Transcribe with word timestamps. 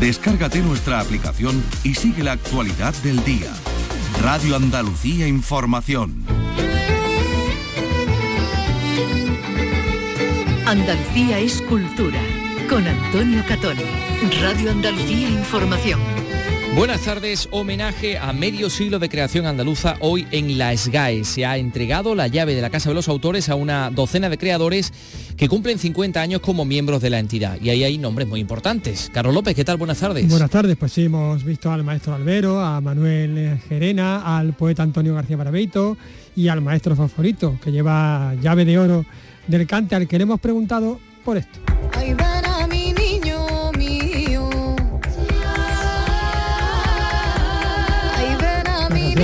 Descárgate 0.00 0.60
nuestra 0.60 0.98
aplicación 0.98 1.62
y 1.84 1.94
sigue 1.94 2.24
la 2.24 2.32
actualidad 2.32 2.94
del 3.02 3.22
día. 3.22 3.52
Radio 4.22 4.56
Andalucía 4.56 5.28
Información. 5.28 6.24
Andalucía 10.64 11.38
es 11.38 11.60
cultura. 11.60 12.18
Con 12.70 12.88
Antonio 12.88 13.44
Catón. 13.46 13.76
Radio 14.40 14.70
Andalucía 14.70 15.28
Información. 15.28 16.00
Buenas 16.76 17.00
tardes, 17.00 17.48
homenaje 17.50 18.16
a 18.16 18.32
medio 18.32 18.70
siglo 18.70 19.00
de 19.00 19.08
creación 19.08 19.44
andaluza 19.44 19.96
hoy 19.98 20.26
en 20.30 20.56
la 20.56 20.74
SGAE. 20.74 21.24
Se 21.24 21.44
ha 21.44 21.58
entregado 21.58 22.14
la 22.14 22.28
llave 22.28 22.54
de 22.54 22.62
la 22.62 22.70
Casa 22.70 22.88
de 22.88 22.94
los 22.94 23.08
Autores 23.08 23.48
a 23.48 23.56
una 23.56 23.90
docena 23.90 24.28
de 24.28 24.38
creadores 24.38 24.92
que 25.40 25.48
cumplen 25.48 25.78
50 25.78 26.20
años 26.20 26.42
como 26.42 26.66
miembros 26.66 27.00
de 27.00 27.08
la 27.08 27.18
entidad. 27.18 27.58
Y 27.62 27.70
ahí 27.70 27.82
hay 27.82 27.96
nombres 27.96 28.28
muy 28.28 28.40
importantes. 28.40 29.10
Carlos 29.10 29.32
López, 29.32 29.54
¿qué 29.54 29.64
tal? 29.64 29.78
Buenas 29.78 29.98
tardes. 29.98 30.28
Buenas 30.28 30.50
tardes, 30.50 30.76
pues 30.76 30.92
sí, 30.92 31.06
hemos 31.06 31.42
visto 31.44 31.72
al 31.72 31.82
maestro 31.82 32.14
Albero, 32.14 32.60
a 32.60 32.78
Manuel 32.82 33.58
Gerena, 33.66 34.36
al 34.36 34.52
poeta 34.52 34.82
Antonio 34.82 35.14
García 35.14 35.38
Barabeito 35.38 35.96
y 36.36 36.48
al 36.48 36.60
maestro 36.60 36.94
Favorito, 36.94 37.56
que 37.64 37.72
lleva 37.72 38.34
llave 38.42 38.66
de 38.66 38.78
oro 38.78 39.06
del 39.46 39.66
cante, 39.66 39.94
al 39.94 40.06
que 40.06 40.18
le 40.18 40.24
hemos 40.24 40.40
preguntado 40.40 41.00
por 41.24 41.38
esto. 41.38 41.58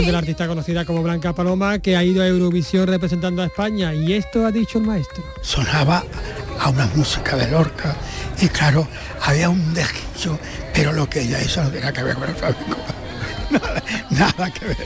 De 0.04 0.12
la 0.12 0.18
artista 0.18 0.46
conocida 0.46 0.84
como 0.84 1.02
Blanca 1.02 1.32
Paloma, 1.32 1.78
que 1.78 1.96
ha 1.96 2.04
ido 2.04 2.22
a 2.22 2.26
Eurovisión 2.26 2.86
representando 2.86 3.40
a 3.40 3.46
España. 3.46 3.94
Y 3.94 4.12
esto 4.12 4.44
ha 4.44 4.52
dicho 4.52 4.78
el 4.78 4.84
maestro. 4.84 5.24
Sonaba 5.40 6.04
a 6.60 6.68
una 6.68 6.86
música 6.94 7.36
de 7.36 7.50
Lorca 7.50 7.96
y 8.40 8.48
claro, 8.48 8.86
había 9.22 9.48
un 9.48 9.72
desquicio, 9.72 10.38
pero 10.74 10.92
lo 10.92 11.08
que 11.08 11.22
ella 11.22 11.40
hizo 11.42 11.62
no 11.62 11.70
tenía 11.70 11.92
que 11.92 12.02
ver 12.02 12.14
con 12.14 12.28
el 12.28 12.34
flamenco. 12.34 12.76
Nada, 13.50 13.82
nada 14.10 14.50
que 14.50 14.66
ver. 14.66 14.76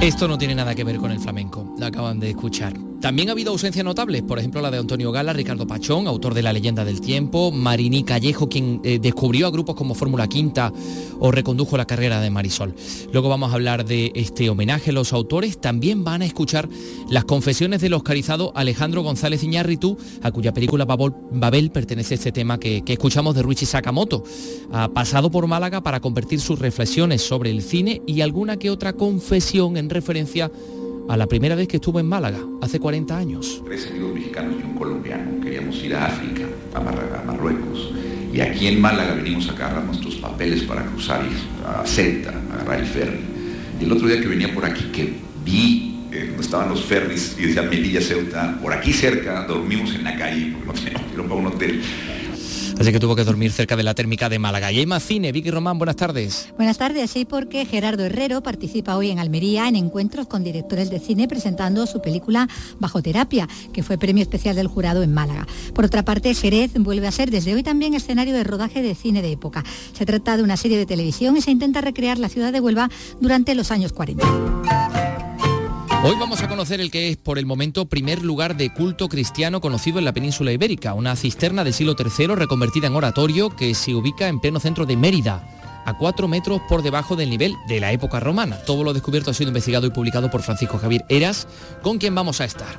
Esto 0.00 0.28
no 0.28 0.38
tiene 0.38 0.54
nada 0.54 0.74
que 0.74 0.84
ver 0.84 0.96
con 0.96 1.10
el 1.10 1.18
flamenco, 1.18 1.74
lo 1.78 1.86
acaban 1.86 2.20
de 2.20 2.30
escuchar. 2.30 2.72
También 3.00 3.30
ha 3.30 3.32
habido 3.32 3.52
ausencias 3.52 3.82
notables, 3.82 4.22
por 4.22 4.38
ejemplo 4.38 4.60
la 4.60 4.70
de 4.70 4.76
Antonio 4.76 5.10
Gala, 5.10 5.32
Ricardo 5.32 5.66
Pachón, 5.66 6.06
autor 6.06 6.34
de 6.34 6.42
La 6.42 6.52
leyenda 6.52 6.84
del 6.84 7.00
tiempo, 7.00 7.50
Marini 7.50 8.04
Callejo, 8.04 8.50
quien 8.50 8.82
eh, 8.84 8.98
descubrió 9.00 9.46
a 9.46 9.50
grupos 9.50 9.74
como 9.74 9.94
Fórmula 9.94 10.28
Quinta 10.28 10.70
o 11.18 11.30
recondujo 11.30 11.78
la 11.78 11.86
carrera 11.86 12.20
de 12.20 12.28
Marisol. 12.28 12.74
Luego 13.10 13.30
vamos 13.30 13.52
a 13.52 13.54
hablar 13.54 13.86
de 13.86 14.12
este 14.14 14.50
homenaje 14.50 14.92
los 14.92 15.14
autores. 15.14 15.58
También 15.58 16.04
van 16.04 16.20
a 16.20 16.26
escuchar 16.26 16.68
las 17.08 17.24
confesiones 17.24 17.80
del 17.80 17.94
oscarizado 17.94 18.52
Alejandro 18.54 19.02
González 19.02 19.42
Iñárritu, 19.42 19.96
a 20.22 20.30
cuya 20.30 20.52
película 20.52 20.84
Babel 20.84 21.70
pertenece 21.70 22.16
este 22.16 22.32
tema 22.32 22.60
que, 22.60 22.82
escuchamos 22.86 23.34
de 23.34 23.40
Ruichi 23.40 23.64
Sakamoto. 23.64 24.24
Ha 24.72 24.88
pasado 24.88 25.30
por 25.30 25.46
Málaga 25.46 25.82
para 25.82 26.00
convertir 26.00 26.38
sus 26.38 26.58
reflexiones 26.58 27.22
sobre 27.22 27.50
el 27.50 27.62
cine 27.62 28.02
y 28.06 28.20
alguna 28.20 28.58
que 28.58 28.68
otra 28.68 28.92
confesión 28.92 29.78
en 29.78 29.88
referencia 29.88 30.50
la 31.16 31.26
primera 31.26 31.54
vez 31.54 31.66
que 31.66 31.76
estuvo 31.76 31.98
en 31.98 32.06
Málaga, 32.06 32.38
hace 32.60 32.78
40 32.78 33.16
años. 33.16 33.62
Tres 33.64 33.88
amigos 33.90 34.14
mexicanos 34.14 34.54
y 34.60 34.64
un 34.64 34.74
colombiano 34.74 35.40
queríamos 35.40 35.82
ir 35.82 35.94
a 35.94 36.06
África, 36.06 36.42
a, 36.74 37.24
Marruecos, 37.24 37.92
y 38.32 38.40
aquí 38.40 38.68
en 38.68 38.80
Málaga 38.80 39.14
venimos 39.14 39.48
a 39.48 39.52
agarrar 39.52 39.84
nuestros 39.84 40.14
papeles 40.16 40.62
para 40.62 40.84
cruzar 40.84 41.22
a 41.66 41.84
Ceuta, 41.84 42.32
a 42.50 42.54
agarrar 42.54 42.80
el 42.80 42.86
ferry. 42.86 43.20
Y 43.80 43.84
el 43.84 43.92
otro 43.92 44.06
día 44.06 44.20
que 44.20 44.28
venía 44.28 44.54
por 44.54 44.64
aquí, 44.64 44.84
que 44.92 45.14
vi 45.44 45.96
eh, 46.12 46.26
donde 46.26 46.42
estaban 46.42 46.68
los 46.68 46.84
ferries 46.84 47.36
y 47.38 47.46
decía 47.46 47.62
Melilla, 47.62 48.00
Ceuta, 48.00 48.58
por 48.60 48.72
aquí 48.72 48.92
cerca, 48.92 49.44
dormimos 49.46 49.94
en 49.94 50.04
la 50.04 50.16
calle, 50.16 50.52
porque 50.52 50.66
no 50.66 50.72
teníamos 50.72 51.28
para 51.28 51.34
un 51.34 51.46
hotel. 51.46 51.80
Así 52.80 52.92
que 52.92 52.98
tuvo 52.98 53.14
que 53.14 53.24
dormir 53.24 53.52
cerca 53.52 53.76
de 53.76 53.82
la 53.82 53.94
térmica 53.94 54.30
de 54.30 54.38
Málaga. 54.38 54.72
Y 54.72 54.78
hay 54.78 54.86
más 54.86 55.02
cine. 55.02 55.32
Vicky 55.32 55.50
Román, 55.50 55.76
buenas 55.76 55.96
tardes. 55.96 56.48
Buenas 56.56 56.78
tardes, 56.78 57.10
sí, 57.10 57.26
porque 57.26 57.66
Gerardo 57.66 58.06
Herrero 58.06 58.42
participa 58.42 58.96
hoy 58.96 59.10
en 59.10 59.18
Almería 59.18 59.68
en 59.68 59.76
encuentros 59.76 60.26
con 60.26 60.42
directores 60.44 60.88
de 60.88 60.98
cine 60.98 61.28
presentando 61.28 61.86
su 61.86 62.00
película 62.00 62.48
Bajo 62.78 63.02
Terapia, 63.02 63.46
que 63.74 63.82
fue 63.82 63.98
premio 63.98 64.22
especial 64.22 64.56
del 64.56 64.66
jurado 64.66 65.02
en 65.02 65.12
Málaga. 65.12 65.46
Por 65.74 65.84
otra 65.84 66.06
parte, 66.06 66.32
Jerez 66.34 66.72
vuelve 66.72 67.06
a 67.06 67.12
ser 67.12 67.30
desde 67.30 67.52
hoy 67.52 67.62
también 67.62 67.92
escenario 67.92 68.32
de 68.32 68.44
rodaje 68.44 68.80
de 68.80 68.94
cine 68.94 69.20
de 69.20 69.32
época. 69.32 69.62
Se 69.92 70.06
trata 70.06 70.38
de 70.38 70.42
una 70.42 70.56
serie 70.56 70.78
de 70.78 70.86
televisión 70.86 71.36
y 71.36 71.42
se 71.42 71.50
intenta 71.50 71.82
recrear 71.82 72.18
la 72.18 72.30
ciudad 72.30 72.50
de 72.50 72.60
Huelva 72.60 72.88
durante 73.20 73.54
los 73.54 73.70
años 73.72 73.92
40. 73.92 74.89
Hoy 76.02 76.16
vamos 76.18 76.42
a 76.42 76.48
conocer 76.48 76.80
el 76.80 76.90
que 76.90 77.10
es 77.10 77.18
por 77.18 77.38
el 77.38 77.44
momento 77.44 77.84
primer 77.84 78.24
lugar 78.24 78.56
de 78.56 78.72
culto 78.72 79.06
cristiano 79.10 79.60
conocido 79.60 79.98
en 79.98 80.06
la 80.06 80.14
península 80.14 80.50
ibérica, 80.50 80.94
una 80.94 81.14
cisterna 81.14 81.62
del 81.62 81.74
siglo 81.74 81.94
III 81.98 82.28
reconvertida 82.36 82.86
en 82.86 82.96
oratorio 82.96 83.54
que 83.54 83.74
se 83.74 83.94
ubica 83.94 84.28
en 84.28 84.40
pleno 84.40 84.60
centro 84.60 84.86
de 84.86 84.96
Mérida 84.96 85.46
a 85.84 85.98
cuatro 85.98 86.26
metros 86.26 86.62
por 86.70 86.82
debajo 86.82 87.16
del 87.16 87.28
nivel 87.28 87.54
de 87.68 87.80
la 87.80 87.92
época 87.92 88.18
romana. 88.18 88.56
Todo 88.64 88.82
lo 88.82 88.94
descubierto 88.94 89.30
ha 89.30 89.34
sido 89.34 89.48
investigado 89.48 89.86
y 89.86 89.90
publicado 89.90 90.30
por 90.30 90.40
Francisco 90.40 90.78
Javier 90.78 91.04
Eras, 91.10 91.46
con 91.82 91.98
quien 91.98 92.14
vamos 92.14 92.40
a 92.40 92.46
estar. 92.46 92.78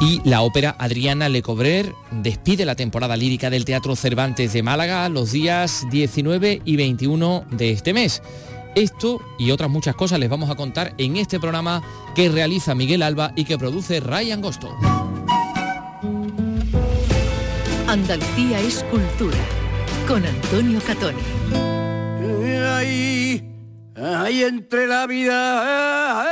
Y 0.00 0.20
la 0.24 0.42
ópera 0.42 0.76
Adriana 0.78 1.28
Lecobrer 1.28 1.92
despide 2.10 2.64
la 2.64 2.76
temporada 2.76 3.16
lírica 3.16 3.50
del 3.50 3.64
Teatro 3.64 3.96
Cervantes 3.96 4.52
de 4.52 4.62
Málaga 4.62 5.08
los 5.08 5.32
días 5.32 5.86
19 5.90 6.62
y 6.64 6.76
21 6.76 7.46
de 7.50 7.70
este 7.72 7.92
mes. 7.92 8.22
Esto 8.74 9.20
y 9.38 9.50
otras 9.50 9.68
muchas 9.68 9.94
cosas 9.94 10.18
les 10.18 10.30
vamos 10.30 10.48
a 10.50 10.54
contar 10.54 10.94
en 10.96 11.16
este 11.18 11.38
programa 11.38 11.82
que 12.14 12.30
realiza 12.30 12.74
Miguel 12.74 13.02
Alba 13.02 13.32
y 13.36 13.44
que 13.44 13.58
produce 13.58 14.00
Ryan 14.00 14.40
Gosto. 14.40 14.74
Andalucía 17.86 18.60
es 18.60 18.82
cultura 18.84 19.36
con 20.08 20.24
Antonio 20.24 20.80
Catoni. 20.86 21.20
Ahí, 22.74 23.42
ahí 23.94 24.42
entre 24.42 24.86
la 24.86 25.06
vida 25.06 26.22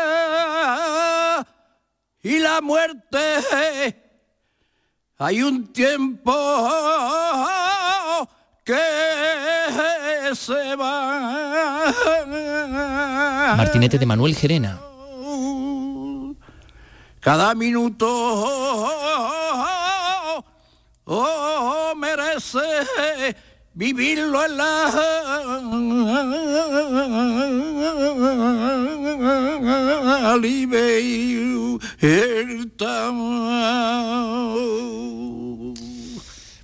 y 2.22 2.38
la 2.38 2.60
muerte 2.62 3.18
hay 5.18 5.42
un 5.42 5.70
tiempo 5.72 6.32
que 8.64 8.80
se 10.34 10.76
va. 10.76 11.92
Martinete 13.56 13.98
de 13.98 14.06
Manuel 14.06 14.34
Gerena. 14.34 14.80
Cada 17.20 17.54
minuto 17.54 18.06
oh, 21.04 21.92
merece 21.96 22.60
vivirlo 23.74 24.44
en 24.44 24.56
la 24.56 24.90
libertad. 30.40 31.20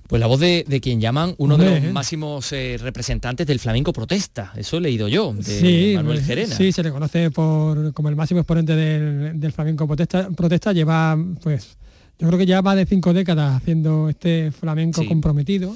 Pues 0.07 0.21
la 0.21 0.27
voz 0.27 0.39
de, 0.39 0.79
quien 0.81 1.01
llaman 1.01 1.35
uno 1.37 1.57
de 1.57 1.81
los 1.81 1.91
máximos 1.91 2.53
eh, 2.53 2.77
representantes 2.79 3.45
del 3.45 3.59
flamenco 3.59 3.91
protesta, 3.91 4.53
eso 4.55 4.77
he 4.77 4.81
leído 4.81 5.09
yo, 5.09 5.33
de 5.33 5.93
Manuel 5.97 6.23
Gerena. 6.23 6.55
Sí, 6.55 6.71
se 6.71 6.81
le 6.81 6.91
conoce 6.91 7.29
por, 7.29 7.93
como 7.93 8.07
el 8.07 8.15
máximo 8.15 8.39
exponente 8.39 8.73
del, 8.73 9.51
flamenco 9.51 9.85
protesta, 9.85 10.29
protesta, 10.29 10.71
lleva, 10.71 11.17
pues, 11.43 11.77
yo 12.19 12.27
creo 12.27 12.39
que 12.39 12.45
ya 12.45 12.61
más 12.61 12.77
de 12.77 12.85
cinco 12.85 13.13
décadas 13.13 13.57
haciendo 13.57 14.07
este 14.07 14.51
flamenco 14.51 15.05
comprometido. 15.05 15.75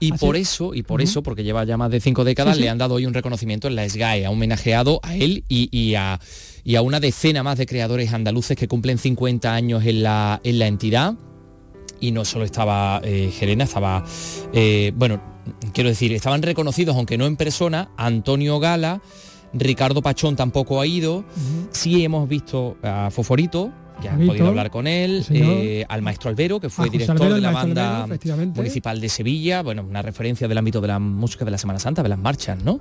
Y 0.00 0.12
por 0.12 0.36
eso, 0.36 0.74
y 0.74 0.82
por 0.82 1.02
eso, 1.02 1.22
porque 1.22 1.44
lleva 1.44 1.64
ya 1.64 1.76
más 1.76 1.90
de 1.90 2.00
cinco 2.00 2.24
décadas, 2.24 2.58
le 2.58 2.68
han 2.68 2.78
dado 2.78 2.94
hoy 2.94 3.06
un 3.06 3.14
reconocimiento 3.14 3.68
en 3.68 3.76
la 3.76 3.88
SGAE, 3.88 4.26
ha 4.26 4.30
homenajeado 4.30 5.00
a 5.02 5.14
él 5.16 5.44
y, 5.48 5.94
a, 5.94 6.18
y, 6.64 6.76
a, 6.76 6.82
una 6.82 7.00
decena 7.00 7.42
más 7.42 7.58
de 7.58 7.66
creadores 7.66 8.12
andaluces 8.12 8.56
que 8.56 8.68
cumplen 8.68 8.98
50 8.98 9.54
años 9.54 9.84
en 9.84 10.02
la, 10.02 10.40
en 10.44 10.58
la 10.58 10.66
entidad 10.66 11.14
y 12.00 12.10
no 12.12 12.24
solo 12.24 12.44
estaba 12.44 13.00
eh, 13.04 13.30
Gerena, 13.32 13.64
estaba, 13.64 14.04
eh, 14.52 14.92
bueno, 14.96 15.20
quiero 15.72 15.90
decir, 15.90 16.12
estaban 16.12 16.42
reconocidos, 16.42 16.96
aunque 16.96 17.18
no 17.18 17.26
en 17.26 17.36
persona, 17.36 17.90
Antonio 17.96 18.58
Gala, 18.58 19.00
Ricardo 19.52 20.02
Pachón 20.02 20.36
tampoco 20.36 20.80
ha 20.80 20.86
ido, 20.86 21.24
sí 21.70 22.04
hemos 22.04 22.28
visto 22.28 22.76
a 22.82 23.10
Foforito, 23.10 23.72
ya 24.02 24.12
han 24.12 24.26
podido 24.26 24.48
hablar 24.48 24.70
con 24.70 24.86
él, 24.86 25.24
eh, 25.30 25.84
al 25.88 26.02
maestro 26.02 26.30
Albero, 26.30 26.60
que 26.60 26.68
fue 26.68 26.90
director 26.90 27.32
de 27.32 27.40
la 27.40 27.50
banda 27.50 28.06
municipal 28.54 29.00
de 29.00 29.08
Sevilla, 29.08 29.62
bueno, 29.62 29.84
una 29.88 30.02
referencia 30.02 30.48
del 30.48 30.58
ámbito 30.58 30.80
de 30.80 30.88
la 30.88 30.98
música 30.98 31.44
de 31.44 31.50
la 31.50 31.58
Semana 31.58 31.78
Santa, 31.78 32.02
de 32.02 32.08
las 32.08 32.18
marchas, 32.18 32.62
¿no? 32.62 32.80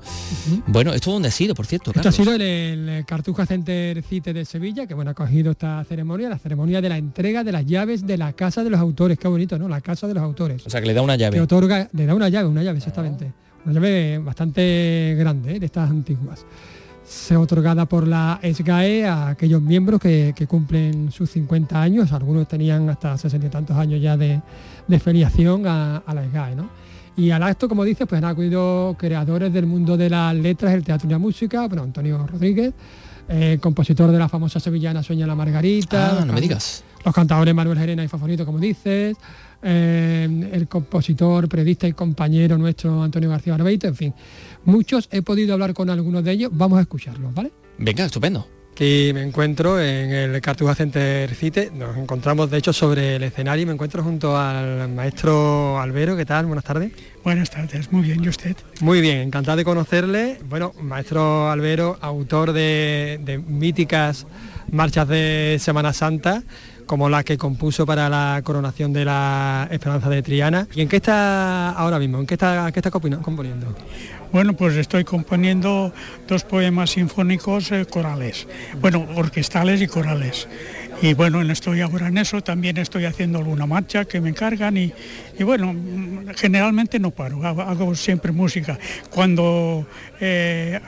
Bueno, 0.67 0.93
¿esto 0.93 1.11
dónde 1.11 1.29
ha 1.29 1.31
sido, 1.31 1.55
por 1.55 1.65
cierto? 1.65 1.91
Esto 1.95 2.09
ha 2.09 2.11
sido 2.11 2.33
en 2.35 2.41
el, 2.41 3.05
Cartuja 3.05 3.45
Center 3.45 4.01
Cite 4.03 4.33
de 4.33 4.45
Sevilla, 4.45 4.87
que 4.87 4.93
bueno, 4.93 5.11
ha 5.11 5.13
cogido 5.13 5.51
esta 5.51 5.83
ceremonia, 5.83 6.29
la 6.29 6.39
ceremonia 6.39 6.81
de 6.81 6.89
la 6.89 6.97
entrega 6.97 7.43
de 7.43 7.51
las 7.51 7.65
llaves 7.65 8.05
de 8.05 8.17
la 8.17 8.33
Casa 8.33 8.63
de 8.63 8.69
los 8.69 8.79
Autores, 8.79 9.17
qué 9.17 9.27
bonito, 9.27 9.57
¿no? 9.57 9.67
La 9.67 9.81
Casa 9.81 10.07
de 10.07 10.13
los 10.13 10.23
Autores. 10.23 10.65
O 10.65 10.69
sea, 10.69 10.81
que 10.81 10.87
le 10.87 10.93
da 10.93 11.01
una 11.01 11.15
llave. 11.15 11.37
Que 11.37 11.41
otorga, 11.41 11.89
le 11.93 12.05
da 12.05 12.15
una 12.15 12.29
llave, 12.29 12.47
una 12.47 12.63
llave, 12.63 12.77
exactamente. 12.77 13.31
Una 13.65 13.73
llave 13.73 14.19
bastante 14.19 15.15
grande, 15.17 15.55
¿eh? 15.55 15.59
de 15.59 15.65
estas 15.65 15.89
antiguas. 15.89 16.45
Se 17.05 17.37
otorgada 17.37 17.85
por 17.85 18.07
la 18.07 18.39
SGAE 18.41 19.05
a 19.05 19.29
aquellos 19.29 19.61
miembros 19.61 20.01
que, 20.01 20.33
cumplen 20.47 21.11
sus 21.11 21.29
50 21.31 21.81
años, 21.81 22.11
algunos 22.11 22.47
tenían 22.47 22.89
hasta 22.89 23.17
60 23.17 23.47
y 23.47 23.49
tantos 23.49 23.77
años 23.77 24.01
ya 24.01 24.17
de, 24.17 24.41
filiación 24.99 25.67
a, 25.67 26.03
la 26.07 26.25
SGAE. 26.25 26.55
Y 27.17 27.31
al 27.31 27.43
acto, 27.43 27.69
como 27.69 27.83
dices, 27.83 28.07
pues 28.07 28.21
han 28.21 28.29
acudido 28.29 28.95
creadores 28.97 29.53
del 29.53 29.67
mundo 29.67 29.95
de 29.95 30.09
las 30.09 30.35
letras, 30.35 30.73
el 30.73 30.83
teatro 30.83 31.07
y 31.07 31.11
la 31.11 31.19
música, 31.19 31.67
bueno, 31.67 31.83
Antonio 31.83 32.25
Rodríguez, 32.27 32.73
eh, 33.29 33.57
compositor 33.61 34.11
de 34.11 34.19
la 34.19 34.27
famosa 34.27 34.59
sevillana 34.59 35.01
Sueña 35.01 35.25
la 35.25 35.35
Margarita. 35.35 36.19
Ah, 36.21 36.25
no 36.25 36.33
me 36.33 36.41
digas. 36.41 36.83
Los 37.03 37.13
cantadores 37.13 37.53
Manuel 37.53 37.77
Gerena 37.77 38.03
y 38.03 38.07
Favorito, 38.07 38.45
como 38.45 38.59
dices, 38.59 39.15
eh, 39.61 40.49
el 40.51 40.67
compositor, 40.67 41.47
periodista 41.47 41.87
y 41.87 41.93
compañero 41.93 42.57
nuestro 42.57 43.01
Antonio 43.01 43.29
García 43.29 43.53
Barbeito, 43.53 43.87
en 43.87 43.95
fin. 43.95 44.13
Muchos, 44.65 45.07
he 45.11 45.21
podido 45.21 45.53
hablar 45.53 45.73
con 45.73 45.89
algunos 45.89 46.23
de 46.23 46.31
ellos, 46.31 46.51
vamos 46.53 46.79
a 46.79 46.81
escucharlos, 46.81 47.33
¿vale? 47.33 47.51
Venga, 47.77 48.05
estupendo. 48.05 48.47
Aquí 48.71 49.11
me 49.13 49.21
encuentro 49.21 49.79
en 49.79 50.11
el 50.11 50.41
Cartuja 50.41 50.75
Center 50.75 51.33
Cite, 51.33 51.71
nos 51.73 51.95
encontramos 51.95 52.51
de 52.51 52.57
hecho 52.57 52.73
sobre 52.73 53.15
el 53.15 53.23
escenario 53.23 53.63
y 53.63 53.65
me 53.67 53.71
encuentro 53.71 54.03
junto 54.03 54.35
al 54.37 54.89
maestro 54.89 55.79
Albero, 55.79 56.17
¿qué 56.17 56.25
tal? 56.25 56.45
Buenas 56.47 56.65
tardes. 56.65 56.91
Buenas 57.23 57.49
tardes, 57.49 57.89
muy 57.93 58.01
bien, 58.01 58.21
¿y 58.21 58.27
usted? 58.27 58.57
Muy 58.81 58.99
bien, 58.99 59.19
encantado 59.19 59.55
de 59.55 59.63
conocerle. 59.63 60.39
Bueno, 60.49 60.73
maestro 60.81 61.49
Albero, 61.49 61.97
autor 62.01 62.51
de, 62.51 63.17
de 63.23 63.37
míticas 63.37 64.27
marchas 64.71 65.07
de 65.07 65.57
Semana 65.61 65.93
Santa, 65.93 66.43
como 66.85 67.09
la 67.09 67.23
que 67.23 67.37
compuso 67.37 67.85
para 67.85 68.09
la 68.09 68.41
coronación 68.43 68.93
de 68.93 69.05
la 69.05 69.67
Esperanza 69.71 70.09
de 70.09 70.21
Triana. 70.21 70.67
¿Y 70.75 70.81
en 70.81 70.87
qué 70.87 70.97
está 70.97 71.71
ahora 71.71 71.99
mismo? 71.99 72.19
¿En 72.19 72.25
qué 72.25 72.35
está, 72.35 72.71
qué 72.71 72.79
está 72.79 72.91
componiendo? 72.91 73.75
Bueno, 74.31 74.53
pues 74.53 74.75
estoy 74.75 75.03
componiendo 75.03 75.93
dos 76.27 76.43
poemas 76.43 76.91
sinfónicos 76.91 77.71
eh, 77.71 77.85
corales, 77.85 78.47
bueno, 78.81 79.07
orquestales 79.15 79.81
y 79.81 79.87
corales. 79.87 80.47
Y 81.01 81.13
bueno, 81.13 81.41
estoy 81.41 81.81
ahora 81.81 82.07
en 82.07 82.17
eso, 82.17 82.41
también 82.41 82.77
estoy 82.77 83.05
haciendo 83.05 83.39
alguna 83.39 83.65
marcha 83.65 84.05
que 84.05 84.19
me 84.21 84.29
encargan 84.29 84.77
y, 84.77 84.93
bueno, 85.39 85.73
generalmente 86.35 86.99
no 86.99 87.11
paro, 87.11 87.45
hago, 87.45 87.95
siempre 87.95 88.31
música. 88.31 88.77
Cuando 89.09 89.85
eh, 90.19 90.79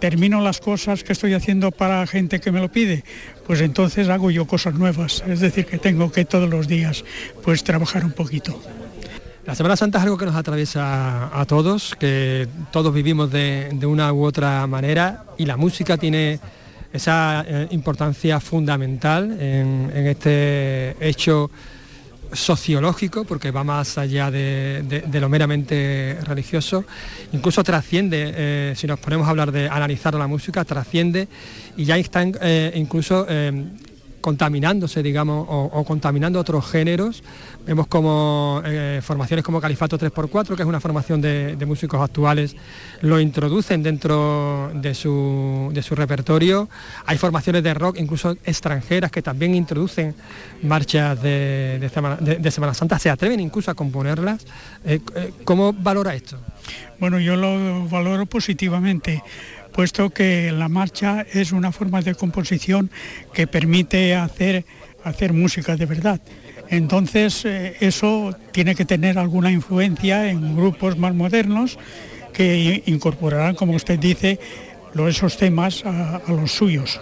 termino 0.00 0.40
las 0.40 0.60
cosas 0.60 1.04
que 1.04 1.12
estoy 1.12 1.34
haciendo 1.34 1.70
para 1.70 2.06
gente 2.06 2.40
que 2.40 2.50
me 2.50 2.60
lo 2.60 2.72
pide, 2.72 3.04
pues 3.46 3.60
entonces 3.60 4.08
hago 4.08 4.30
yo 4.30 4.46
cosas 4.46 4.74
nuevas, 4.74 5.22
es 5.28 5.40
decir, 5.40 5.66
que 5.66 5.78
tengo 5.78 6.10
que 6.10 6.24
todos 6.24 6.48
los 6.48 6.66
días 6.66 7.04
pues 7.44 7.62
trabajar 7.62 8.04
un 8.04 8.12
poquito. 8.12 8.60
La 9.46 9.54
Semana 9.54 9.76
Santa 9.76 9.98
es 9.98 10.04
algo 10.04 10.16
que 10.16 10.26
nos 10.26 10.36
atraviesa 10.36 11.30
a 11.38 11.44
todos, 11.44 11.94
que 11.98 12.48
todos 12.70 12.92
vivimos 12.92 13.30
de, 13.30 13.68
una 13.82 14.12
u 14.12 14.24
otra 14.24 14.66
manera 14.66 15.24
y 15.38 15.44
la 15.44 15.56
música 15.56 15.96
tiene 15.96 16.40
esa 16.92 17.44
eh, 17.46 17.68
importancia 17.70 18.40
fundamental 18.40 19.36
en, 19.40 19.90
este 20.06 20.96
hecho 21.00 21.50
sociológico, 22.32 23.24
porque 23.24 23.50
va 23.50 23.64
más 23.64 23.98
allá 23.98 24.30
de, 24.30 25.04
lo 25.12 25.28
meramente 25.28 26.18
religioso, 26.24 26.84
incluso 27.32 27.62
trasciende, 27.64 28.32
eh, 28.34 28.72
si 28.76 28.86
nos 28.86 28.98
ponemos 29.00 29.26
a 29.26 29.30
hablar 29.30 29.52
de 29.52 29.68
analizar 29.68 30.14
la 30.14 30.26
música, 30.26 30.64
trasciende 30.64 31.28
y 31.76 31.84
ya 31.84 31.96
están 31.96 32.36
eh, 32.40 32.72
incluso 32.74 33.26
contaminándose, 34.20 35.02
digamos, 35.02 35.46
o, 35.48 35.84
contaminando 35.84 36.38
otros 36.38 36.70
géneros. 36.70 37.22
Vemos 37.66 37.86
como 37.86 38.62
eh, 38.64 39.00
formaciones 39.02 39.44
como 39.44 39.60
Califato 39.60 39.98
3x4, 39.98 40.56
que 40.56 40.62
es 40.62 40.68
una 40.68 40.80
formación 40.80 41.20
de, 41.20 41.56
músicos 41.66 42.00
actuales, 42.00 42.56
lo 43.02 43.20
introducen 43.20 43.82
dentro 43.82 44.70
de 44.74 44.94
su, 44.94 45.72
repertorio. 45.90 46.68
Hay 47.06 47.18
formaciones 47.18 47.62
de 47.62 47.74
rock, 47.74 47.96
incluso 47.98 48.36
extranjeras, 48.44 49.10
que 49.10 49.22
también 49.22 49.54
introducen 49.54 50.14
marchas 50.62 51.22
de, 51.22 51.90
Semana, 52.50 52.74
Santa, 52.74 52.98
se 52.98 53.10
atreven 53.10 53.40
incluso 53.40 53.70
a 53.70 53.74
componerlas. 53.74 54.44
Eh, 54.84 55.00
eh, 55.14 55.32
¿Cómo 55.44 55.72
valora 55.72 56.14
esto? 56.14 56.38
Bueno, 56.98 57.18
yo 57.18 57.36
lo 57.36 57.88
valoro 57.88 58.26
positivamente 58.26 59.22
puesto 59.72 60.10
que 60.10 60.52
la 60.52 60.68
marcha 60.68 61.26
es 61.32 61.52
una 61.52 61.72
forma 61.72 62.02
de 62.02 62.14
composición 62.14 62.90
que 63.32 63.46
permite 63.46 64.14
hacer, 64.14 64.64
hacer 65.04 65.32
música 65.32 65.76
de 65.76 65.86
verdad. 65.86 66.20
Entonces 66.68 67.44
eh, 67.44 67.76
eso 67.80 68.36
tiene 68.52 68.74
que 68.74 68.84
tener 68.84 69.18
alguna 69.18 69.50
influencia 69.50 70.30
en 70.30 70.56
grupos 70.56 70.96
más 70.96 71.14
modernos 71.14 71.78
que 72.32 72.82
incorporarán, 72.86 73.56
como 73.56 73.74
usted 73.74 73.98
dice, 73.98 74.38
esos 75.08 75.36
temas 75.36 75.84
a, 75.84 76.20
los 76.28 76.52
suyos. 76.52 77.00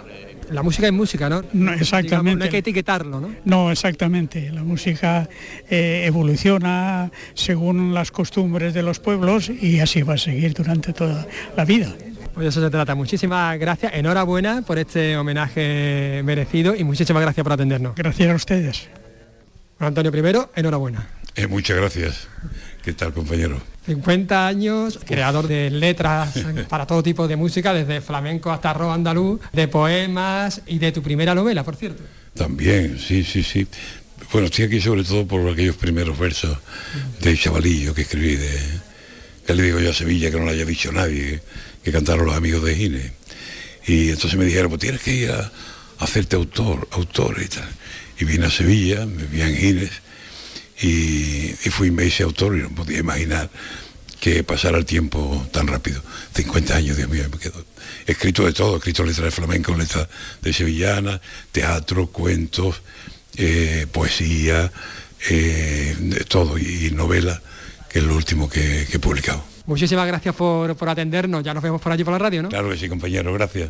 La 0.51 0.63
música 0.63 0.87
es 0.87 0.93
música, 0.93 1.29
¿no? 1.29 1.43
no 1.53 1.73
exactamente. 1.73 2.39
no 2.39 2.43
hay 2.45 2.49
que 2.49 2.57
etiquetarlo, 2.57 3.19
¿no? 3.19 3.35
No, 3.45 3.71
exactamente. 3.71 4.51
La 4.51 4.63
música 4.63 5.29
eh, 5.69 6.03
evoluciona 6.05 7.11
según 7.35 7.93
las 7.93 8.09
costumbres 8.09 8.73
de 8.73 8.81
los 8.81 8.99
pueblos 8.99 9.49
y 9.49 9.79
así 9.79 10.01
va 10.01 10.15
a 10.15 10.17
seguir 10.17 10.55
durante 10.55 10.91
toda 10.91 11.27
la 11.55 11.65
vida. 11.65 11.93
Pues 12.39 12.55
eso 12.55 12.61
se 12.61 12.69
trata. 12.69 12.95
Muchísimas 12.95 13.59
gracias, 13.59 13.91
enhorabuena 13.95 14.61
por 14.61 14.79
este 14.79 15.17
homenaje 15.17 16.21
merecido 16.23 16.73
y 16.73 16.85
muchísimas 16.85 17.21
gracias 17.21 17.43
por 17.43 17.51
atendernos. 17.51 17.93
Gracias 17.95 18.31
a 18.31 18.33
ustedes. 18.33 18.87
Antonio 19.77 20.09
primero, 20.09 20.49
enhorabuena. 20.55 21.05
Eh, 21.35 21.47
muchas 21.47 21.75
gracias. 21.75 22.29
¿Qué 22.81 22.93
tal, 22.93 23.11
compañero? 23.11 23.61
50 23.87 24.47
años, 24.47 25.01
creador 25.05 25.49
de 25.49 25.69
letras 25.69 26.33
para 26.69 26.87
todo 26.87 27.03
tipo 27.03 27.27
de 27.27 27.35
música, 27.35 27.73
desde 27.73 27.99
flamenco 27.99 28.53
hasta 28.53 28.71
rock 28.71 28.93
andaluz, 28.93 29.41
de 29.51 29.67
poemas 29.67 30.61
y 30.65 30.79
de 30.79 30.93
tu 30.93 31.03
primera 31.03 31.35
novela, 31.35 31.65
por 31.65 31.75
cierto. 31.75 32.03
También, 32.35 32.97
sí, 32.99 33.25
sí, 33.25 33.43
sí. 33.43 33.67
Bueno, 34.31 34.47
estoy 34.47 34.63
aquí 34.63 34.79
sobre 34.79 35.03
todo 35.03 35.27
por 35.27 35.45
aquellos 35.49 35.75
primeros 35.75 36.17
versos 36.17 36.57
de 37.19 37.37
chavalillo 37.37 37.93
que 37.93 38.03
escribí, 38.03 38.37
de, 38.37 38.59
que 39.45 39.53
le 39.55 39.63
digo 39.63 39.79
yo 39.79 39.89
a 39.89 39.93
Sevilla, 39.93 40.31
que 40.31 40.37
no 40.37 40.45
lo 40.45 40.51
haya 40.51 40.63
dicho 40.63 40.89
nadie, 40.93 41.41
que 41.83 41.91
cantaron 41.91 42.25
los 42.25 42.35
amigos 42.35 42.63
de 42.63 42.75
Gine. 42.75 43.11
Y 43.87 44.09
entonces 44.09 44.37
me 44.37 44.45
dijeron, 44.45 44.69
pues 44.69 44.81
tienes 44.81 45.01
que 45.01 45.13
ir 45.13 45.31
a, 45.31 45.51
hacerte 45.99 46.35
autor, 46.35 46.87
autor 46.91 47.41
y 47.43 47.47
tal. 47.47 47.69
Y 48.19 48.25
vine 48.25 48.45
a 48.45 48.51
Sevilla, 48.51 49.05
me 49.05 49.25
vi 49.25 49.41
en 49.41 49.55
Gines 49.55 49.91
y, 50.81 51.51
y 51.51 51.69
fui 51.69 51.91
me 51.91 52.05
hice 52.05 52.23
autor 52.23 52.57
y 52.57 52.61
no 52.61 52.69
podía 52.69 52.99
imaginar 52.99 53.49
que 54.19 54.43
pasara 54.43 54.77
el 54.77 54.85
tiempo 54.85 55.47
tan 55.51 55.67
rápido. 55.67 56.01
50 56.35 56.75
años, 56.75 56.97
Dios 56.97 57.09
mío, 57.09 57.23
me 57.31 57.37
quedo. 57.37 57.65
He 58.05 58.11
escrito 58.11 58.45
de 58.45 58.53
todo, 58.53 58.75
he 58.75 58.77
escrito 58.77 59.03
letras 59.03 59.25
de 59.25 59.31
flamenco, 59.31 59.75
letras 59.75 60.07
de 60.41 60.53
sevillana, 60.53 61.21
teatro, 61.51 62.07
cuentos, 62.07 62.81
eh, 63.37 63.87
poesía, 63.91 64.71
eh, 65.29 65.95
de 65.97 66.23
todo, 66.25 66.57
y, 66.57 66.91
novela, 66.91 67.41
que 67.89 67.99
es 67.99 68.05
lo 68.05 68.15
último 68.15 68.49
que 68.49 68.87
he 68.91 68.99
publicado. 68.99 69.43
Muchísimas 69.69 70.07
gracias 70.07 70.33
por, 70.33 70.75
atendernos. 70.89 71.43
Ya 71.43 71.53
nos 71.53 71.61
vemos 71.61 71.79
por 71.79 71.91
allí 71.91 72.03
por 72.03 72.13
la 72.13 72.17
radio, 72.17 72.41
¿no? 72.41 72.49
Claro 72.49 72.71
que 72.71 72.77
sí, 72.77 72.89
compañero. 72.89 73.31
Gracias. 73.31 73.69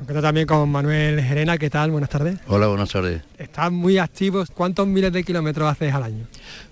Encuentro 0.00 0.22
también 0.22 0.46
con 0.46 0.70
Manuel 0.70 1.20
Gerena. 1.22 1.58
¿Qué 1.58 1.68
tal? 1.68 1.90
Buenas 1.90 2.08
tardes. 2.08 2.38
Hola, 2.46 2.66
buenas 2.68 2.88
tardes. 2.88 3.20
Estás 3.36 3.70
muy 3.70 3.98
activos. 3.98 4.48
¿Cuántos 4.50 4.86
miles 4.86 5.12
de 5.12 5.22
kilómetros 5.22 5.70
haces 5.70 5.92
al 5.92 6.04
año? 6.04 6.26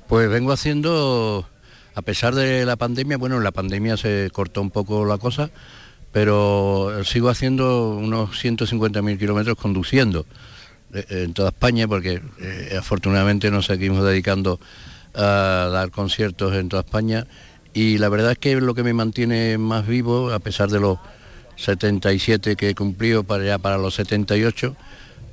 Pues 0.09 0.31
vengo 0.31 0.53
haciendo, 0.53 1.47
a 1.95 2.01
pesar 2.01 2.35
de 2.35 2.65
la 2.65 2.77
pandemia, 2.77 3.19
bueno, 3.19 3.41
la 3.41 3.51
pandemia 3.51 3.99
se 3.99 4.31
cortó 4.33 4.63
un 4.63 4.71
poco 4.71 5.05
la 5.05 5.19
cosa, 5.19 5.51
pero 6.11 7.05
sigo 7.05 7.29
haciendo 7.29 7.91
unos 7.91 8.43
150.000 8.43 9.19
kilómetros 9.19 9.59
conduciendo 9.59 10.25
eh, 10.95 11.05
en 11.11 11.35
toda 11.35 11.51
España, 11.51 11.87
porque 11.87 12.23
eh, 12.41 12.77
afortunadamente 12.79 13.51
nos 13.51 13.67
seguimos 13.67 14.03
dedicando 14.03 14.59
a 15.15 15.69
dar 15.71 15.91
conciertos 15.91 16.55
en 16.55 16.71
toda 16.71 16.85
España 16.85 17.27
y 17.77 17.99
la 17.99 18.09
verdad 18.09 18.33
es 18.33 18.39
que 18.39 18.59
lo 18.59 18.75
que 18.75 18.83
me 18.83 18.95
mantiene 18.95 19.59
más 19.59 19.87
vivo, 19.87 20.33
a 20.33 20.39
pesar 20.39 20.71
de 20.71 20.81
los 20.81 20.99
77 21.57 22.57
que 22.57 22.71
he 22.71 22.75
cumplido 22.75 23.23
para 23.23 23.45
ya 23.45 23.59
para 23.59 23.77
los 23.77 23.95
78, 23.97 24.75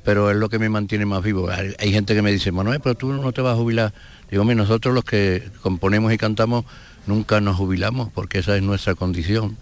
pero 0.03 0.29
es 0.29 0.35
lo 0.35 0.49
que 0.49 0.59
me 0.59 0.67
mantiene 0.67 1.05
más 1.05 1.23
vivo. 1.23 1.49
Hay, 1.49 1.93
gente 1.93 2.13
que 2.13 2.21
me 2.21 2.33
dice, 2.33 2.51
Manuel, 2.51 2.81
pero 2.81 2.95
tú 2.95 3.13
no 3.13 3.31
te 3.31 3.39
vas 3.39 3.53
a 3.53 3.55
jubilar. 3.55 3.93
Digo, 4.29 4.43
nosotros 4.43 4.93
los 4.93 5.05
que 5.05 5.41
componemos 5.61 6.11
y 6.11 6.17
cantamos 6.17 6.65
nunca 7.07 7.39
nos 7.39 7.55
jubilamos 7.55 8.09
porque 8.13 8.39
esa 8.39 8.57
es 8.57 8.61
nuestra 8.61 8.93
condición. 8.93 9.55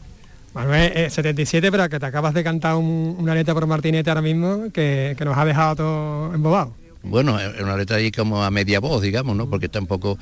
Manuel, 0.55 1.11
77, 1.11 1.71
pero 1.71 1.87
que 1.87 1.99
te 1.99 2.05
acabas 2.07 2.33
de 2.33 2.43
cantar 2.43 2.77
una 2.77 3.35
letra 3.35 3.53
por 3.53 3.67
Martinete 3.67 4.09
ahora 4.09 4.23
mismo 4.23 4.71
que, 4.73 5.13
que 5.15 5.23
nos 5.23 5.37
ha 5.37 5.45
dejado 5.45 5.75
todo 5.75 6.33
embobado 6.33 6.81
bueno, 7.03 7.39
es 7.39 7.61
una 7.61 7.75
letra 7.77 7.97
ahí 7.97 8.11
como 8.11 8.43
a 8.43 8.51
media 8.51 8.79
voz, 8.79 9.01
digamos, 9.01 9.35
¿no? 9.35 9.49
Porque 9.49 9.69
tampoco, 9.69 10.17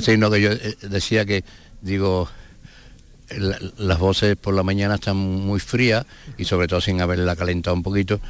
sino 0.00 0.30
que 0.30 0.40
yo 0.40 0.50
eh, 0.50 0.76
decía 0.88 1.24
que, 1.24 1.44
digo, 1.82 2.28
las 3.78 3.98
voces 3.98 4.36
por 4.36 4.54
la 4.54 4.62
mañana 4.62 4.94
están 4.94 5.16
muy 5.16 5.60
frías 5.60 6.06
y 6.38 6.44
sobre 6.44 6.68
todo 6.68 6.80
sin 6.80 7.00
haberla 7.00 7.36
calentado 7.36 7.76
un 7.76 7.82
poquito. 7.82 8.20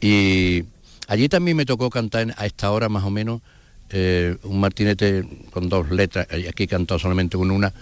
Y 0.00 0.64
allí 1.08 1.28
también 1.28 1.56
me 1.56 1.66
tocó 1.66 1.90
cantar 1.90 2.34
a 2.36 2.46
esta 2.46 2.70
hora 2.70 2.88
más 2.88 3.04
o 3.04 3.10
menos 3.10 3.40
eh, 3.90 4.36
un 4.42 4.60
martinete 4.60 5.24
con 5.50 5.68
dos 5.68 5.90
letras, 5.90 6.26
aquí 6.48 6.66
cantado 6.66 6.98
solamente 6.98 7.36
con 7.36 7.50
una, 7.50 7.72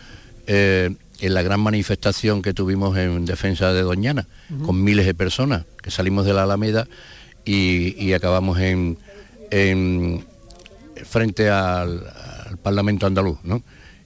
eh, 0.47 0.95
en 1.21 1.35
la 1.35 1.43
gran 1.43 1.61
manifestación 1.61 2.43
que 2.43 2.55
tuvimos 2.55 2.97
en 2.97 3.25
defensa 3.25 3.73
de 3.73 3.83
Doñana, 3.83 4.27
con 4.65 4.85
miles 4.85 5.07
de 5.07 5.15
personas, 5.15 5.65
que 5.83 5.91
salimos 5.91 6.27
de 6.27 6.35
la 6.35 6.45
Alameda 6.45 6.87
y, 7.45 8.13
acabamos 8.13 8.59
en, 8.61 8.99
frente 11.05 11.51
al, 11.51 12.13
Parlamento 12.63 13.07
andaluz, 13.07 13.39
¿no? 13.43 13.63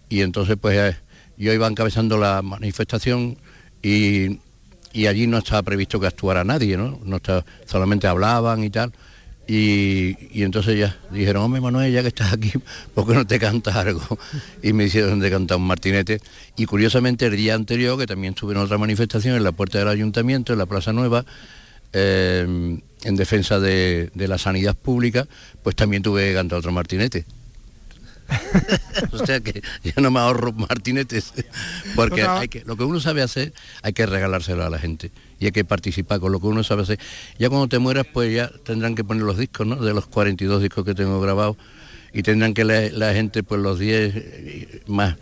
Y 0.08 0.22
entonces 0.22 0.56
pues 0.60 0.76
eh, 0.76 0.96
yo 1.40 1.52
iba 1.52 1.66
encabezando 1.66 2.18
la 2.18 2.42
manifestación 2.42 3.36
y, 3.82 4.38
allí 5.06 5.26
no 5.26 5.38
estaba 5.38 5.62
previsto 5.62 5.98
que 5.98 6.06
actuara 6.06 6.44
nadie, 6.44 6.76
¿no? 6.76 7.00
no 7.04 7.18
solamente 7.66 8.06
hablaban 8.06 8.62
y 8.62 8.70
tal. 8.70 8.92
Y, 9.52 10.42
entonces 10.42 10.78
ya 10.78 10.96
dijeron, 11.10 11.42
hombre 11.42 11.60
Manuel, 11.60 11.92
ya 11.92 12.02
que 12.02 12.08
estás 12.08 12.32
aquí, 12.32 12.52
¿por 12.94 13.06
qué 13.06 13.14
no 13.14 13.26
te 13.26 13.40
cantas 13.40 13.74
algo? 13.74 14.18
Y 14.62 14.72
me 14.72 14.84
hicieron 14.84 15.18
de 15.18 15.30
cantar 15.30 15.56
un 15.56 15.66
martinete. 15.66 16.20
Y 16.56 16.66
curiosamente 16.66 17.26
el 17.26 17.36
día 17.36 17.54
anterior, 17.54 17.98
que 17.98 18.06
también 18.06 18.34
estuve 18.34 18.52
en 18.52 18.58
otra 18.58 18.78
manifestación 18.78 19.34
en 19.36 19.42
la 19.42 19.52
puerta 19.52 19.78
del 19.78 19.88
ayuntamiento, 19.88 20.52
en 20.52 20.58
la 20.58 20.66
Plaza 20.66 20.92
Nueva, 20.92 21.24
eh, 21.92 22.78
en 23.02 23.16
defensa 23.16 23.58
de, 23.58 24.10
la 24.14 24.38
sanidad 24.38 24.76
pública, 24.76 25.26
pues 25.62 25.74
también 25.74 26.02
tuve 26.02 26.28
que 26.28 26.34
cantar 26.34 26.58
otro 26.58 26.70
martinete. 26.70 27.24
o 29.12 29.26
sea 29.26 29.40
que 29.40 29.62
yo 29.82 29.92
no 30.00 30.10
me 30.10 30.20
ahorro 30.20 30.52
martinetes, 30.52 31.32
porque 31.94 32.22
hay 32.22 32.48
que, 32.48 32.64
lo 32.64 32.76
que 32.76 32.84
uno 32.84 33.00
sabe 33.00 33.22
hacer 33.22 33.52
hay 33.82 33.92
que 33.92 34.06
regalárselo 34.06 34.64
a 34.64 34.70
la 34.70 34.78
gente 34.78 35.10
y 35.38 35.46
hay 35.46 35.52
que 35.52 35.64
participar 35.64 36.20
con 36.20 36.32
lo 36.32 36.40
que 36.40 36.46
uno 36.46 36.62
sabe 36.62 36.82
hacer. 36.82 36.98
Ya 37.38 37.48
cuando 37.48 37.68
te 37.68 37.78
mueras, 37.78 38.06
pues 38.12 38.34
ya 38.34 38.50
tendrán 38.64 38.94
que 38.94 39.04
poner 39.04 39.22
los 39.22 39.38
discos, 39.38 39.66
¿no? 39.66 39.76
De 39.76 39.94
los 39.94 40.06
42 40.06 40.62
discos 40.62 40.84
que 40.84 40.94
tengo 40.94 41.20
grabados 41.20 41.56
y 42.12 42.22
tendrán 42.22 42.54
que 42.54 42.64
leer 42.64 42.92
la 42.92 43.12
gente, 43.14 43.42
pues 43.42 43.60
los 43.60 43.78
10 43.78 44.14
eh, 44.14 44.82
más, 44.86 45.16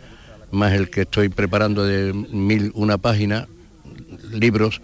más 0.51 0.73
el 0.73 0.89
que 0.89 1.01
estoy 1.01 1.29
preparando 1.29 1.85
de 1.85 2.13
mil 2.13 2.71
una 2.75 2.97
página, 2.97 3.47
libros. 4.31 4.81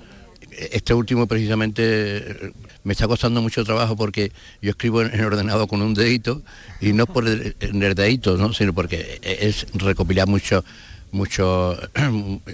Este 0.57 0.93
último 0.93 1.27
precisamente 1.27 2.53
me 2.83 2.93
está 2.93 3.07
costando 3.07 3.41
mucho 3.41 3.63
trabajo 3.63 3.95
porque 3.95 4.31
yo 4.61 4.71
escribo 4.71 5.01
en, 5.01 5.13
el 5.13 5.25
ordenado 5.25 5.67
con 5.67 5.81
un 5.81 5.93
dedito 5.93 6.41
y 6.79 6.93
no 6.93 7.05
por 7.07 7.27
el, 7.27 7.55
dedito, 7.95 8.37
¿no? 8.37 8.53
sino 8.53 8.73
porque 8.73 9.19
es 9.21 9.67
recopilar 9.73 10.27
mucho 10.27 10.63
mucho, 11.11 11.77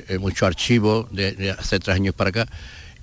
eh, 0.08 0.17
mucho 0.20 0.46
archivo 0.46 1.08
de, 1.12 1.55
hace 1.58 1.79
tres 1.79 1.96
años 1.96 2.13
para 2.13 2.29
acá 2.29 2.48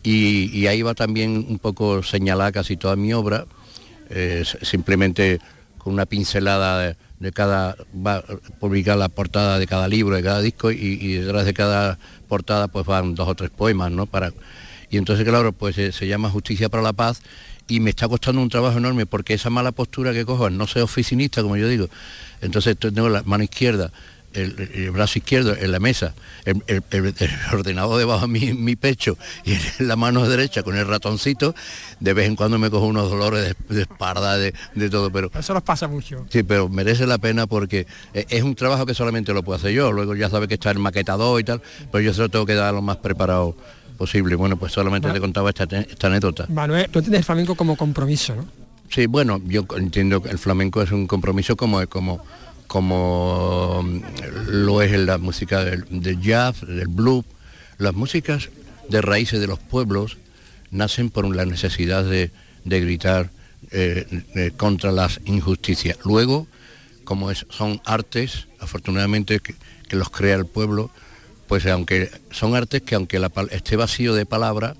y, 0.03 0.67
ahí 0.67 0.83
va 0.83 0.95
también 0.95 1.45
un 1.49 1.59
poco 1.59 2.03
señalada 2.03 2.53
casi 2.53 2.77
toda 2.77 2.97
mi 2.97 3.13
obra, 3.13 3.47
eh, 4.11 4.45
simplemente 4.63 5.41
con 5.77 5.93
una 5.93 6.07
pincelada 6.07 6.97
de, 7.19 7.33
cada, 7.33 7.77
va 7.95 8.23
publicar 8.61 8.97
la 8.97 9.09
portada 9.09 9.59
de 9.59 9.67
cada 9.67 9.89
libro, 9.89 10.17
de 10.17 10.23
cada 10.23 10.41
disco 10.41 10.71
y, 10.71 11.15
detrás 11.15 11.45
de 11.45 11.53
cada 11.53 11.99
portada 12.29 12.69
pues 12.69 12.87
van 12.87 13.15
dos 13.15 13.29
o 13.29 13.35
tres 13.35 13.51
poemas, 13.51 13.91
¿no? 13.91 14.07
Para, 14.07 14.33
y 14.91 14.97
entonces 14.97 15.27
claro, 15.27 15.53
pues 15.53 15.77
eh, 15.79 15.93
se 15.93 16.07
llama 16.07 16.31
Justicia 16.31 16.69
para 16.69 16.83
la 16.83 16.93
Paz 16.93 17.23
y 17.67 17.81
me 17.81 17.91
está 17.91 18.09
costando 18.09 18.41
un 18.41 18.49
trabajo 18.49 18.79
enorme 18.79 19.07
porque 19.07 19.35
esa 19.35 19.51
mala 19.51 19.73
postura 19.73 20.13
que 20.13 20.25
cojo, 20.25 20.51
no 20.51 20.67
soy 20.67 20.83
oficinista 20.83 21.43
como 21.43 21.57
yo 21.57 21.69
digo, 21.69 21.89
entonces 22.41 22.77
tengo 22.79 23.09
la 23.09 23.23
mano 23.23 23.45
izquierda 23.45 23.93
el, 24.33 24.91
brazo 24.91 25.19
izquierdo 25.19 25.57
en 25.57 25.73
la 25.73 25.81
mesa, 25.81 26.15
el, 26.45 26.63
ordenador 27.53 27.99
debajo 27.99 28.27
de 28.27 28.55
mi, 28.55 28.77
pecho 28.77 29.17
y 29.45 29.53
en 29.53 29.89
la 29.89 29.97
mano 29.97 30.29
derecha 30.29 30.63
con 30.63 30.77
el 30.77 30.87
ratoncito, 30.87 31.55
de 32.01 32.15
vez 32.15 32.27
en 32.27 32.37
cuando 32.37 32.59
me 32.59 32.71
cojo 32.71 32.87
unos 32.87 33.11
dolores 33.11 33.55
de, 33.69 33.83
espalda, 33.83 34.37
de, 34.37 34.53
todo, 34.91 35.11
pero... 35.11 35.31
Eso 35.39 35.55
nos 35.55 35.63
pasa 35.63 35.89
mucho. 35.89 36.27
Sí, 36.31 36.43
pero 36.43 36.69
merece 36.69 37.07
la 37.07 37.19
pena 37.19 37.47
porque 37.47 37.87
e, 38.15 38.27
es 38.29 38.43
un 38.43 38.55
trabajo 38.55 38.87
que 38.87 38.95
solamente 38.95 39.33
lo 39.33 39.43
puedo 39.43 39.57
hacer 39.57 39.73
yo, 39.73 39.93
luego 39.93 40.15
ya 40.15 40.31
sabe 40.31 40.49
que 40.49 40.55
está 40.55 40.71
el 40.71 40.79
maquetador 40.79 41.41
y 41.41 41.45
tal, 41.45 41.63
pero 41.91 42.03
yo 42.03 42.13
se 42.13 42.21
lo 42.21 42.29
tengo 42.29 42.47
que 42.47 42.55
dar 42.55 42.75
lo 42.75 42.83
más 42.83 42.99
preparado 42.99 43.57
posible. 43.99 44.37
Bueno, 44.37 44.57
pues 44.57 44.73
solamente 44.73 45.11
te 45.11 45.21
contaba 45.21 45.51
esta, 45.51 45.65
esta 45.65 46.07
anécdota. 46.07 46.47
Manuel, 46.49 46.89
tú 46.91 47.01
entiendes 47.01 47.19
el 47.19 47.25
flamenco 47.25 47.55
como 47.55 47.77
compromiso, 47.77 48.35
¿no? 48.35 48.47
Sí, 48.89 49.05
bueno, 49.05 49.39
yo 49.45 49.67
entiendo 49.77 50.23
que 50.23 50.31
el 50.31 50.39
flamenco 50.39 50.81
es 50.81 50.93
un 50.93 51.07
compromiso 51.07 51.57
como, 51.57 51.87
como 51.89 52.23
como 52.69 53.83
mm, 53.83 54.01
lo 54.47 54.83
es 54.83 54.93
la 54.93 55.19
música 55.19 55.65
del, 55.65 56.21
jazz, 56.21 56.61
del 56.65 56.87
blues. 56.87 57.25
Las 57.79 57.95
músicas 57.95 58.51
de 58.89 59.03
raíces 59.03 59.41
de 59.41 59.49
los 59.49 59.59
pueblos 59.59 60.19
nacen 60.71 61.11
por 61.11 61.35
la 61.35 61.45
necesidad 61.47 62.05
de, 62.05 62.31
gritar 62.65 63.31
eh, 63.71 64.53
contra 64.57 64.93
las 64.93 65.21
injusticias. 65.25 65.99
Luego, 66.05 66.47
como 67.05 67.35
son 67.35 67.81
artes, 67.85 68.47
afortunadamente 68.61 69.41
que, 69.41 69.55
los 69.91 70.11
crea 70.11 70.37
el 70.37 70.45
pueblo, 70.45 70.91
pues 71.49 71.67
aunque 71.67 72.11
son 72.31 72.55
artes 72.55 72.83
que 72.83 72.95
aunque 72.95 73.21
esté 73.51 73.77
vacío 73.77 74.15
de 74.15 74.27
palabra, 74.27 74.77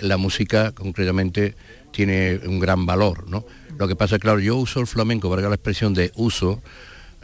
la 0.00 0.16
música 0.16 0.72
concretamente 0.72 1.54
tiene 1.90 2.40
un 2.46 2.60
gran 2.60 2.86
valor. 2.86 3.28
¿no? 3.28 3.44
Lo 3.78 3.88
que 3.88 3.96
pasa, 3.96 4.18
claro, 4.18 4.38
yo 4.38 4.56
uso 4.56 4.80
el 4.80 4.86
flamenco, 4.86 5.28
valga 5.28 5.48
la 5.48 5.56
expresión 5.56 5.92
de 5.92 6.12
uso, 6.14 6.62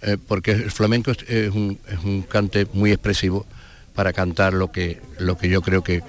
eh, 0.03 0.19
porque 0.27 0.50
el 0.50 0.71
flamenco 0.71 1.12
es, 1.12 1.50
un, 1.55 1.79
cante 2.29 2.67
muy 2.73 2.91
expresivo 2.91 3.47
para 3.95 4.12
cantar 4.12 4.53
lo 4.55 4.71
que, 4.71 5.00
lo 5.19 5.38
que 5.38 5.49
yo 5.49 5.62
creo 5.62 5.83
que, 5.83 6.03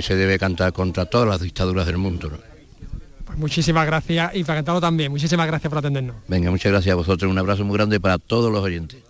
se 0.00 0.16
debe 0.16 0.40
cantar 0.40 0.72
contra 0.72 1.06
todas 1.06 1.28
las 1.28 1.40
dictaduras 1.40 1.86
del 1.86 1.98
mundo. 1.98 2.28
Pues 3.24 3.38
muchísimas 3.38 3.86
gracias 3.86 4.34
y 4.34 4.42
para 4.42 4.58
cantarlo 4.58 4.80
también. 4.80 5.12
Muchísimas 5.12 5.46
gracias 5.46 5.70
por 5.70 5.78
atendernos. 5.78 6.16
Venga, 6.26 6.50
muchas 6.50 6.72
gracias 6.72 6.92
a 6.92 6.96
vosotros. 6.96 7.30
Un 7.30 7.38
abrazo 7.38 7.64
muy 7.64 7.76
grande 7.76 8.00
para 8.00 8.18
todos 8.18 8.50
los 8.50 8.60
oyentes. 8.60 9.03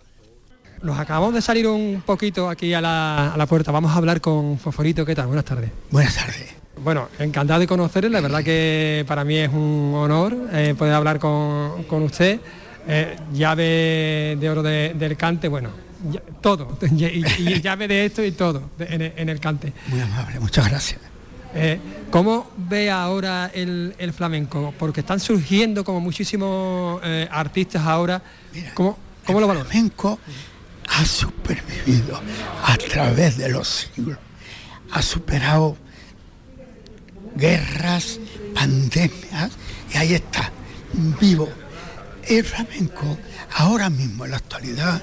Nos 0.85 0.99
acabamos 0.99 1.33
de 1.33 1.41
salir 1.41 1.67
un 1.67 2.03
poquito 2.05 2.51
aquí 2.51 2.75
a 2.75 2.81
la, 2.83 3.47
puerta. 3.49 3.73
Vamos 3.73 3.93
a 3.93 3.97
hablar 3.97 4.21
con 4.21 4.59
Foforito. 4.59 5.07
¿Qué 5.07 5.15
tal? 5.15 5.29
Buenas 5.29 5.47
tardes. 5.47 5.71
Buenas 5.91 6.15
tardes. 6.15 6.55
Bueno, 6.77 7.09
encantado 7.19 7.61
de 7.61 7.67
conocerle. 7.67 8.11
La 8.11 8.21
verdad 8.21 8.45
que 8.45 9.03
para 9.09 9.25
mí 9.25 9.35
es 9.35 9.49
un 9.49 9.95
honor 9.97 10.37
eh, 10.53 10.75
poder 10.77 10.93
hablar 10.93 11.19
con, 11.19 11.85
con 11.85 12.03
usted 12.03 12.39
eh, 12.87 13.17
llave 13.33 14.37
de 14.39 14.51
oro 14.51 14.63
del 14.63 15.17
cante, 15.17 15.49
bueno, 15.49 15.71
todo, 16.43 16.77
y, 16.83 17.63
llave 17.63 17.89
de 17.89 18.05
esto 18.05 18.23
y 18.23 18.33
todo 18.33 18.65
en, 18.79 19.31
el 19.31 19.41
cante. 19.41 19.73
Muy 19.87 20.01
amable, 20.01 20.39
muchas 20.39 20.69
gracias. 20.69 21.01
Eh, 21.55 21.79
¿Cómo 22.11 22.51
ve 22.59 22.91
ahora 22.91 23.51
el, 23.55 24.13
flamenco? 24.15 24.75
Porque 24.79 25.01
están 25.01 25.19
surgiendo 25.19 25.83
como 25.83 26.01
muchísimos 26.01 27.01
artistas 27.31 27.87
ahora. 27.87 28.21
¿Cómo, 28.75 28.99
lo 29.29 29.47
valora? 29.47 29.61
El 29.61 29.67
flamenco 29.67 30.19
ha 30.97 31.05
supervivido 31.05 32.21
a 32.65 32.77
través 32.77 33.37
de 33.37 33.49
los 33.49 33.89
siglos. 33.95 34.19
Ha 34.93 35.03
superado 35.03 35.77
guerras, 37.37 38.21
pandemias, 38.55 39.51
y 39.93 39.97
ahí 39.97 40.15
está, 40.15 40.53
vivo 41.21 41.49
el 42.29 42.45
flamenco 42.45 43.19
ahora 43.57 43.91
mismo 43.91 44.25
en 44.25 44.31
la 44.31 44.39
actualidad 44.39 45.03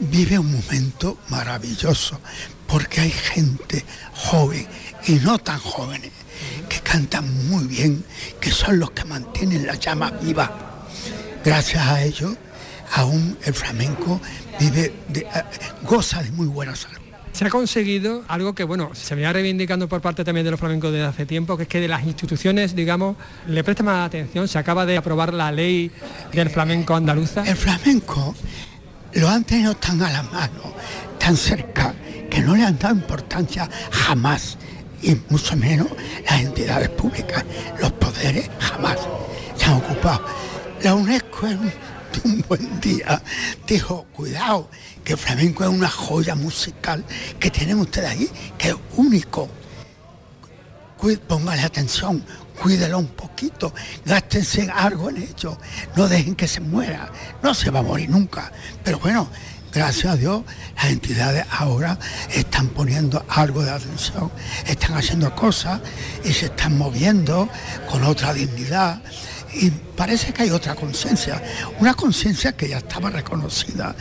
vive 0.00 0.38
un 0.38 0.52
momento 0.52 1.18
maravilloso 1.28 2.18
porque 2.66 3.02
hay 3.02 3.10
gente 3.10 3.84
joven 4.14 4.66
y 5.06 5.12
no 5.14 5.38
tan 5.38 5.58
jóvenes 5.58 6.10
que 6.68 6.80
cantan 6.80 7.48
muy 7.48 7.64
bien, 7.64 8.04
que 8.40 8.50
son 8.50 8.78
los 8.78 8.92
que 8.92 9.04
mantienen 9.04 9.66
la 9.66 9.74
llama 9.74 10.10
viva. 10.10 10.86
Gracias 11.44 11.86
a 11.86 12.02
ellos, 12.02 12.36
aún 12.92 13.36
el 13.44 13.54
flamenco 13.54 14.20
vive 14.58 14.92
eh, 15.14 15.24
goza 15.82 16.22
de 16.22 16.30
muy 16.32 16.46
buena 16.46 16.74
salud 16.74 17.00
se 17.32 17.44
ha 17.44 17.50
conseguido 17.50 18.24
algo 18.28 18.54
que, 18.54 18.64
bueno, 18.64 18.90
se 18.92 19.14
venía 19.14 19.32
reivindicando 19.32 19.88
por 19.88 20.00
parte 20.00 20.24
también 20.24 20.44
de 20.44 20.50
los 20.50 20.60
flamencos 20.60 20.92
desde 20.92 21.06
hace 21.06 21.26
tiempo, 21.26 21.56
que 21.56 21.62
es 21.62 21.68
que 21.68 21.80
de 21.80 21.88
las 21.88 22.04
instituciones, 22.04 22.74
digamos, 22.74 23.16
le 23.46 23.62
presta 23.62 23.82
más 23.82 24.06
atención. 24.06 24.48
Se 24.48 24.58
acaba 24.58 24.84
de 24.84 24.96
aprobar 24.96 25.32
la 25.32 25.52
ley 25.52 25.90
del 26.32 26.50
flamenco 26.50 26.94
andaluza. 26.94 27.42
El 27.44 27.56
flamenco 27.56 28.34
lo 29.14 29.28
han 29.28 29.44
tenido 29.44 29.74
tan 29.76 30.02
a 30.02 30.10
la 30.10 30.22
mano, 30.24 30.74
tan 31.18 31.36
cerca, 31.36 31.94
que 32.28 32.40
no 32.40 32.56
le 32.56 32.64
han 32.64 32.78
dado 32.78 32.94
importancia 32.94 33.68
jamás, 33.90 34.58
y 35.02 35.16
mucho 35.28 35.56
menos 35.56 35.88
las 36.28 36.40
entidades 36.40 36.88
públicas, 36.90 37.44
los 37.80 37.92
poderes 37.92 38.50
jamás 38.58 38.98
se 39.56 39.64
han 39.66 39.74
ocupado. 39.74 40.24
La 40.82 40.94
UNESCO 40.94 41.46
es 41.46 41.54
un 41.54 41.72
buen 42.48 42.80
día 42.80 43.22
dijo, 43.66 44.06
cuidado, 44.12 44.70
que 45.04 45.12
el 45.12 45.18
flamenco 45.18 45.64
es 45.64 45.70
una 45.70 45.88
joya 45.88 46.34
musical 46.34 47.04
que 47.38 47.50
tienen 47.50 47.78
ustedes 47.78 48.10
ahí, 48.10 48.30
que 48.58 48.70
es 48.70 48.76
único. 48.96 49.48
Póngale 51.26 51.62
atención, 51.62 52.22
cuídelo 52.60 52.98
un 52.98 53.06
poquito, 53.06 53.72
gástense 54.04 54.70
algo 54.70 55.08
en 55.08 55.22
ello, 55.22 55.56
no 55.96 56.08
dejen 56.08 56.34
que 56.34 56.46
se 56.46 56.60
muera, 56.60 57.10
no 57.42 57.54
se 57.54 57.70
va 57.70 57.78
a 57.78 57.82
morir 57.82 58.10
nunca. 58.10 58.52
Pero 58.84 58.98
bueno, 58.98 59.30
gracias 59.72 60.12
a 60.12 60.16
Dios, 60.16 60.42
las 60.76 60.86
entidades 60.86 61.46
ahora 61.50 61.98
están 62.30 62.68
poniendo 62.68 63.24
algo 63.28 63.62
de 63.62 63.70
atención, 63.70 64.30
están 64.66 64.94
haciendo 64.94 65.34
cosas 65.34 65.80
y 66.22 66.34
se 66.34 66.46
están 66.46 66.76
moviendo 66.76 67.48
con 67.90 68.04
otra 68.04 68.34
dignidad 68.34 69.00
y 69.52 69.70
parece 69.70 70.32
que 70.32 70.44
hay 70.44 70.50
otra 70.50 70.74
conciencia, 70.74 71.42
una 71.80 71.94
conciencia 71.94 72.52
que 72.52 72.68
ya 72.68 72.78
estaba 72.78 73.10
reconocida 73.10 73.94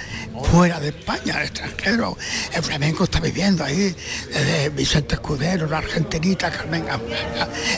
fuera 0.51 0.79
de 0.79 0.89
España, 0.89 1.38
al 1.38 1.44
extranjero. 1.44 2.18
El 2.53 2.63
flamenco 2.63 3.06
está 3.06 3.20
viviendo 3.20 3.63
ahí, 3.63 3.96
desde 4.32 4.70
Vicente 4.70 5.15
Escudero, 5.15 5.68
la 5.68 5.79
argentinita 5.79 6.51
Carmen 6.51 6.86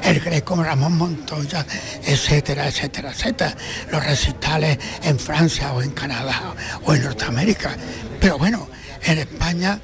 el 0.03 0.19
greco 0.19 0.61
Ramón 0.61 0.97
Montoya, 0.97 1.65
etcétera, 2.03 2.67
etcétera, 2.67 3.11
etcétera. 3.11 3.55
Los 3.91 4.03
recitales 4.03 4.77
en 5.03 5.17
Francia 5.17 5.73
o 5.73 5.81
en 5.81 5.91
Canadá 5.91 6.53
o 6.83 6.93
en 6.93 7.03
Norteamérica. 7.03 7.75
Pero 8.19 8.37
bueno, 8.37 8.67
en 9.03 9.19
España 9.19 9.79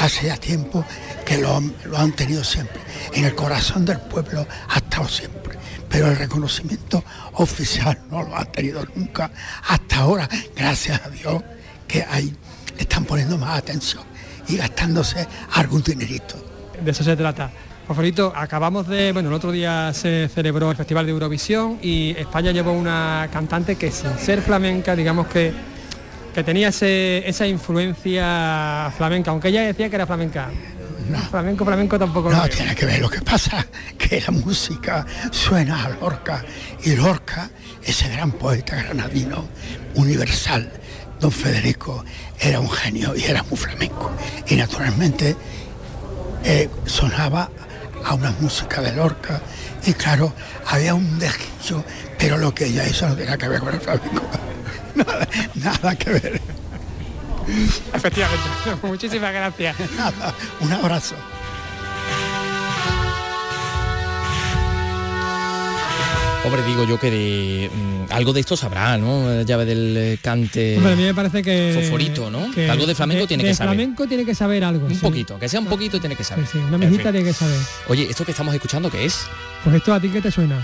hace 0.00 0.26
ya 0.26 0.36
tiempo 0.36 0.84
que 1.24 1.38
lo, 1.38 1.60
lo 1.84 1.98
han 1.98 2.12
tenido 2.12 2.42
siempre. 2.42 2.80
En 3.12 3.24
el 3.24 3.34
corazón 3.34 3.84
del 3.84 4.00
pueblo 4.00 4.46
ha 4.68 4.78
estado 4.78 5.08
siempre 5.08 5.59
pero 5.90 6.06
el 6.08 6.16
reconocimiento 6.16 7.04
oficial 7.34 7.98
no 8.10 8.22
lo 8.22 8.36
ha 8.36 8.44
tenido 8.46 8.86
nunca 8.94 9.30
hasta 9.68 9.96
ahora, 9.98 10.28
gracias 10.56 11.04
a 11.04 11.10
Dios, 11.10 11.42
que 11.86 12.06
hay, 12.08 12.32
están 12.78 13.04
poniendo 13.04 13.36
más 13.36 13.58
atención 13.58 14.04
y 14.48 14.56
gastándose 14.56 15.26
algún 15.52 15.82
dinerito. 15.82 16.36
De 16.82 16.92
eso 16.92 17.04
se 17.04 17.16
trata. 17.16 17.50
Favorito, 17.86 18.32
acabamos 18.36 18.86
de, 18.86 19.12
bueno, 19.12 19.30
el 19.30 19.34
otro 19.34 19.50
día 19.50 19.92
se 19.92 20.30
celebró 20.32 20.70
el 20.70 20.76
Festival 20.76 21.06
de 21.06 21.12
Eurovisión 21.12 21.80
y 21.82 22.14
España 22.16 22.52
llevó 22.52 22.72
una 22.72 23.28
cantante 23.32 23.74
que 23.74 23.90
sin 23.90 24.16
ser 24.16 24.42
flamenca, 24.42 24.94
digamos 24.94 25.26
que, 25.26 25.52
que 26.32 26.44
tenía 26.44 26.68
esa 26.68 27.46
influencia 27.48 28.92
flamenca, 28.96 29.32
aunque 29.32 29.48
ella 29.48 29.62
decía 29.62 29.88
que 29.88 29.96
era 29.96 30.06
flamenca. 30.06 30.50
Flamenco, 31.18 31.64
flamenco 31.64 31.98
tampoco. 31.98 32.30
No, 32.30 32.48
tiene 32.48 32.74
que 32.74 32.86
ver 32.86 33.00
lo 33.00 33.10
que 33.10 33.20
pasa, 33.20 33.66
que 33.98 34.20
la 34.20 34.30
música 34.30 35.06
suena 35.30 35.84
a 35.84 35.88
Lorca 35.90 36.44
y 36.82 36.94
Lorca, 36.94 37.50
ese 37.82 38.08
gran 38.08 38.32
poeta 38.32 38.76
granadino, 38.76 39.48
universal, 39.94 40.70
don 41.20 41.32
Federico, 41.32 42.04
era 42.38 42.60
un 42.60 42.70
genio 42.70 43.14
y 43.16 43.24
era 43.24 43.42
muy 43.44 43.56
flamenco. 43.56 44.10
Y 44.46 44.56
naturalmente 44.56 45.36
eh, 46.44 46.68
sonaba 46.86 47.50
a 48.04 48.14
una 48.14 48.32
música 48.40 48.80
de 48.80 48.92
Lorca 48.92 49.40
y 49.86 49.92
claro, 49.94 50.32
había 50.66 50.94
un 50.94 51.18
dejillo, 51.18 51.84
pero 52.18 52.36
lo 52.38 52.54
que 52.54 52.66
ella 52.66 52.86
hizo 52.86 53.08
no 53.08 53.16
tenía 53.16 53.36
que 53.36 53.48
ver 53.48 53.60
con 53.60 53.74
el 53.74 53.80
flamenco. 53.80 54.22
nada, 54.94 55.28
nada 55.54 55.96
que 55.96 56.10
ver. 56.10 56.40
Efectivamente. 57.94 58.48
Muchísimas 58.86 59.32
gracias. 59.32 59.76
un 60.60 60.72
abrazo. 60.72 61.16
Hombre, 66.42 66.62
digo 66.64 66.84
yo 66.84 66.98
que 66.98 67.10
de 67.10 67.70
mm, 67.70 68.12
algo 68.12 68.32
de 68.32 68.40
esto 68.40 68.56
sabrá, 68.56 68.96
¿no? 68.96 69.42
Llave 69.42 69.66
del 69.66 69.96
eh, 69.96 70.18
cante. 70.22 70.78
Hombre, 70.78 70.94
a 70.94 70.96
mí 70.96 71.02
me 71.02 71.14
parece 71.14 71.42
que. 71.42 71.72
Fosforito, 71.74 72.30
¿no? 72.30 72.50
algo 72.70 72.86
de 72.86 72.94
flamenco 72.94 73.26
tiene 73.26 73.44
que 73.44 73.54
saber. 73.54 73.74
flamenco 73.74 74.06
tiene 74.06 74.24
que 74.24 74.34
saber 74.34 74.64
algo. 74.64 74.86
Un 74.86 74.98
poquito, 75.00 75.38
que 75.38 75.48
sea 75.48 75.60
un 75.60 75.66
poquito 75.66 76.00
tiene 76.00 76.16
que 76.16 76.24
saber. 76.24 76.46
Sí, 76.46 76.58
una 76.58 76.78
tiene 76.78 77.24
que 77.24 77.32
saber. 77.32 77.58
Oye, 77.88 78.06
¿esto 78.08 78.24
que 78.24 78.30
estamos 78.30 78.54
escuchando 78.54 78.90
qué 78.90 79.04
es? 79.04 79.26
Pues 79.62 79.76
esto 79.76 79.92
a 79.92 80.00
ti 80.00 80.08
qué 80.08 80.22
te 80.22 80.30
suena. 80.30 80.56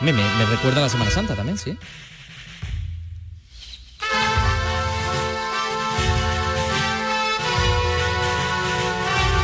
Me, 0.00 0.12
me, 0.12 0.22
me 0.22 0.44
recuerda 0.46 0.78
a 0.78 0.82
la 0.84 0.88
Semana 0.88 1.10
Santa 1.10 1.34
también, 1.34 1.58
sí. 1.58 1.76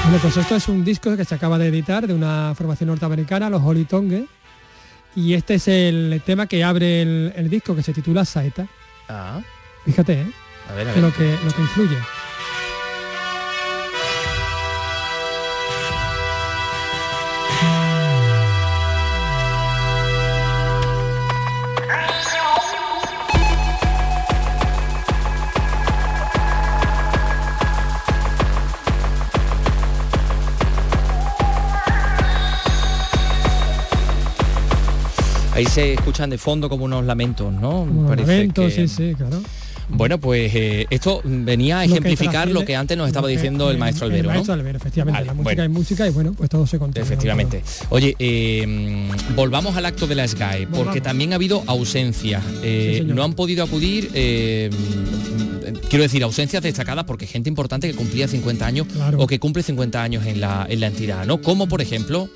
Bueno, 0.05 0.19
pues 0.21 0.37
esto 0.37 0.55
es 0.55 0.69
un 0.69 0.85
disco 0.85 1.17
que 1.17 1.25
se 1.25 1.35
acaba 1.35 1.57
de 1.57 1.69
editar 1.69 2.07
de 2.07 2.13
una 2.13 2.53
formación 2.55 2.89
norteamericana, 2.89 3.49
los 3.49 3.63
Holy 3.63 3.87
Tongue, 3.87 4.27
y 5.17 5.33
este 5.33 5.55
es 5.55 5.67
el 5.67 6.21
tema 6.27 6.47
que 6.47 6.63
abre 6.63 7.01
el, 7.03 7.49
disco 7.49 7.75
que 7.75 7.83
se 7.83 7.95
titula 7.95 8.27
Saeta. 8.27 8.67
Ah. 9.09 9.41
Fíjate, 9.87 10.13
¿eh? 10.21 10.33
A 10.71 10.75
ver, 10.75 10.89
a 10.89 10.93
ver. 10.93 11.03
Lo 11.03 11.11
que, 11.11 11.25
lo 11.45 11.51
que 11.53 11.63
influye. 11.63 11.97
Se 35.75 35.95
escuchan 35.95 36.31
de 36.31 36.39
fondo 36.39 36.69
como 36.69 36.85
unos 36.85 37.05
lamentos, 37.05 37.53
¿no? 37.53 37.85
lamentos, 38.17 38.73
sí, 38.73 38.87
sí, 38.87 39.13
claro. 39.17 39.43
Bueno, 39.89 40.19
pues 40.19 40.55
eh, 40.55 40.87
esto 40.89 41.21
venía 41.25 41.81
a 41.81 41.85
ejemplificar 41.85 42.49
lo 42.49 42.65
que, 42.65 42.77
antes 42.77 42.97
nos 42.97 43.09
estaba 43.09 43.27
diciendo 43.27 43.73
el 43.73 43.77
maestro 43.77 44.07
Albero. 44.07 44.31
El 44.31 44.35
maestro 44.37 44.55
Albero, 44.55 44.79
efectivamente. 44.79 45.25
la 45.25 45.35
música 45.35 45.65
es 45.65 45.71
música 45.71 46.07
y 46.07 46.11
bueno, 46.11 46.33
pues 46.33 46.49
todo 46.49 46.65
se 46.69 46.79
controla. 46.79 47.05
Efectivamente. 47.05 47.65
Oye, 47.91 48.15
eh, 48.21 49.09
volvamos 49.35 49.77
al 49.77 49.87
acto 49.87 50.07
de 50.07 50.15
la 50.15 50.29
SGAE, 50.29 50.69
porque 50.69 51.01
también 51.01 51.33
ha 51.33 51.35
habido 51.35 51.65
ausencias. 51.67 52.45
Eh, 52.63 53.03
no 53.05 53.25
han 53.25 53.35
podido 53.35 53.65
acudir, 53.65 54.11
quiero 54.13 56.03
decir, 56.05 56.23
ausencias 56.23 56.63
destacadas 56.63 57.03
porque 57.05 57.27
gente 57.27 57.49
importante 57.49 57.91
que 57.91 57.97
cumplía 57.97 58.29
50 58.29 58.65
años 58.65 58.87
o 59.19 59.27
que 59.27 59.41
cumple 59.41 59.65
50 59.65 60.01
años 60.01 60.25
en 60.25 60.41
la, 60.41 60.67
en 60.69 60.79
la 60.79 60.87
entidad, 60.87 61.27
¿no? 61.27 61.43
Como 61.43 61.67
por 61.67 61.83
ejemplo 61.83 62.31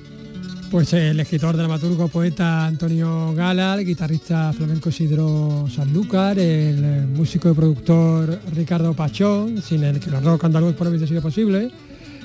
pues 0.71 0.93
el 0.93 1.19
escritor, 1.21 1.57
dramaturgo, 1.57 2.09
poeta 2.09 2.67
Antonio 2.67 3.33
Gala, 3.35 3.75
el 3.75 3.87
guitarrista 3.87 4.53
flamenco 4.53 4.89
Isidro 4.89 5.67
Sanlúcar, 5.75 6.39
el 6.39 7.07
músico 7.07 7.51
y 7.51 7.55
productor 7.55 8.41
Ricardo 8.55 8.93
Pachón, 8.95 9.63
sin 9.63 9.85
el 9.85 9.99
que 9.99 10.11
el 10.11 10.23
rock 10.23 10.45
andaluz 10.45 10.75
por 10.75 10.89
hubiese 10.89 11.07
sido 11.07 11.23
posible, 11.23 11.71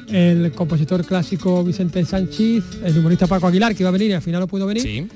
el 0.10 0.51
compositor 0.51 1.06
clásico 1.06 1.63
Vicente 1.63 2.03
Sánchez, 2.06 2.63
el 2.84 2.97
humorista 2.97 3.27
Paco 3.27 3.47
Aguilar, 3.47 3.75
que 3.75 3.84
iba 3.84 3.89
a 3.89 3.93
venir 3.93 4.10
y 4.10 4.13
al 4.13 4.21
final 4.21 4.41
no 4.41 4.47
pudo 4.47 4.65
venir, 4.65 5.08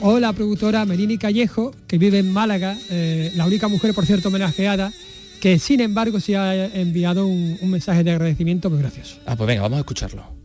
o 0.00 0.18
la 0.18 0.32
productora 0.32 0.84
Merini 0.84 1.16
Callejo, 1.16 1.72
que 1.86 1.96
vive 1.96 2.18
en 2.18 2.32
Málaga, 2.32 2.76
eh, 2.90 3.32
la 3.36 3.46
única 3.46 3.68
mujer, 3.68 3.94
por 3.94 4.04
cierto, 4.04 4.28
homenajeada, 4.28 4.92
que 5.40 5.58
sin 5.58 5.80
embargo 5.80 6.20
sí 6.20 6.34
ha 6.34 6.66
enviado 6.74 7.26
un, 7.26 7.56
un 7.60 7.70
mensaje 7.70 8.04
de 8.04 8.10
agradecimiento 8.10 8.68
muy 8.68 8.80
gracioso. 8.80 9.16
Ah, 9.26 9.36
pues 9.36 9.46
venga, 9.46 9.62
vamos 9.62 9.76
a 9.76 9.80
escucharlo. 9.80 10.43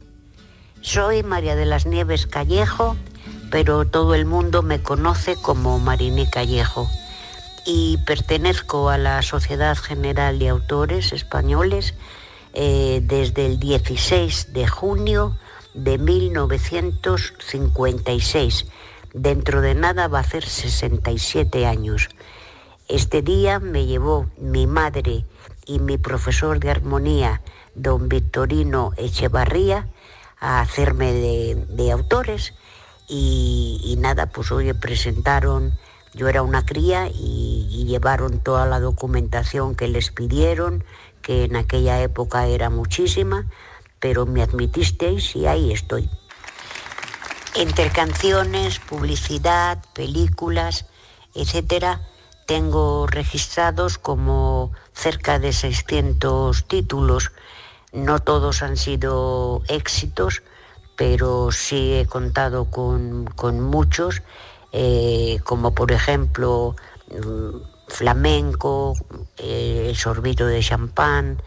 Soy 0.81 1.23
María 1.23 1.57
de 1.57 1.65
las 1.65 1.85
Nieves 1.85 2.25
Callejo, 2.25 2.95
pero 3.51 3.85
todo 3.85 4.15
el 4.15 4.25
mundo 4.25 4.61
me 4.61 4.81
conoce 4.81 5.35
como 5.35 5.77
Mariné 5.77 6.29
Callejo 6.29 6.89
y 7.65 7.97
pertenezco 8.05 8.87
a 8.89 8.97
la 8.97 9.21
Sociedad 9.21 9.75
General 9.77 10.39
de 10.39 10.47
Autores 10.47 11.11
Españoles 11.11 11.95
eh, 12.53 13.01
desde 13.03 13.45
el 13.45 13.59
16 13.59 14.53
de 14.53 14.67
junio 14.67 15.35
de 15.73 15.97
1956. 15.97 18.65
Dentro 19.13 19.59
de 19.59 19.75
nada 19.75 20.07
va 20.07 20.19
a 20.19 20.23
ser 20.23 20.45
67 20.45 21.65
años. 21.65 22.07
Este 22.87 23.21
día 23.21 23.59
me 23.59 23.85
llevó 23.85 24.27
mi 24.37 24.65
madre 24.65 25.25
y 25.65 25.79
mi 25.79 25.97
profesor 25.97 26.61
de 26.61 26.71
armonía, 26.71 27.41
don 27.75 28.07
Victorino 28.07 28.93
Echevarría, 28.97 29.89
a 30.39 30.61
hacerme 30.61 31.13
de, 31.13 31.91
autores 31.91 32.53
y, 33.07 33.95
nada, 33.99 34.27
pues 34.27 34.51
hoy 34.51 34.71
presentaron, 34.73 35.77
yo 36.13 36.27
era 36.27 36.41
una 36.41 36.65
cría 36.65 37.07
y, 37.07 37.85
llevaron 37.89 38.39
toda 38.43 38.67
la 38.67 38.79
documentación 38.79 39.73
que 39.73 39.87
les 39.87 40.11
pidieron, 40.11 40.83
que 41.23 41.45
en 41.45 41.55
aquella 41.55 41.99
época 42.01 42.45
era 42.45 42.69
muchísima, 42.69 43.47
pero 43.99 44.27
me 44.27 44.43
admitisteis 44.43 45.35
y 45.35 45.47
ahí 45.47 45.71
estoy. 45.71 46.07
Entre 47.55 47.89
canciones, 47.89 48.77
publicidad, 48.77 49.83
películas, 49.95 50.85
etcétera, 51.33 52.01
tengo 52.45 53.07
registrados 53.07 53.97
como 53.97 54.71
cerca 54.93 55.39
de 55.39 55.51
600 55.51 56.67
títulos 56.67 57.31
no 57.91 58.19
todos 58.19 58.61
han 58.61 58.77
sido 58.77 59.61
éxitos, 59.67 60.43
pero 60.95 61.51
sí 61.51 61.93
he 61.93 62.05
contado 62.05 62.65
con, 62.65 63.25
muchos, 63.61 64.21
eh, 64.71 65.39
como 65.43 65.73
por 65.73 65.91
ejemplo 65.91 66.75
mm, 67.09 67.57
flamenco, 67.87 68.93
eh, 69.37 69.87
el 69.89 69.95
sorbito 69.95 70.45
de 70.45 70.59
champán, 70.59 71.41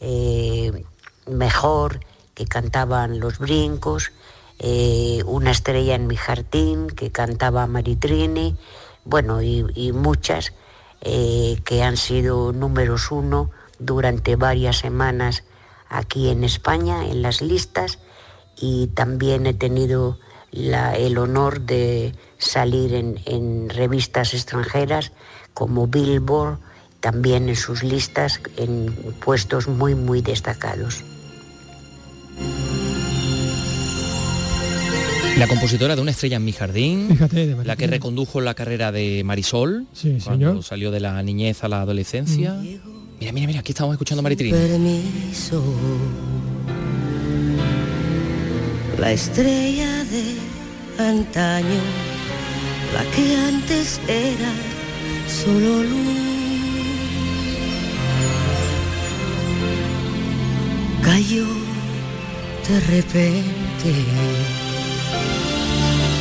eh, 0.00 0.84
mejor, 1.26 2.00
que 2.34 2.46
cantaban 2.46 3.18
los 3.18 3.38
brincos, 3.38 4.12
una 5.24 5.52
estrella 5.52 5.94
en 5.94 6.06
mi 6.06 6.16
jardín, 6.16 6.88
que 6.88 7.10
cantaba 7.10 7.66
Maritrini, 7.66 8.56
bueno, 9.04 9.40
y 9.40 9.92
muchas 9.92 10.52
que 11.00 11.82
han 11.82 11.96
sido 11.96 12.52
números 12.52 13.10
uno 13.10 13.50
durante 13.78 14.36
varias 14.36 14.78
semanas 14.78 15.44
aquí 15.88 16.28
en 16.28 16.44
España, 16.44 17.06
en 17.06 17.22
las 17.22 17.42
listas, 17.42 17.98
y 18.60 18.88
también 18.88 19.46
he 19.46 19.54
tenido 19.54 20.18
el 20.52 21.18
honor 21.18 21.60
de 21.60 22.14
salir 22.38 22.94
en, 22.94 23.68
revistas 23.68 24.34
extranjeras 24.34 25.12
como 25.54 25.86
Billboard, 25.86 26.58
también 27.00 27.48
en 27.48 27.56
sus 27.56 27.82
listas 27.82 28.40
en 28.56 28.92
puestos 29.24 29.68
muy, 29.68 29.94
muy 29.94 30.20
destacados. 30.22 31.04
La 35.36 35.46
compositora 35.46 35.94
de 35.94 36.02
Una 36.02 36.10
estrella 36.10 36.36
en 36.38 36.44
mi 36.44 36.52
jardín, 36.52 37.16
la 37.64 37.76
que 37.76 37.86
recondujo 37.86 38.40
la 38.40 38.54
carrera 38.54 38.90
de 38.90 39.22
Marisol, 39.24 39.86
cuando 40.24 40.62
salió 40.62 40.90
de 40.90 40.98
la 40.98 41.22
niñez 41.22 41.62
a 41.62 41.68
la 41.68 41.82
adolescencia. 41.82 42.56
Mira, 43.20 43.32
mira, 43.32 43.46
mira, 43.48 43.60
aquí 43.60 43.72
estamos 43.72 43.94
escuchando 43.94 44.20
a 44.20 44.22
Maritrini. 44.22 44.52
Permiso, 44.52 45.62
la 48.98 49.10
estrella 49.12 50.04
de 50.04 50.36
antaño, 50.98 51.80
la 52.94 53.04
que 53.10 53.36
antes 53.36 54.00
era 54.06 54.52
solo 55.26 55.82
luz. 55.82 56.18
Cayó 61.02 61.46
de 62.68 62.80
repente. 62.80 64.04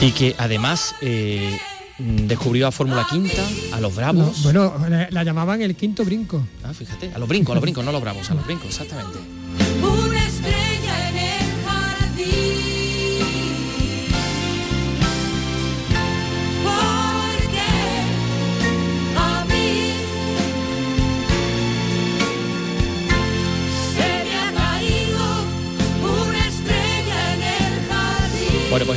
Y 0.01 0.12
que 0.12 0.36
además 0.38 0.95
eh, 1.01 1.60
descubrió 1.99 2.67
a 2.67 2.71
Fórmula 2.71 3.05
Quinta, 3.10 3.43
a 3.73 3.79
los 3.79 3.95
Bravos. 3.95 4.43
bueno, 4.43 4.73
la 5.10 5.23
llamaban 5.23 5.62
el 5.62 5.75
quinto 5.75 6.03
brinco. 6.05 6.45
Ah, 6.63 6.73
fíjate, 6.73 7.12
a 7.13 7.17
los 7.17 7.27
brincos, 7.27 7.53
a 7.53 7.55
los 7.55 7.62
brincos, 7.62 7.83
no 7.83 7.89
a 7.89 7.93
los 7.93 8.01
Bravos, 8.01 8.29
a 8.29 8.33
los 8.33 8.45
brincos, 8.45 8.67
exactamente. 8.67 9.19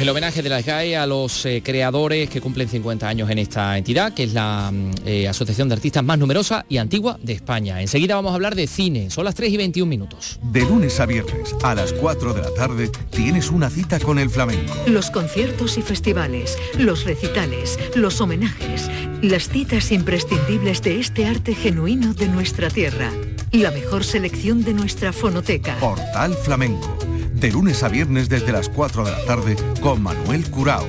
Pues 0.00 0.06
el 0.06 0.12
homenaje 0.12 0.40
de 0.40 0.48
la 0.48 0.62
SGAE 0.62 0.96
a 0.96 1.06
los 1.06 1.44
eh, 1.44 1.60
creadores 1.62 2.30
que 2.30 2.40
cumplen 2.40 2.70
50 2.70 3.06
años 3.06 3.28
en 3.28 3.38
esta 3.38 3.76
entidad, 3.76 4.14
que 4.14 4.22
es 4.22 4.32
la 4.32 4.70
mm, 4.72 4.92
eh, 5.04 5.28
asociación 5.28 5.68
de 5.68 5.74
artistas 5.74 6.02
más 6.02 6.18
numerosa 6.18 6.64
y 6.70 6.78
antigua 6.78 7.18
de 7.22 7.34
España. 7.34 7.82
Enseguida 7.82 8.14
vamos 8.14 8.32
a 8.32 8.36
hablar 8.36 8.54
de 8.54 8.66
cine, 8.66 9.10
son 9.10 9.26
las 9.26 9.34
3 9.34 9.52
y 9.52 9.56
21 9.58 9.90
minutos. 9.90 10.40
De 10.42 10.62
lunes 10.62 10.98
a 11.00 11.04
viernes 11.06 11.54
a 11.62 11.74
las 11.74 11.92
4 11.92 12.32
de 12.32 12.40
la 12.40 12.54
tarde 12.54 12.90
tienes 13.10 13.50
una 13.50 13.68
cita 13.68 14.00
con 14.00 14.18
el 14.18 14.30
flamenco. 14.30 14.72
Los 14.86 15.10
conciertos 15.10 15.76
y 15.76 15.82
festivales, 15.82 16.56
los 16.78 17.04
recitales, 17.04 17.78
los 17.94 18.22
homenajes, 18.22 18.90
las 19.20 19.50
citas 19.50 19.92
imprescindibles 19.92 20.80
de 20.80 20.98
este 20.98 21.26
arte 21.26 21.54
genuino 21.54 22.14
de 22.14 22.28
nuestra 22.28 22.70
tierra. 22.70 23.12
La 23.52 23.70
mejor 23.70 24.04
selección 24.04 24.64
de 24.64 24.72
nuestra 24.72 25.12
fonoteca. 25.12 25.76
Portal 25.78 26.32
Flamenco 26.42 26.96
de 27.40 27.50
lunes 27.50 27.83
a 27.83 27.88
viernes 27.88 28.29
desde 28.29 28.53
las 28.53 28.68
4 28.68 29.03
de 29.03 29.11
la 29.12 29.24
tarde 29.24 29.57
con 29.81 30.03
Manuel 30.03 30.50
Curao. 30.50 30.87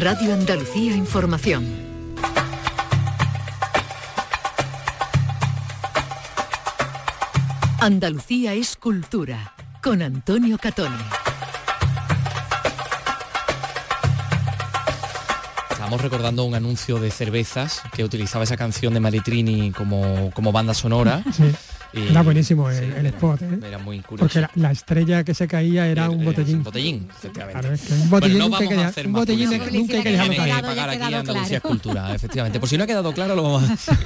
Radio 0.00 0.34
Andalucía 0.34 0.96
Información. 0.96 1.64
Andalucía 7.78 8.52
es 8.54 8.76
cultura 8.76 9.54
con 9.80 10.02
Antonio 10.02 10.58
Catoni. 10.58 11.02
Estamos 15.70 16.00
recordando 16.00 16.44
un 16.44 16.54
anuncio 16.54 16.98
de 16.98 17.12
cervezas 17.12 17.82
que 17.92 18.02
utilizaba 18.02 18.42
esa 18.42 18.56
canción 18.56 18.92
de 18.94 19.00
Maritrini 19.00 19.70
como, 19.70 20.32
como 20.32 20.50
banda 20.50 20.74
sonora. 20.74 21.22
Era 21.92 22.22
buenísimo 22.22 22.70
el, 22.70 23.06
spot, 23.06 23.42
¿eh? 23.42 23.58
Era 23.66 23.78
muy 23.78 24.00
curioso. 24.00 24.28
Porque 24.32 24.60
la, 24.60 24.70
estrella 24.72 25.24
que 25.24 25.34
se 25.34 25.46
caía 25.46 25.86
era, 25.86 26.08
un 26.08 26.24
botellín. 26.24 26.56
Un 26.58 26.62
botellín, 26.64 27.08
efectivamente. 27.16 27.94
un 27.94 28.10
botellín 28.10 28.38
no 28.38 28.48
vamos 28.48 28.72
a 28.72 28.86
hacer 28.86 29.06
un 29.06 29.12
botellín 29.12 29.50
nunca 29.50 29.96
hay 29.96 30.02
que 30.02 30.12
dejarlo 30.12 30.34
claro. 30.34 30.66
pagar 30.68 30.90
aquí 30.90 31.14
Andalucía 31.14 31.56
Escultura, 31.58 32.14
efectivamente. 32.14 32.60
Por 32.60 32.68
si 32.68 32.78
no 32.78 32.84
ha 32.84 32.86
quedado 32.86 33.12
claro, 33.12 33.36
lo 33.36 33.42
vamos 33.42 33.68
a 33.68 33.72
hacer. 33.72 33.96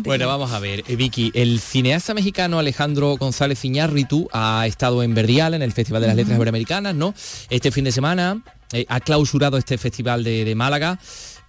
bueno, 0.04 0.26
vamos 0.26 0.52
a 0.52 0.58
ver. 0.58 0.84
Eh, 0.86 0.96
Vicky, 0.96 1.30
el 1.34 1.60
cineasta 1.60 2.14
mexicano 2.14 2.58
Alejandro 2.58 3.16
González 3.16 3.64
Iñárritu 3.64 4.28
ha 4.32 4.66
estado 4.66 5.02
en 5.02 5.14
Verdial, 5.14 5.54
en 5.54 5.62
el 5.62 5.72
Festival 5.72 6.02
de 6.02 6.08
las 6.08 6.16
Letras 6.16 6.36
Iberoamericanas, 6.36 6.94
¿no? 6.94 7.14
Este 7.48 7.70
fin 7.70 7.84
de 7.84 7.92
semana 7.92 8.42
eh, 8.72 8.84
ha 8.88 9.00
clausurado 9.00 9.56
este 9.56 9.78
festival 9.78 10.24
de 10.24 10.54
Málaga. 10.54 10.98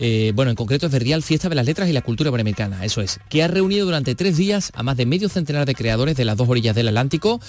Eh, 0.03 0.31
bueno, 0.33 0.49
en 0.49 0.55
concreto 0.55 0.87
es 0.87 0.91
Verdial 0.91 1.21
Fiesta 1.21 1.47
de 1.47 1.53
las 1.53 1.65
Letras 1.65 1.87
y 1.87 1.93
la 1.93 2.01
Cultura 2.01 2.29
Iberoamericana, 2.29 2.83
eso 2.83 3.01
es, 3.01 3.19
que 3.29 3.43
ha 3.43 3.47
reunido 3.47 3.85
durante 3.85 4.15
tres 4.15 4.35
días 4.35 4.71
a 4.73 4.81
más 4.81 4.97
de 4.97 5.05
medio 5.05 5.29
centenar 5.29 5.67
de 5.67 5.75
creadores 5.75 6.17
de 6.17 6.25
las 6.25 6.37
dos 6.37 6.49
orillas 6.49 6.75
del 6.75 6.87
Atlántico, 6.87 7.39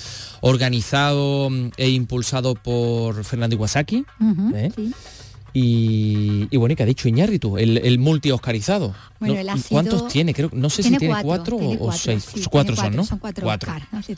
organizado 0.42 1.48
mm, 1.48 1.70
e 1.78 1.88
impulsado 1.88 2.54
por 2.54 3.24
Fernando 3.24 3.56
Iwasaki. 3.56 4.04
¿eh? 4.54 4.70
Y, 5.54 6.56
bueno, 6.56 6.72
y 6.72 6.76
que 6.76 6.82
ha 6.82 6.86
dicho 6.86 7.08
Iñárritu, 7.08 7.58
el, 7.58 7.78
el 7.78 7.98
multi-oscarizado. 7.98 8.94
¿Cuántos 9.68 10.08
tiene? 10.08 10.34
Creo, 10.34 10.50
no 10.52 10.70
sé 10.70 10.82
si 10.82 10.96
tiene 10.96 11.14
cuatro, 11.22 11.56
o 11.56 11.92
seis. 11.92 12.26
cuatro 12.50 12.74
son, 12.74 12.96
¿no? 12.96 13.04
Son 13.04 13.18
cuatro, 13.18 13.46
Oscar, 13.46 13.86
¿no? 13.92 14.02
Si 14.02 14.14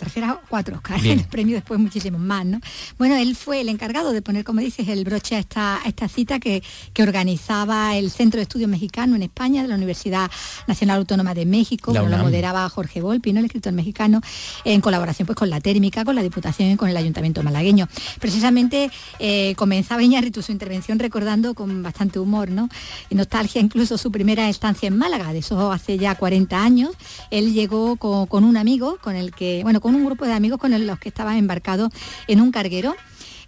cuatro 0.48 0.76
Oscar, 0.76 1.04
el 1.04 1.24
premio 1.24 1.56
después 1.56 1.78
muchísimos 1.80 2.20
más, 2.20 2.46
¿no? 2.46 2.60
Bueno, 2.98 3.16
él 3.16 3.34
fue 3.34 3.60
el 3.60 3.68
encargado 3.68 4.12
de 4.12 4.22
poner, 4.22 4.44
como 4.44 4.60
dices, 4.60 4.86
el 4.88 5.04
broche 5.04 5.36
a 5.36 5.40
esta, 5.40 5.80
esta 5.84 6.08
cita 6.08 6.38
que, 6.38 6.62
que 6.92 7.02
organizaba 7.02 7.96
el 7.96 8.10
Centro 8.10 8.38
de 8.38 8.42
Estudios 8.42 8.70
Mexicano 8.70 9.16
en 9.16 9.24
España, 9.24 9.62
de 9.62 9.68
la 9.68 9.74
Universidad 9.74 10.30
Nacional 10.68 10.98
Autónoma 10.98 11.34
de 11.34 11.46
México, 11.46 11.92
lo 11.92 12.18
moderaba 12.18 12.68
Jorge 12.68 13.02
Volpi, 13.02 13.32
¿no? 13.32 13.40
el 13.40 13.46
escritor 13.46 13.72
mexicano, 13.72 14.20
en 14.64 14.80
colaboración 14.80 15.26
pues 15.26 15.36
con 15.36 15.50
la 15.50 15.60
térmica, 15.60 16.04
con 16.04 16.14
la 16.14 16.22
Diputación 16.22 16.70
y 16.70 16.76
con 16.76 16.88
el 16.88 16.96
Ayuntamiento 16.96 17.42
malagueño. 17.42 17.88
Precisamente 18.20 18.90
eh, 19.18 19.54
comenzaba 19.56 20.02
Iñárritu 20.02 20.40
su 20.40 20.52
intervención 20.52 20.98
recordando 20.98 21.23
con 21.54 21.82
bastante 21.82 22.18
humor, 22.18 22.50
¿no? 22.50 22.68
Y 23.10 23.14
nostalgia 23.14 23.60
incluso 23.60 23.98
su 23.98 24.12
primera 24.12 24.48
estancia 24.48 24.86
en 24.86 24.96
Málaga, 24.96 25.32
de 25.32 25.38
eso 25.38 25.72
hace 25.72 25.98
ya 25.98 26.14
40 26.14 26.62
años. 26.62 26.90
Él 27.30 27.52
llegó 27.52 27.96
con, 27.96 28.44
un 28.44 28.56
amigo, 28.56 28.98
con 29.02 29.16
el 29.16 29.34
que, 29.34 29.60
bueno, 29.62 29.80
con 29.80 29.94
un 29.94 30.04
grupo 30.04 30.24
de 30.26 30.32
amigos 30.32 30.58
con 30.58 30.86
los 30.86 30.98
que 30.98 31.08
estaba 31.08 31.36
embarcado 31.36 31.90
en 32.28 32.40
un 32.40 32.50
carguero 32.50 32.94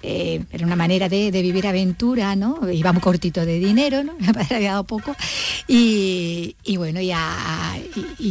eh, 0.09 0.45
era 0.53 0.65
una 0.65 0.77
manera 0.77 1.09
de, 1.09 1.31
vivir 1.33 1.67
aventura, 1.67 2.37
¿no? 2.37 2.61
Íbamos 2.71 3.03
cortito 3.03 3.45
de 3.45 3.59
dinero, 3.59 4.05
¿no? 4.05 4.15
Mi 4.21 4.29
padre 4.29 4.57
había 4.57 4.71
dado 4.71 4.85
poco. 4.85 5.17
Y, 5.67 6.55
bueno, 6.77 7.01
y, 7.01 7.11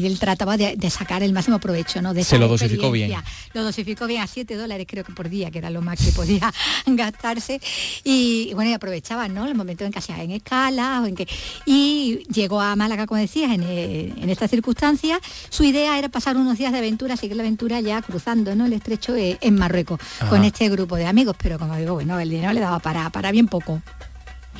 él 0.06 0.18
trataba 0.18 0.56
de, 0.56 0.90
sacar 0.90 1.22
el 1.22 1.34
máximo 1.34 1.60
provecho, 1.60 2.02
¿no? 2.02 2.14
De 2.14 2.24
Se 2.24 2.38
lo 2.38 2.48
dosificó 2.48 2.92
bien. 2.92 3.14
Lo 3.54 3.64
dosificó 3.64 4.08
bien 4.08 4.22
a 4.22 4.28
7 4.28 4.56
dólares 4.56 4.88
creo 4.90 5.04
que 5.04 5.12
por 5.12 5.28
día, 5.28 5.52
que 5.52 5.58
era 5.58 5.70
lo 5.70 5.82
más 5.82 6.00
que 6.00 6.14
podía 6.14 6.54
gastarse. 6.86 7.60
Y, 8.06 8.54
bueno, 8.54 8.72
y 8.72 8.74
aprovechaba, 8.74 9.28
¿no? 9.28 9.46
El 9.46 9.56
momento 9.56 9.84
en 9.84 9.92
que 9.92 10.00
hacía 10.00 10.24
en 10.24 10.32
escala 10.32 11.02
o 11.04 11.08
en 11.08 11.16
que... 11.16 11.28
Y 11.66 12.24
llegó 12.32 12.62
a 12.62 12.76
Málaga, 12.78 13.06
como 13.06 13.20
decías, 13.20 13.52
en, 13.52 13.64
eh, 13.64 14.14
en 14.16 14.30
esta 14.30 14.48
circunstancia. 14.48 15.20
Su 15.50 15.66
idea 15.66 16.00
era 16.00 16.08
pasar 16.08 16.38
unos 16.38 16.58
días 16.58 16.72
de 16.72 16.78
aventura, 16.78 17.18
seguir 17.18 17.36
la 17.36 17.44
aventura 17.44 17.82
ya 17.82 18.02
cruzando, 18.02 18.56
¿no? 18.56 18.66
El 18.66 18.74
estrecho 18.74 19.14
eh, 19.16 19.38
en 19.42 19.56
Marruecos, 19.56 20.00
con 20.30 20.46
este 20.46 20.70
grupo 20.70 20.96
de 20.96 21.06
amigos, 21.06 21.36
pero 21.38 21.60
como 21.66 21.80
digo, 21.80 21.94
bueno, 21.96 22.20
el 22.20 22.30
dinero 22.30 22.54
le 22.54 22.60
daba 22.60 22.78
para, 22.78 23.10
para 23.10 23.32
bien 23.32 23.48
poco. 23.48 23.82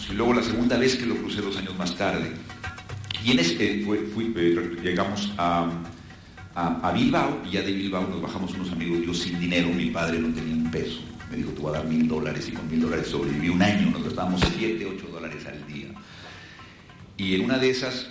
Y 0.10 0.14
luego 0.14 0.34
la 0.34 0.42
segunda 0.42 0.78
vez 0.78 0.96
que 0.96 1.06
lo 1.06 1.16
crucé 1.16 1.42
dos 1.42 1.56
años 1.58 1.78
más 1.78 1.96
tarde. 1.96 2.32
Y 3.24 3.32
en 3.32 3.40
ese, 3.40 3.64
eh, 3.64 3.86
eh, 3.88 4.78
llegamos 4.84 5.32
a, 5.38 5.70
a, 6.56 6.92
Bilbao 6.92 7.42
y 7.46 7.52
ya 7.52 7.62
de 7.62 7.72
Bilbao 7.72 8.08
nos 8.08 8.22
bajamos 8.22 8.54
unos 8.56 8.72
amigos, 8.72 9.06
yo 9.06 9.14
sin 9.14 9.40
dinero, 9.40 9.70
mi 9.70 9.92
padre 9.92 10.20
no 10.20 10.34
tenía 10.34 10.56
un 10.56 10.72
peso. 10.72 11.00
Me 11.30 11.38
dijo, 11.38 11.52
tú 11.52 11.64
vas 11.64 11.76
a 11.76 11.78
dar 11.80 11.88
mil 11.88 12.08
dólares 12.08 12.48
y 12.50 12.54
con 12.54 12.68
mil 12.70 12.82
dólares 12.82 13.08
sobreviví 13.08 13.50
un 13.50 13.62
año, 13.62 13.92
nos 13.92 14.04
gastábamos 14.04 14.42
siete, 14.58 14.86
ocho 14.86 15.08
dólares 15.12 15.46
al 15.46 15.66
día. 15.68 15.88
Y 17.18 17.36
en 17.36 17.46
una 17.46 17.60
de 17.60 17.70
esas, 17.70 18.08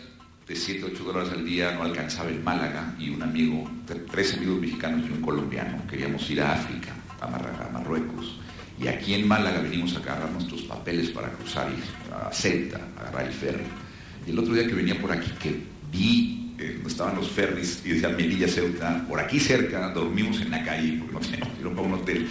de 0.46 0.54
siete, 0.54 0.85
ocho 0.85 1.02
dólares 1.02 1.33
al 1.33 1.44
día, 1.44 1.72
no 1.72 1.83
alcanzaba 1.83 2.28
el 2.30 2.40
Málaga 2.40 2.94
y 2.98 3.11
un 3.11 3.22
amigo, 3.22 3.68
tres 4.11 4.35
amigos 4.35 4.61
mexicanos 4.61 5.04
y 5.09 5.12
un 5.12 5.20
colombiano, 5.20 5.85
queríamos 5.88 6.28
ir 6.30 6.42
a 6.42 6.52
África, 6.52 6.92
a 7.20 7.70
Marruecos. 7.72 8.43
Y 8.80 8.88
aquí 8.88 9.14
en 9.14 9.28
Málaga 9.28 9.60
venimos 9.60 9.94
a 9.94 10.00
agarrar 10.00 10.30
nuestros 10.32 10.62
papeles 10.62 11.10
para 11.10 11.28
cruzar 11.30 11.68
a 12.12 12.32
Ceuta, 12.32 12.80
a 12.96 13.02
agarrar 13.02 13.26
el 13.26 13.32
ferry. 13.32 13.64
Y 14.26 14.30
el 14.30 14.38
otro 14.38 14.54
día 14.54 14.66
que 14.66 14.74
venía 14.74 15.00
por 15.00 15.12
aquí, 15.12 15.30
que 15.40 15.60
vi 15.92 16.54
eh, 16.58 16.72
donde 16.74 16.88
estaban 16.88 17.16
los 17.16 17.28
ferries 17.28 17.82
y 17.84 17.90
decían 17.90 18.16
Melilla, 18.16 18.48
Ceuta, 18.48 19.04
por 19.08 19.20
aquí 19.20 19.38
cerca 19.38 19.90
dormimos 19.90 20.40
en 20.40 20.50
la 20.50 20.64
calle 20.64 20.98
porque 20.98 21.12
no 21.12 21.20
teníamos 21.54 21.74
para 21.74 21.82
un 21.82 21.94
hotel. 21.94 22.28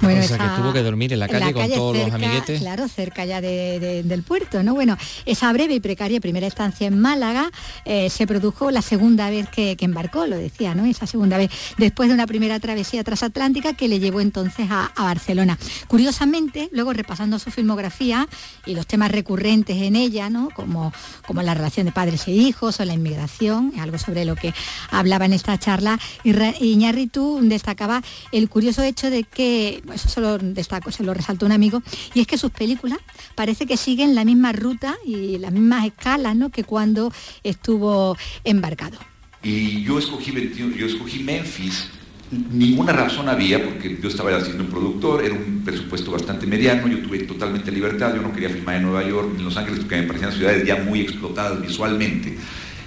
Bueno, 0.00 0.20
o 0.20 0.22
sea, 0.24 0.36
que 0.36 0.44
esa- 0.44 0.56
tuvo 0.56 0.72
que 0.72 0.82
dormir 0.82 1.12
en 1.14 1.18
la 1.20 1.28
calle, 1.28 1.52
con 1.54 1.62
todos 1.70 1.96
los 1.96 2.12
amiguetes. 2.12 2.60
Claro, 2.60 2.88
cerca 2.88 3.24
ya 3.24 3.40
de- 3.40 3.78
de- 3.80 4.02
del 4.02 4.22
puerto, 4.22 4.62
¿no? 4.62 4.74
Bueno, 4.74 4.98
esa 5.24 5.50
breve 5.52 5.74
y 5.74 5.80
precaria 5.80 6.20
primera 6.20 6.46
estancia 6.46 6.86
en 6.86 7.00
Málaga 7.00 7.50
eh, 7.86 8.10
se 8.10 8.26
produjo 8.26 8.70
la 8.70 8.82
segunda 8.82 9.30
vez 9.30 9.48
que, 9.48 9.76
que 9.76 9.84
embarcó, 9.86 10.26
lo 10.26 10.36
decía, 10.36 10.74
¿no? 10.74 10.84
Esa 10.84 11.06
segunda 11.06 11.38
vez, 11.38 11.50
después 11.78 12.08
de 12.08 12.14
una 12.14 12.26
primera 12.26 12.60
travesía 12.60 13.02
transatlántica 13.04 13.72
que 13.74 13.88
le 13.88 13.98
llevó 14.00 14.20
entonces 14.20 14.66
a, 14.70 14.92
a 14.94 15.04
Barcelona. 15.04 15.58
Curiosamente, 15.86 16.68
luego 16.72 16.92
repasando 16.92 17.38
su 17.38 17.50
filmografía 17.50 18.28
y 18.66 18.74
los 18.74 18.86
temas 18.86 19.10
recurrentes 19.10 19.80
en 19.80 19.96
ella, 19.96 20.28
¿no? 20.28 20.50
Como, 20.54 20.92
como 21.26 21.40
la 21.42 21.54
relación 21.54 21.86
de 21.86 21.92
padres 21.92 22.26
e 22.28 22.32
hijos 22.32 22.80
o 22.80 22.84
la 22.84 22.92
inmigración, 22.92 23.72
algo 23.80 23.96
sobre 23.98 24.24
lo 24.26 24.34
que 24.36 24.52
hablaba 24.90 25.24
en 25.24 25.32
esta 25.32 25.58
charla, 25.58 25.98
Irra- 26.24 26.54
Iñárritu 26.60 27.38
destacaba 27.42 28.02
el 28.32 28.48
curioso 28.50 28.82
hecho 28.82 29.08
de 29.08 29.22
que, 29.24 29.43
eso 29.92 30.08
se 30.08 30.20
lo, 30.20 30.38
destacó, 30.38 30.90
se 30.90 31.02
lo 31.02 31.14
resaltó 31.14 31.46
un 31.46 31.52
amigo, 31.52 31.82
y 32.14 32.20
es 32.20 32.26
que 32.26 32.38
sus 32.38 32.50
películas 32.50 32.98
parece 33.34 33.66
que 33.66 33.76
siguen 33.76 34.14
la 34.14 34.24
misma 34.24 34.52
ruta 34.52 34.96
y 35.04 35.38
las 35.38 35.52
mismas 35.52 35.86
escalas 35.86 36.36
¿no? 36.36 36.50
que 36.50 36.64
cuando 36.64 37.12
estuvo 37.42 38.16
embarcado. 38.44 38.98
Y 39.42 39.82
yo 39.82 39.98
escogí, 39.98 40.30
21 40.30 40.76
yo 40.76 40.86
escogí 40.86 41.22
Memphis. 41.22 41.88
Ninguna 42.30 42.92
razón 42.92 43.28
había, 43.28 43.62
porque 43.62 43.98
yo 44.02 44.08
estaba 44.08 44.34
haciendo 44.34 44.64
un 44.64 44.70
productor, 44.70 45.24
era 45.24 45.34
un 45.34 45.62
presupuesto 45.64 46.10
bastante 46.10 46.46
mediano, 46.46 46.88
yo 46.88 47.00
tuve 47.00 47.20
totalmente 47.20 47.70
libertad, 47.70 48.14
yo 48.14 48.22
no 48.22 48.32
quería 48.32 48.48
filmar 48.48 48.76
en 48.76 48.82
Nueva 48.82 49.06
York, 49.06 49.34
en 49.36 49.44
Los 49.44 49.56
Ángeles, 49.56 49.80
porque 49.80 49.96
me 49.96 50.06
parecían 50.06 50.32
ciudades 50.32 50.66
ya 50.66 50.82
muy 50.82 51.02
explotadas 51.02 51.60
visualmente. 51.60 52.36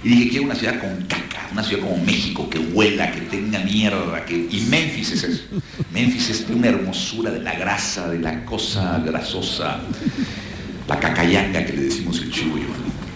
Y 0.08 0.10
dije, 0.10 0.30
quiero 0.30 0.46
una 0.46 0.56
ciudad 0.56 0.80
con 0.80 1.04
caca, 1.06 1.50
una 1.52 1.62
ciudad 1.62 1.84
como 1.84 1.98
México, 2.06 2.50
que 2.50 2.60
huela, 2.60 3.12
que 3.12 3.20
tenga 3.22 3.60
mierda, 3.60 4.24
que... 4.26 4.36
y 4.36 4.66
Memphis 4.70 5.12
es 5.12 5.24
eso. 5.24 5.44
Memphis 5.94 6.30
es 6.30 6.46
una 6.50 6.68
hermosura 6.70 7.30
de 7.32 7.42
la 7.42 7.54
grasa, 7.56 8.08
de 8.08 8.20
la 8.20 8.46
cosa 8.46 9.00
grasosa, 9.06 9.82
la 10.88 10.98
cacayanga 10.98 11.66
que 11.66 11.74
le 11.74 11.82
decimos 11.84 12.22
el 12.22 12.30
¿no? 12.30 12.56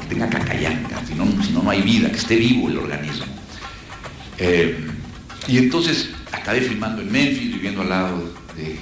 que 0.02 0.08
tenga 0.10 0.30
cacayanga, 0.30 1.02
si 1.08 1.14
no, 1.16 1.26
si 1.42 1.54
no, 1.54 1.64
no 1.64 1.70
hay 1.70 1.82
vida, 1.82 2.10
que 2.10 2.18
esté 2.18 2.36
vivo 2.36 2.68
el 2.68 2.78
organismo. 2.80 3.24
Eh, 4.38 4.76
y 5.48 5.60
entonces 5.60 6.10
acabé 6.34 6.60
filmando 6.60 7.02
en 7.02 7.10
Memphis, 7.10 7.54
viviendo 7.54 7.84
al 7.84 7.90
lado 7.90 8.34
de- 8.58 8.76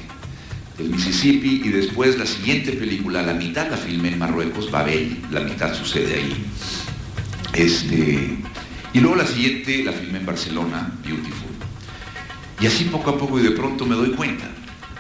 del 0.81 0.89
Mississippi, 0.91 1.61
y 1.63 1.69
después 1.69 2.17
la 2.17 2.25
siguiente 2.25 2.71
película, 2.71 3.21
la 3.21 3.35
mitad 3.35 3.69
la 3.69 3.77
filmé 3.77 4.07
en 4.13 4.17
Marruecos, 4.17 4.71
Babel, 4.71 5.17
la 5.29 5.41
mitad 5.41 5.75
sucede 5.75 6.15
ahí. 6.15 6.45
Este, 7.53 8.37
y 8.93 8.99
luego 8.99 9.15
la 9.15 9.25
siguiente 9.25 9.83
la 9.83 9.91
filmé 9.91 10.19
en 10.19 10.25
Barcelona, 10.25 10.91
Beautiful. 11.03 11.49
Y 12.61 12.67
así 12.67 12.85
poco 12.85 13.11
a 13.11 13.17
poco 13.17 13.39
y 13.39 13.43
de 13.43 13.51
pronto 13.51 13.85
me 13.85 13.95
doy 13.95 14.11
cuenta 14.11 14.45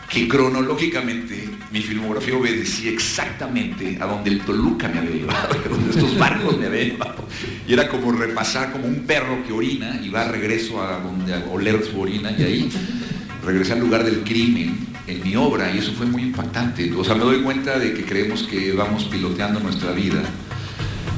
que 0.09 0.27
cronológicamente 0.27 1.47
mi 1.71 1.81
filmografía 1.81 2.35
obedecía 2.35 2.89
exactamente 2.89 3.97
a 4.01 4.07
donde 4.07 4.31
el 4.31 4.41
Toluca 4.41 4.87
me 4.87 4.99
había 4.99 5.11
llevado, 5.11 5.49
a 5.65 5.69
donde 5.69 5.91
estos 5.91 6.17
barcos 6.17 6.57
me 6.57 6.65
habían 6.65 6.91
llevado. 6.91 7.27
Y 7.67 7.73
era 7.73 7.87
como 7.87 8.11
repasar 8.11 8.71
como 8.71 8.87
un 8.87 9.01
perro 9.01 9.43
que 9.45 9.53
orina 9.53 9.99
y 10.03 10.09
va 10.09 10.21
a 10.21 10.27
regreso 10.29 10.81
a 10.81 10.99
donde 10.99 11.33
oler 11.51 11.83
su 11.85 11.99
orina 11.99 12.31
y 12.31 12.43
ahí 12.43 12.69
regresé 13.45 13.73
al 13.73 13.79
lugar 13.79 14.03
del 14.03 14.21
crimen 14.23 14.87
en 15.05 15.23
mi 15.23 15.35
obra 15.35 15.71
y 15.71 15.77
eso 15.77 15.91
fue 15.93 16.07
muy 16.07 16.23
impactante. 16.23 16.91
O 16.93 17.03
sea, 17.03 17.15
me 17.15 17.23
doy 17.23 17.41
cuenta 17.41 17.77
de 17.77 17.93
que 17.93 18.03
creemos 18.03 18.43
que 18.43 18.71
vamos 18.73 19.03
piloteando 19.05 19.59
nuestra 19.59 19.91
vida 19.91 20.23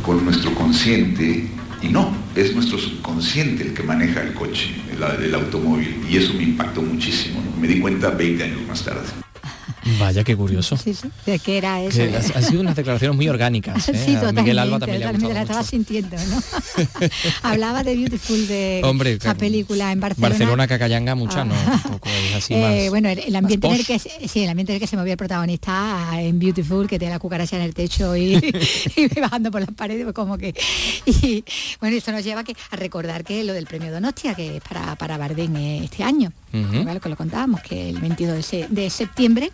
con 0.01 0.23
nuestro 0.23 0.53
consciente 0.55 1.47
y 1.81 1.87
no, 1.87 2.15
es 2.35 2.53
nuestro 2.53 2.77
subconsciente 2.77 3.63
el 3.63 3.73
que 3.73 3.83
maneja 3.83 4.21
el 4.21 4.33
coche, 4.33 4.69
el, 4.91 5.23
el 5.23 5.35
automóvil 5.35 6.05
y 6.09 6.17
eso 6.17 6.33
me 6.33 6.43
impactó 6.43 6.81
muchísimo. 6.81 7.41
¿no? 7.41 7.59
Me 7.59 7.67
di 7.67 7.79
cuenta 7.79 8.09
20 8.09 8.43
años 8.43 8.61
más 8.67 8.83
tarde. 8.83 9.30
Vaya, 9.99 10.23
qué 10.23 10.35
curioso. 10.35 10.77
Sí, 10.77 10.93
sí, 10.93 11.09
de 11.25 11.39
que 11.39 11.57
era 11.57 11.81
eso. 11.81 11.97
Que 11.97 12.15
han 12.35 12.43
sido 12.43 12.61
unas 12.61 12.75
declaraciones 12.75 13.15
muy 13.15 13.27
orgánicas. 13.27 13.89
¿eh? 13.89 14.03
Sí, 14.05 14.17
Miguel 14.33 14.59
Alba 14.59 14.79
totalmente, 14.79 15.05
también 15.11 15.27
le 15.27 15.31
ha 15.31 15.35
la 15.35 15.41
estaba 15.41 15.63
sintiendo, 15.63 16.15
¿no? 16.29 16.41
Hablaba 17.43 17.83
de 17.83 17.95
Beautiful 17.95 18.47
de 18.47 18.81
Hombre, 18.83 19.17
claro. 19.17 19.37
película 19.39 19.91
en 19.91 19.99
Barcelona. 19.99 20.29
Barcelona, 20.29 20.67
Cacayanga, 20.67 21.15
mucha 21.15 21.41
Ah. 21.41 21.45
no, 21.45 21.55
es 21.55 22.35
así 22.35 22.53
Eh, 22.61 22.89
bueno, 22.89 23.09
el, 23.09 23.19
el 23.19 23.35
ambiente 23.35 23.67
en 23.67 23.73
el 23.73 23.85
que 23.85 23.97
se- 23.99 24.27
sí, 24.27 24.43
el 24.43 24.49
ambiente 24.49 24.71
en 24.73 24.75
el 24.75 24.79
que 24.81 24.87
se 24.87 24.97
movía 24.97 25.13
el 25.13 25.17
protagonista 25.17 26.11
ah, 26.11 26.21
en 26.21 26.37
Beautiful, 26.39 26.87
que 26.87 26.99
tiene 26.99 27.13
la 27.13 27.19
cucaracha 27.19 27.55
en 27.57 27.63
el 27.63 27.73
techo 27.73 28.15
y, 28.15 28.35
y 28.95 29.19
bajando 29.19 29.51
por 29.51 29.61
las 29.61 29.71
paredes, 29.71 30.03
pues 30.03 30.13
como 30.15 30.37
que 30.37 30.53
y 31.05 31.43
bueno, 31.79 31.95
esto 31.97 32.11
nos 32.11 32.23
lleva 32.23 32.43
que, 32.43 32.55
a 32.69 32.75
recordar 32.75 33.23
que 33.23 33.43
lo 33.43 33.53
del 33.53 33.65
premio 33.65 33.91
Donostia, 33.91 34.35
que 34.35 34.57
es 34.57 34.61
para, 34.61 34.95
para 34.95 35.17
Bardem 35.17 35.55
eh, 35.55 35.81
este 35.85 36.03
año, 36.03 36.31
Ujú. 36.53 36.83
¿vale? 36.83 36.99
que 36.99 37.09
lo 37.09 37.15
contábamos, 37.15 37.61
que 37.61 37.89
el 37.89 37.99
22 37.99 38.35
de, 38.35 38.43
se- 38.43 38.67
de 38.69 38.89
septiembre 38.89 39.51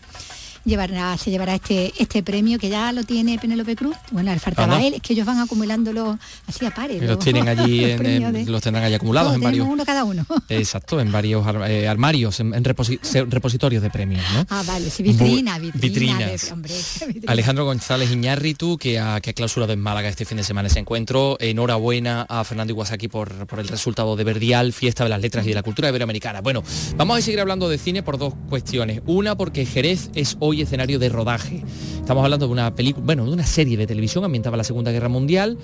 llevará, 0.67 1.17
se 1.17 1.31
llevará 1.31 1.55
este, 1.55 1.93
este 1.97 2.21
premio 2.21 2.59
que 2.59 2.69
ya 2.69 2.91
lo 2.91 3.03
tiene 3.03 3.39
Penélope 3.39 3.75
Cruz. 3.75 3.95
Bueno, 4.11 4.31
le 4.33 4.39
faltaba 4.39 4.65
Anda. 4.75 4.77
a 4.77 4.87
él, 4.87 4.93
es 4.95 5.01
que 5.01 5.13
ellos 5.13 5.25
van 5.25 5.39
acumulándolo 5.39 6.19
así 6.45 6.65
a 6.65 6.71
pares. 6.71 7.01
Los 7.01 7.19
tienen 7.19 7.47
allí, 7.49 7.81
los 7.81 7.89
en- 7.91 7.97
premios 7.97 8.35
en- 8.35 8.45
de- 8.45 8.51
los 8.51 8.61
tendrán 8.61 8.83
allí 8.85 8.93
acumulados 8.95 9.29
Todos 9.29 9.37
en 9.37 9.43
varios. 9.43 9.67
uno 9.67 9.85
cada 9.85 10.03
uno. 10.03 10.25
Exacto, 10.49 10.99
en 10.99 11.11
varios 11.11 11.45
ar- 11.47 11.69
eh, 11.71 11.87
armarios, 11.87 12.39
en, 12.39 12.53
en 12.53 12.63
reposi- 12.63 12.99
repositorios 13.29 13.81
de 13.81 13.89
premios, 13.89 14.21
¿no? 14.33 14.45
Ah, 14.49 14.63
vale, 14.67 14.89
sí, 14.89 15.01
vitrina, 15.03 15.57
vitrina. 15.57 15.81
vitrinas. 16.17 16.45
de- 16.47 16.51
hombre, 16.53 16.73
vitrina. 17.07 17.31
Alejandro 17.31 17.65
González 17.65 18.11
Iñárritu, 18.11 18.77
que 18.77 18.99
ha, 18.99 19.21
que 19.21 19.29
ha 19.29 19.33
clausurado 19.33 19.73
en 19.73 19.79
Málaga 19.79 20.09
este 20.09 20.25
fin 20.25 20.37
de 20.37 20.43
semana 20.43 20.67
ese 20.67 20.79
encuentro. 20.79 21.37
Enhorabuena 21.39 22.25
a 22.29 22.43
Fernando 22.43 22.73
Iwasaki 22.73 23.07
por, 23.07 23.47
por 23.47 23.59
el 23.59 23.67
resultado 23.67 24.15
de 24.15 24.23
Verdial, 24.23 24.73
Fiesta 24.73 25.03
de 25.03 25.09
las 25.09 25.21
Letras 25.21 25.45
y 25.45 25.49
de 25.49 25.55
la 25.55 25.63
Cultura 25.63 25.89
Iberoamericana. 25.89 26.41
Bueno, 26.41 26.63
vamos 26.95 27.17
a 27.17 27.21
seguir 27.21 27.39
hablando 27.39 27.69
de 27.69 27.77
cine 27.77 28.03
por 28.03 28.17
dos 28.17 28.33
cuestiones. 28.49 29.01
Una, 29.05 29.35
porque 29.37 29.65
Jerez 29.65 30.09
es 30.15 30.35
hoy 30.39 30.56
escenario 30.61 30.99
de 30.99 31.09
rodaje. 31.09 31.63
Estamos 31.99 32.23
hablando 32.23 32.47
de 32.47 32.51
una 32.51 32.73
película, 32.75 33.05
bueno, 33.05 33.25
de 33.25 33.31
una 33.31 33.45
serie 33.45 33.77
de 33.77 33.87
televisión 33.87 34.23
ambientada 34.23 34.55
en 34.55 34.59
la 34.59 34.63
Segunda 34.63 34.91
Guerra 34.91 35.09
Mundial, 35.09 35.57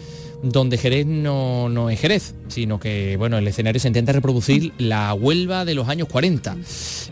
donde 0.44 0.78
Jerez 0.78 1.08
no, 1.08 1.70
no 1.70 1.90
es 1.90 2.00
Jerez, 2.00 2.36
sino 2.50 2.80
que, 2.80 3.18
bueno, 3.18 3.38
el 3.38 3.48
escenario 3.48 3.80
se 3.80 3.88
intenta 3.88 4.12
reproducir 4.12 4.74
la 4.78 5.14
Huelva 5.14 5.66
de 5.66 5.74
los 5.74 5.90
años 5.90 6.08
40. 6.10 6.58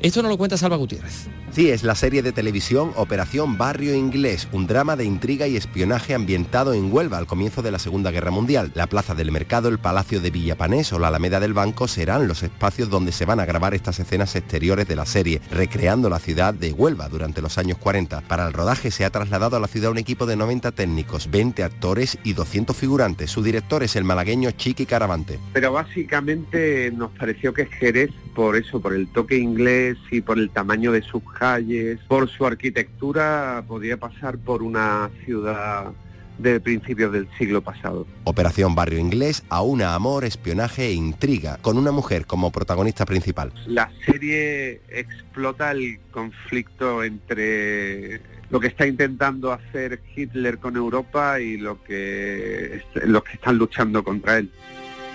Esto 0.01 0.21
nos 0.21 0.29
lo 0.29 0.37
cuenta 0.37 0.57
Salva 0.57 0.75
Gutiérrez. 0.75 1.27
Sí, 1.51 1.69
es 1.69 1.83
la 1.83 1.95
serie 1.95 2.23
de 2.23 2.31
televisión 2.31 2.93
Operación 2.95 3.57
Barrio 3.57 3.93
Inglés, 3.93 4.47
un 4.53 4.67
drama 4.67 4.95
de 4.95 5.03
intriga 5.03 5.47
y 5.47 5.57
espionaje 5.57 6.13
ambientado 6.13 6.73
en 6.73 6.93
Huelva 6.93 7.17
al 7.17 7.27
comienzo 7.27 7.61
de 7.61 7.71
la 7.71 7.79
Segunda 7.79 8.09
Guerra 8.09 8.31
Mundial. 8.31 8.71
La 8.73 8.87
Plaza 8.87 9.15
del 9.15 9.33
Mercado, 9.33 9.67
el 9.67 9.77
Palacio 9.77 10.21
de 10.21 10.31
Villapanés 10.31 10.93
o 10.93 10.99
la 10.99 11.09
Alameda 11.09 11.41
del 11.41 11.53
Banco 11.53 11.89
serán 11.89 12.29
los 12.29 12.41
espacios 12.41 12.89
donde 12.89 13.11
se 13.11 13.25
van 13.25 13.41
a 13.41 13.45
grabar 13.45 13.73
estas 13.73 13.99
escenas 13.99 14.33
exteriores 14.37 14.87
de 14.87 14.95
la 14.95 15.05
serie, 15.05 15.41
recreando 15.51 16.09
la 16.09 16.19
ciudad 16.19 16.53
de 16.53 16.71
Huelva 16.71 17.09
durante 17.09 17.41
los 17.41 17.57
años 17.57 17.77
40. 17.79 18.21
Para 18.21 18.47
el 18.47 18.53
rodaje 18.53 18.89
se 18.89 19.03
ha 19.03 19.09
trasladado 19.09 19.57
a 19.57 19.59
la 19.59 19.67
ciudad 19.67 19.91
un 19.91 19.97
equipo 19.97 20.25
de 20.25 20.37
90 20.37 20.71
técnicos, 20.71 21.29
20 21.29 21.63
actores 21.63 22.17
y 22.23 22.31
200 22.31 22.77
figurantes. 22.77 23.20
Su 23.27 23.43
director 23.43 23.84
es 23.84 23.95
el 23.95 24.03
malagueño 24.03 24.51
Chiqui 24.51 24.86
Caravante. 24.86 25.39
Pero 25.53 25.73
básicamente 25.73 26.91
nos 26.91 27.12
pareció 27.12 27.53
que 27.53 27.65
Jerez, 27.65 28.12
por 28.36 28.55
eso, 28.55 28.81
por 28.81 28.93
el 28.93 29.07
toque 29.07 29.38
inglés 29.38 29.97
y 30.10 30.21
por 30.21 30.39
el 30.39 30.49
tamaño 30.49 30.91
de 30.91 31.01
sus 31.01 31.23
calles, 31.34 31.99
por 32.07 32.29
su 32.29 32.45
arquitectura, 32.45 33.63
podía 33.67 33.97
pasar 33.97 34.38
por 34.38 34.63
una 34.63 35.10
ciudad 35.25 35.91
de 36.38 36.60
principios 36.60 37.12
del 37.12 37.27
siglo 37.38 37.62
pasado. 37.62 38.07
Operación 38.23 38.73
Barrio 38.75 38.99
Inglés 38.99 39.43
aúna 39.49 39.93
amor, 39.93 40.25
espionaje 40.25 40.88
e 40.88 40.93
intriga, 40.93 41.57
con 41.62 41.77
una 41.77 41.91
mujer 41.91 42.25
como 42.25 42.51
protagonista 42.51 43.05
principal. 43.05 43.53
La 43.67 43.91
serie 44.05 44.81
explota 44.89 45.71
el 45.71 45.99
conflicto 46.12 47.03
entre 47.03 48.21
lo 48.51 48.59
que 48.59 48.67
está 48.67 48.85
intentando 48.85 49.51
hacer 49.51 50.01
Hitler 50.15 50.59
con 50.59 50.75
Europa 50.75 51.39
y 51.39 51.57
lo 51.57 51.81
que 51.83 52.83
los 53.05 53.23
que 53.23 53.33
están 53.33 53.57
luchando 53.57 54.03
contra 54.03 54.37
él. 54.37 54.51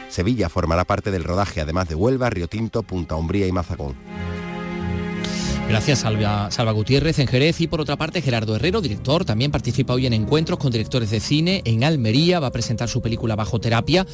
Sevilla 0.09 0.49
formará 0.49 0.85
parte 0.85 1.11
del 1.11 1.25
rodaje, 1.25 1.61
además 1.61 1.88
de 1.88 1.94
Huelva, 1.94 2.31
Río 2.31 2.49
Tinto, 2.49 2.83
Punta 2.83 3.16
Umbría 3.16 3.46
y 3.46 3.53
Mazagón. 3.53 3.94
Gracias 5.68 5.98
Salva, 5.98 6.48
Salva 6.52 6.70
Gutiérrez 6.70 7.18
en 7.18 7.26
Jerez 7.26 7.61
y 7.61 7.66
por 7.66 7.81
otra 7.81 7.96
parte 7.96 8.22
Gerardo 8.22 8.55
Herrero, 8.55 8.81
director, 8.81 9.24
también 9.24 9.50
participa 9.50 9.94
hoy 9.94 10.07
en 10.07 10.12
encuentros 10.12 10.61
con 10.61 10.70
directores 10.70 11.11
de 11.11 11.18
cine 11.18 11.61
en 11.64 11.83
Almería, 11.83 12.38
va 12.38 12.46
a 12.46 12.52
presentar 12.52 12.88
su 12.88 13.02
película 13.02 13.35
Bajo 13.35 13.59
Terapia, 13.59 14.07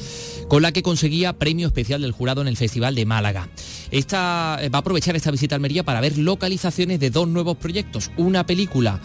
con 0.47 0.63
la 0.63 0.71
que 0.71 0.81
conseguía 0.81 1.33
premio 1.33 1.67
especial 1.67 2.01
del 2.01 2.11
jurado 2.11 2.41
en 2.41 2.47
el 2.47 2.57
Festival 2.57 2.95
de 2.95 3.05
Málaga. 3.05 3.49
Esta, 3.91 4.57
eh, 4.61 4.69
va 4.69 4.79
a 4.79 4.81
aprovechar 4.81 5.15
esta 5.15 5.29
visita 5.29 5.53
a 5.53 5.57
Almería 5.57 5.83
para 5.83 6.01
ver 6.01 6.17
localizaciones 6.17 6.99
de 6.99 7.11
dos 7.11 7.27
nuevos 7.27 7.55
proyectos, 7.57 8.09
una 8.17 8.45
película 8.47 8.99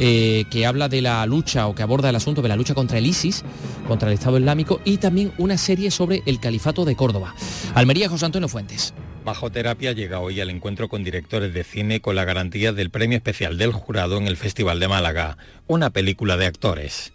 eh, 0.00 0.44
que 0.50 0.66
habla 0.66 0.88
de 0.88 1.00
la 1.00 1.24
lucha 1.26 1.68
o 1.68 1.76
que 1.76 1.84
aborda 1.84 2.10
el 2.10 2.16
asunto 2.16 2.42
de 2.42 2.48
la 2.48 2.56
lucha 2.56 2.74
contra 2.74 2.98
el 2.98 3.06
ISIS, 3.06 3.44
contra 3.86 4.08
el 4.08 4.14
Estado 4.14 4.38
Islámico 4.38 4.80
y 4.84 4.96
también 4.96 5.32
una 5.38 5.56
serie 5.56 5.92
sobre 5.92 6.24
el 6.26 6.40
Califato 6.40 6.84
de 6.84 6.96
Córdoba. 6.96 7.36
Almería, 7.74 8.08
José 8.08 8.26
Antonio 8.26 8.48
Fuentes. 8.48 8.94
Bajo 9.24 9.50
Terapia 9.50 9.92
llega 9.92 10.20
hoy 10.20 10.40
al 10.40 10.50
encuentro 10.50 10.88
con 10.88 11.02
directores 11.02 11.54
de 11.54 11.64
cine 11.64 12.00
con 12.00 12.14
la 12.14 12.24
garantía 12.26 12.72
del 12.72 12.90
premio 12.90 13.16
especial 13.16 13.56
del 13.56 13.72
jurado 13.72 14.18
en 14.18 14.26
el 14.26 14.36
Festival 14.36 14.78
de 14.80 14.88
Málaga, 14.88 15.38
una 15.66 15.88
película 15.90 16.36
de 16.36 16.44
actores. 16.46 17.12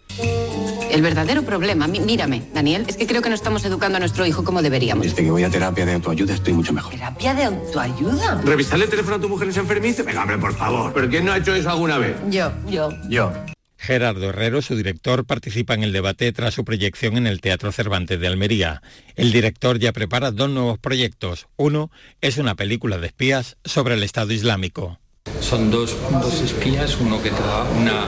El 0.90 1.02
verdadero 1.02 1.44
problema, 1.44 1.86
mí- 1.86 2.00
mírame, 2.00 2.42
Daniel, 2.52 2.84
es 2.88 2.96
que 2.96 3.06
creo 3.06 3.22
que 3.22 3.28
no 3.28 3.36
estamos 3.36 3.64
educando 3.64 3.96
a 3.96 4.00
nuestro 4.00 4.26
hijo 4.26 4.42
como 4.42 4.60
deberíamos. 4.60 5.04
Desde 5.06 5.22
que 5.22 5.30
voy 5.30 5.44
a 5.44 5.50
terapia 5.50 5.86
de 5.86 5.92
autoayuda 5.92 6.34
estoy 6.34 6.52
mucho 6.52 6.72
mejor. 6.72 6.92
¿Terapia 6.92 7.32
de 7.32 7.44
autoayuda? 7.44 8.40
¿Revisarle 8.44 8.86
el 8.86 8.90
teléfono 8.90 9.16
a 9.16 9.20
tu 9.20 9.28
mujer 9.28 9.48
es 9.48 9.56
enfermizo? 9.56 10.02
Venga, 10.04 10.22
hombre, 10.22 10.38
por 10.38 10.52
favor. 10.56 10.92
¿Pero 10.92 11.08
quién 11.08 11.24
no 11.24 11.32
ha 11.32 11.38
hecho 11.38 11.54
eso 11.54 11.70
alguna 11.70 11.96
vez? 11.98 12.16
Yo, 12.28 12.50
yo. 12.68 12.90
Yo. 13.08 13.32
Gerardo 13.80 14.28
Herrero, 14.28 14.60
su 14.60 14.76
director, 14.76 15.24
participa 15.24 15.72
en 15.72 15.82
el 15.82 15.92
debate 15.92 16.30
tras 16.32 16.52
su 16.52 16.66
proyección 16.66 17.16
en 17.16 17.26
el 17.26 17.40
Teatro 17.40 17.72
Cervantes 17.72 18.20
de 18.20 18.26
Almería. 18.26 18.82
El 19.16 19.32
director 19.32 19.78
ya 19.78 19.94
prepara 19.94 20.32
dos 20.32 20.50
nuevos 20.50 20.78
proyectos. 20.78 21.46
Uno 21.56 21.90
es 22.20 22.36
una 22.36 22.56
película 22.56 22.98
de 22.98 23.06
espías 23.06 23.56
sobre 23.64 23.94
el 23.94 24.02
Estado 24.02 24.32
Islámico. 24.32 24.98
Son 25.40 25.70
dos, 25.70 25.96
dos 26.10 26.42
espías, 26.42 26.98
uno 27.00 27.22
que 27.22 27.30
trabaja, 27.30 27.70
una 27.70 28.06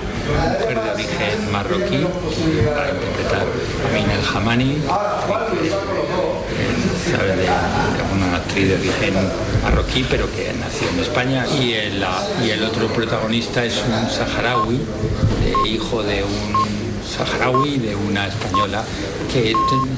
mujer 0.58 0.78
de 0.82 0.90
origen 0.90 1.52
marroquí 1.52 2.04
para 2.74 2.90
interpretar 2.90 3.42
a 3.42 3.92
Mina 3.94 4.14
El 4.14 4.36
Hamani, 4.36 4.72
eh, 4.72 4.78
actriz 8.52 8.68
de 8.68 8.74
origen 8.74 9.14
marroquí 9.62 10.04
pero 10.10 10.30
que 10.30 10.52
nació 10.60 10.86
en 10.90 11.00
España 11.00 11.46
y 11.58 11.72
el, 11.72 12.04
y 12.46 12.50
el 12.50 12.62
otro 12.64 12.86
protagonista 12.88 13.64
es 13.64 13.78
un 13.78 14.10
saharaui, 14.10 14.76
de- 14.76 15.70
hijo 15.70 16.02
de 16.02 16.22
un 16.22 17.02
saharaui 17.02 17.78
de 17.78 17.96
una 17.96 18.26
española 18.26 18.84
que, 19.32 19.54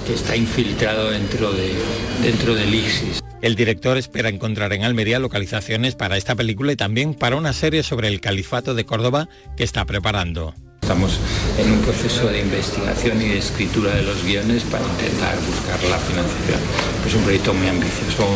que 0.07 0.15
está 0.15 0.37
infiltrado 0.37 1.11
dentro, 1.11 1.53
de, 1.53 1.75
dentro 2.23 2.55
del 2.55 2.73
ISIS. 2.73 3.21
El 3.43 3.57
director 3.57 3.99
espera 3.99 4.29
encontrar 4.29 4.73
en 4.73 4.85
Almería 4.85 5.19
localizaciones 5.19 5.97
para 5.97 6.17
esta 6.17 6.37
película 6.37 6.71
y 6.73 6.77
también 6.77 7.15
para 7.15 7.35
una 7.35 7.53
serie 7.53 7.83
sobre 7.83 8.07
el 8.07 8.21
califato 8.21 8.75
de 8.77 8.85
Córdoba 8.87 9.29
que 9.57 9.65
está 9.65 9.85
preparando. 9.85 10.55
Estamos 10.81 11.19
en 11.59 11.71
un 11.71 11.81
proceso 11.81 12.27
de 12.27 12.41
investigación 12.41 13.21
y 13.23 13.29
de 13.29 13.39
escritura 13.39 13.95
de 13.95 14.03
los 14.03 14.25
guiones 14.25 14.63
para 14.65 14.85
intentar 14.85 15.37
buscar 15.47 15.83
la 15.91 15.99
financiación. 15.99 16.59
Es 17.07 17.15
un 17.15 17.23
proyecto 17.23 17.55
muy 17.55 17.69
ambicioso 17.69 18.27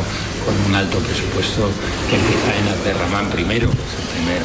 con 0.45 0.55
un 0.67 0.75
alto 0.75 0.99
presupuesto 1.01 1.71
que 2.09 2.17
empieza 2.17 2.57
en 2.57 2.69
Abderramán 2.69 3.31
primero, 3.31 3.71
que 3.71 3.77
es 3.77 3.95
el 3.99 4.09
primer 4.17 4.43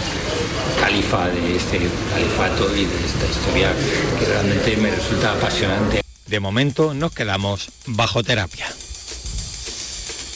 califa 0.80 1.30
de 1.30 1.56
este 1.56 1.80
califato 2.12 2.76
y 2.76 2.86
de 2.86 3.06
esta 3.06 3.26
historia 3.26 3.72
que 4.20 4.26
realmente 4.26 4.78
me 4.78 4.92
resulta 4.92 5.34
apasionante. 5.34 6.02
De 6.26 6.40
momento 6.40 6.94
nos 6.94 7.14
quedamos 7.14 7.70
bajo 7.86 8.24
terapia. 8.24 8.68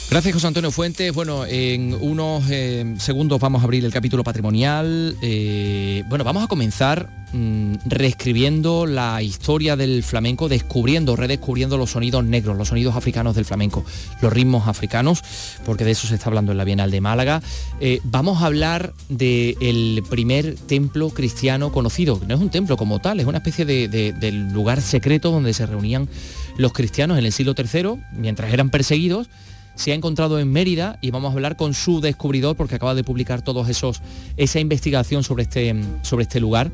Gracias 0.09 0.33
José 0.35 0.47
Antonio 0.47 0.71
Fuentes. 0.71 1.13
Bueno, 1.13 1.45
en 1.45 1.93
unos 1.99 2.45
eh, 2.49 2.95
segundos 2.97 3.41
vamos 3.41 3.61
a 3.61 3.65
abrir 3.65 3.83
el 3.83 3.91
capítulo 3.91 4.23
patrimonial. 4.23 5.17
Eh, 5.21 6.03
bueno, 6.07 6.23
vamos 6.23 6.45
a 6.45 6.47
comenzar 6.47 7.09
mm, 7.33 7.73
reescribiendo 7.85 8.85
la 8.85 9.21
historia 9.21 9.75
del 9.75 10.03
flamenco, 10.03 10.47
descubriendo, 10.47 11.17
redescubriendo 11.17 11.77
los 11.77 11.91
sonidos 11.91 12.23
negros, 12.23 12.55
los 12.57 12.69
sonidos 12.69 12.95
africanos 12.95 13.35
del 13.35 13.43
flamenco, 13.43 13.83
los 14.21 14.31
ritmos 14.31 14.69
africanos, 14.69 15.21
porque 15.65 15.83
de 15.83 15.91
eso 15.91 16.07
se 16.07 16.15
está 16.15 16.27
hablando 16.29 16.53
en 16.53 16.57
la 16.57 16.63
Bienal 16.63 16.89
de 16.89 17.01
Málaga. 17.01 17.41
Eh, 17.81 17.99
vamos 18.05 18.41
a 18.41 18.45
hablar 18.45 18.93
del 19.09 20.03
primer 20.09 20.55
templo 20.55 21.09
cristiano 21.09 21.73
conocido. 21.73 22.21
No 22.25 22.33
es 22.33 22.39
un 22.39 22.49
templo 22.49 22.77
como 22.77 22.99
tal, 22.99 23.19
es 23.19 23.25
una 23.25 23.39
especie 23.39 23.65
de, 23.65 23.89
de- 23.89 24.13
de 24.13 24.31
lugar 24.31 24.81
secreto 24.81 25.31
donde 25.31 25.53
se 25.53 25.65
reunían 25.65 26.07
los 26.55 26.71
cristianos 26.71 27.19
en 27.19 27.25
el 27.25 27.33
siglo 27.33 27.53
III, 27.57 28.01
mientras 28.13 28.53
eran 28.53 28.69
perseguidos 28.69 29.29
se 29.77 29.91
ha 29.91 29.95
encontrado 29.95 30.39
en 30.39 30.51
Mérida 30.51 30.97
y 31.01 31.11
vamos 31.11 31.29
a 31.29 31.33
hablar 31.33 31.55
con 31.55 31.73
su 31.73 32.01
descubridor 32.01 32.57
porque 32.57 32.75
acaba 32.75 32.95
de 32.95 33.03
publicar 33.03 33.41
todos 33.41 33.69
esos 33.69 34.01
esa 34.35 34.59
investigación 34.59 35.23
sobre 35.23 35.43
este 35.43 35.73
sobre 36.01 36.23
este 36.23 36.39
lugar. 36.39 36.71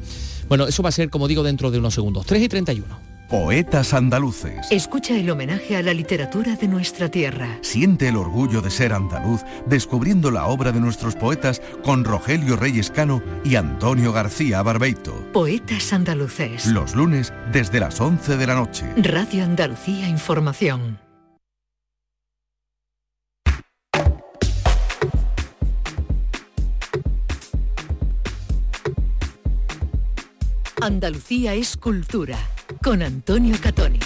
Bueno, 0.49 0.67
eso 0.67 0.81
va 0.81 0.89
a 0.89 0.93
ser 0.93 1.09
como 1.09 1.27
digo 1.27 1.43
dentro 1.43 1.69
de 1.69 1.77
unos 1.77 1.93
segundos. 1.93 2.25
3 2.25 2.41
y 2.41 2.49
31. 2.49 3.13
Poetas 3.29 3.95
andaluces. 3.95 4.67
Escucha 4.69 5.17
el 5.17 5.27
homenaje 5.27 5.75
a 5.75 5.81
la 5.81 5.93
literatura 5.93 6.55
de 6.55 6.67
nuestra 6.67 7.09
tierra. 7.09 7.57
Siente 7.61 8.09
el 8.09 8.15
orgullo 8.15 8.61
de 8.61 8.69
ser 8.69 8.93
andaluz 8.93 9.41
descubriendo 9.65 10.29
la 10.29 10.45
obra 10.45 10.71
de 10.71 10.79
nuestros 10.79 11.15
poetas 11.15 11.59
con 11.83 12.03
Rogelio 12.03 12.57
Reyes 12.57 12.91
Cano 12.91 13.23
y 13.43 13.55
Antonio 13.55 14.13
García 14.13 14.61
Barbeito. 14.61 15.15
Poetas 15.33 15.93
andaluces. 15.93 16.67
Los 16.67 16.93
lunes 16.93 17.33
desde 17.51 17.79
las 17.79 17.99
11 17.99 18.37
de 18.37 18.45
la 18.45 18.53
noche. 18.53 18.85
Radio 18.97 19.43
Andalucía 19.43 20.07
Información. 20.07 21.02
Andalucía 30.83 31.53
es 31.53 31.77
cultura. 31.77 32.37
Con 32.83 33.01
Antonio 33.03 33.55
Catoni. 33.61 33.99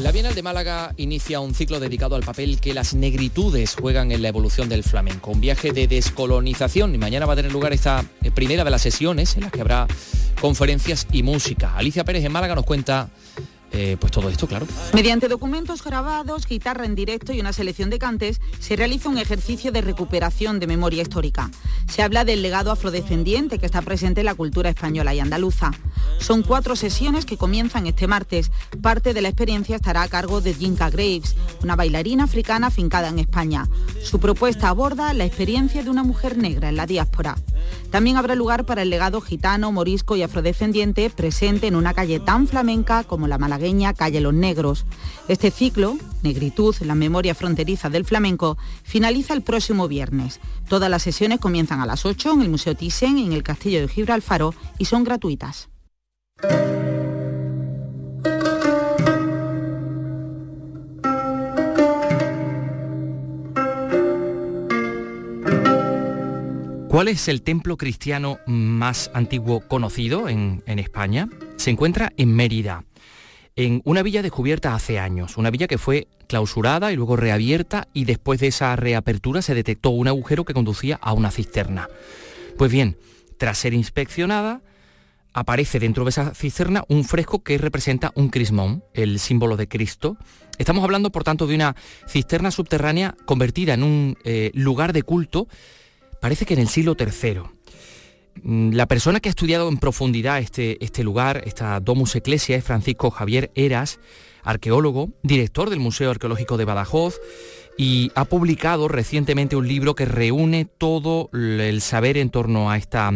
La 0.00 0.12
Bienal 0.12 0.34
de 0.34 0.42
Málaga 0.42 0.94
inicia 0.96 1.40
un 1.40 1.54
ciclo 1.54 1.78
dedicado 1.78 2.16
al 2.16 2.22
papel 2.22 2.58
que 2.58 2.72
las 2.72 2.94
negritudes 2.94 3.74
juegan 3.74 4.12
en 4.12 4.22
la 4.22 4.28
evolución 4.28 4.70
del 4.70 4.82
flamenco, 4.82 5.30
un 5.30 5.42
viaje 5.42 5.72
de 5.72 5.86
descolonización 5.86 6.94
y 6.94 6.98
mañana 6.98 7.26
va 7.26 7.34
a 7.34 7.36
tener 7.36 7.52
lugar 7.52 7.74
esta 7.74 8.02
eh, 8.22 8.30
primera 8.30 8.64
de 8.64 8.70
las 8.70 8.80
sesiones 8.80 9.36
en 9.36 9.42
las 9.42 9.52
que 9.52 9.60
habrá 9.60 9.86
conferencias 10.40 11.06
y 11.12 11.22
música. 11.22 11.76
Alicia 11.76 12.02
Pérez 12.02 12.24
en 12.24 12.32
Málaga 12.32 12.54
nos 12.54 12.64
cuenta 12.64 13.10
eh, 13.72 13.96
pues 14.00 14.12
todo 14.12 14.28
esto, 14.28 14.46
claro. 14.46 14.66
Mediante 14.94 15.28
documentos 15.28 15.84
grabados, 15.84 16.46
guitarra 16.46 16.86
en 16.86 16.94
directo 16.94 17.32
y 17.32 17.40
una 17.40 17.52
selección 17.52 17.88
de 17.90 17.98
cantes, 17.98 18.40
se 18.58 18.76
realiza 18.76 19.08
un 19.08 19.18
ejercicio 19.18 19.70
de 19.70 19.80
recuperación 19.80 20.58
de 20.58 20.66
memoria 20.66 21.02
histórica. 21.02 21.50
Se 21.88 22.02
habla 22.02 22.24
del 22.24 22.42
legado 22.42 22.70
afrodescendiente 22.70 23.58
que 23.58 23.66
está 23.66 23.82
presente 23.82 24.20
en 24.20 24.26
la 24.26 24.34
cultura 24.34 24.70
española 24.70 25.14
y 25.14 25.20
andaluza. 25.20 25.70
Son 26.18 26.42
cuatro 26.42 26.76
sesiones 26.76 27.24
que 27.24 27.36
comienzan 27.36 27.86
este 27.86 28.06
martes. 28.06 28.50
Parte 28.82 29.14
de 29.14 29.22
la 29.22 29.28
experiencia 29.28 29.76
estará 29.76 30.02
a 30.02 30.08
cargo 30.08 30.40
de 30.40 30.54
Jinka 30.54 30.90
Graves, 30.90 31.36
una 31.62 31.76
bailarina 31.76 32.24
africana 32.24 32.68
afincada 32.68 33.08
en 33.08 33.18
España. 33.18 33.68
Su 34.02 34.18
propuesta 34.18 34.68
aborda 34.68 35.12
la 35.14 35.24
experiencia 35.24 35.82
de 35.82 35.90
una 35.90 36.02
mujer 36.02 36.36
negra 36.36 36.68
en 36.68 36.76
la 36.76 36.86
diáspora. 36.86 37.36
También 37.90 38.16
habrá 38.16 38.34
lugar 38.34 38.64
para 38.64 38.82
el 38.82 38.90
legado 38.90 39.20
gitano, 39.20 39.72
morisco 39.72 40.16
y 40.16 40.22
afrodescendiente 40.22 41.10
presente 41.10 41.66
en 41.66 41.76
una 41.76 41.94
calle 41.94 42.20
tan 42.20 42.46
flamenca 42.46 43.04
como 43.04 43.26
la 43.26 43.38
Calle 43.96 44.20
Los 44.20 44.34
Negros. 44.34 44.86
Este 45.28 45.50
ciclo, 45.50 45.96
Negritud, 46.22 46.74
la 46.80 46.94
memoria 46.94 47.34
fronteriza 47.34 47.90
del 47.90 48.04
flamenco, 48.04 48.56
finaliza 48.82 49.34
el 49.34 49.42
próximo 49.42 49.86
viernes. 49.86 50.40
Todas 50.68 50.90
las 50.90 51.02
sesiones 51.02 51.40
comienzan 51.40 51.80
a 51.80 51.86
las 51.86 52.06
8 52.06 52.32
en 52.32 52.42
el 52.42 52.48
Museo 52.48 52.74
Thyssen, 52.74 53.18
en 53.18 53.32
el 53.32 53.42
Castillo 53.42 53.80
de 53.80 53.88
Gibralfaro, 53.88 54.54
y 54.78 54.86
son 54.86 55.04
gratuitas. 55.04 55.68
¿Cuál 66.88 67.06
es 67.06 67.28
el 67.28 67.42
templo 67.42 67.76
cristiano 67.76 68.38
más 68.46 69.10
antiguo 69.14 69.60
conocido 69.68 70.28
en 70.28 70.62
España? 70.66 71.28
Se 71.56 71.70
encuentra 71.70 72.12
en 72.16 72.34
Mérida, 72.34 72.84
en 73.56 73.82
una 73.84 74.02
villa 74.02 74.22
descubierta 74.22 74.74
hace 74.74 74.98
años, 74.98 75.36
una 75.36 75.50
villa 75.50 75.66
que 75.66 75.78
fue 75.78 76.08
clausurada 76.28 76.92
y 76.92 76.96
luego 76.96 77.16
reabierta 77.16 77.88
y 77.92 78.04
después 78.04 78.40
de 78.40 78.48
esa 78.48 78.76
reapertura 78.76 79.42
se 79.42 79.54
detectó 79.54 79.90
un 79.90 80.08
agujero 80.08 80.44
que 80.44 80.54
conducía 80.54 80.98
a 81.02 81.12
una 81.12 81.30
cisterna. 81.30 81.88
Pues 82.56 82.70
bien, 82.70 82.96
tras 83.38 83.58
ser 83.58 83.74
inspeccionada, 83.74 84.62
aparece 85.32 85.78
dentro 85.78 86.04
de 86.04 86.10
esa 86.10 86.34
cisterna 86.34 86.84
un 86.88 87.04
fresco 87.04 87.42
que 87.42 87.58
representa 87.58 88.12
un 88.14 88.28
crismón, 88.28 88.84
el 88.94 89.18
símbolo 89.18 89.56
de 89.56 89.68
Cristo. 89.68 90.16
Estamos 90.58 90.84
hablando, 90.84 91.10
por 91.10 91.24
tanto, 91.24 91.46
de 91.46 91.54
una 91.54 91.76
cisterna 92.08 92.50
subterránea 92.50 93.16
convertida 93.24 93.74
en 93.74 93.82
un 93.82 94.18
eh, 94.24 94.50
lugar 94.54 94.92
de 94.92 95.02
culto, 95.02 95.48
parece 96.20 96.44
que 96.44 96.54
en 96.54 96.60
el 96.60 96.68
siglo 96.68 96.96
III. 96.98 97.42
Mm, 98.42 98.72
La 98.72 98.86
persona 98.86 99.20
que 99.20 99.28
ha 99.28 99.30
estudiado 99.30 99.68
en 99.68 99.78
profundidad 99.78 100.38
este, 100.38 100.82
este 100.84 101.04
lugar, 101.04 101.42
esta 101.44 101.80
Domus 101.80 102.16
Ecclesia, 102.16 102.56
es 102.56 102.64
Francisco 102.64 103.10
Javier 103.10 103.50
Eras, 103.54 104.00
arqueólogo, 104.42 105.10
director 105.22 105.70
del 105.70 105.80
Museo 105.80 106.10
Arqueológico 106.10 106.56
de 106.56 106.64
Badajoz, 106.64 107.20
y 107.76 108.10
ha 108.14 108.24
publicado 108.24 108.88
recientemente 108.88 109.56
un 109.56 109.68
libro 109.68 109.94
que 109.94 110.04
reúne 110.04 110.64
todo 110.64 111.30
el 111.32 111.80
saber 111.80 112.16
en 112.16 112.30
torno 112.30 112.70
a 112.70 112.76
esta 112.76 113.12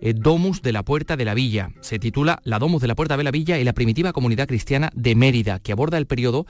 eh, 0.00 0.14
Domus 0.14 0.62
de 0.62 0.72
la 0.72 0.82
Puerta 0.82 1.16
de 1.16 1.24
la 1.24 1.34
Villa. 1.34 1.70
Se 1.80 1.98
titula 1.98 2.40
La 2.44 2.58
Domus 2.58 2.82
de 2.82 2.88
la 2.88 2.94
Puerta 2.94 3.16
de 3.16 3.24
la 3.24 3.30
Villa 3.30 3.58
y 3.58 3.64
la 3.64 3.72
primitiva 3.72 4.12
comunidad 4.12 4.46
cristiana 4.46 4.90
de 4.94 5.14
Mérida, 5.14 5.58
que 5.58 5.72
aborda 5.72 5.98
el 5.98 6.06
periodo 6.06 6.46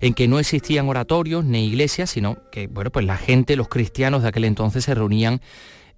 en 0.00 0.14
que 0.14 0.28
no 0.28 0.38
existían 0.38 0.88
oratorios 0.88 1.44
ni 1.44 1.66
iglesias, 1.66 2.10
sino 2.10 2.38
que 2.50 2.66
bueno, 2.66 2.90
pues 2.90 3.06
la 3.06 3.16
gente, 3.16 3.56
los 3.56 3.68
cristianos 3.68 4.22
de 4.22 4.28
aquel 4.28 4.44
entonces 4.44 4.84
se 4.84 4.94
reunían 4.94 5.40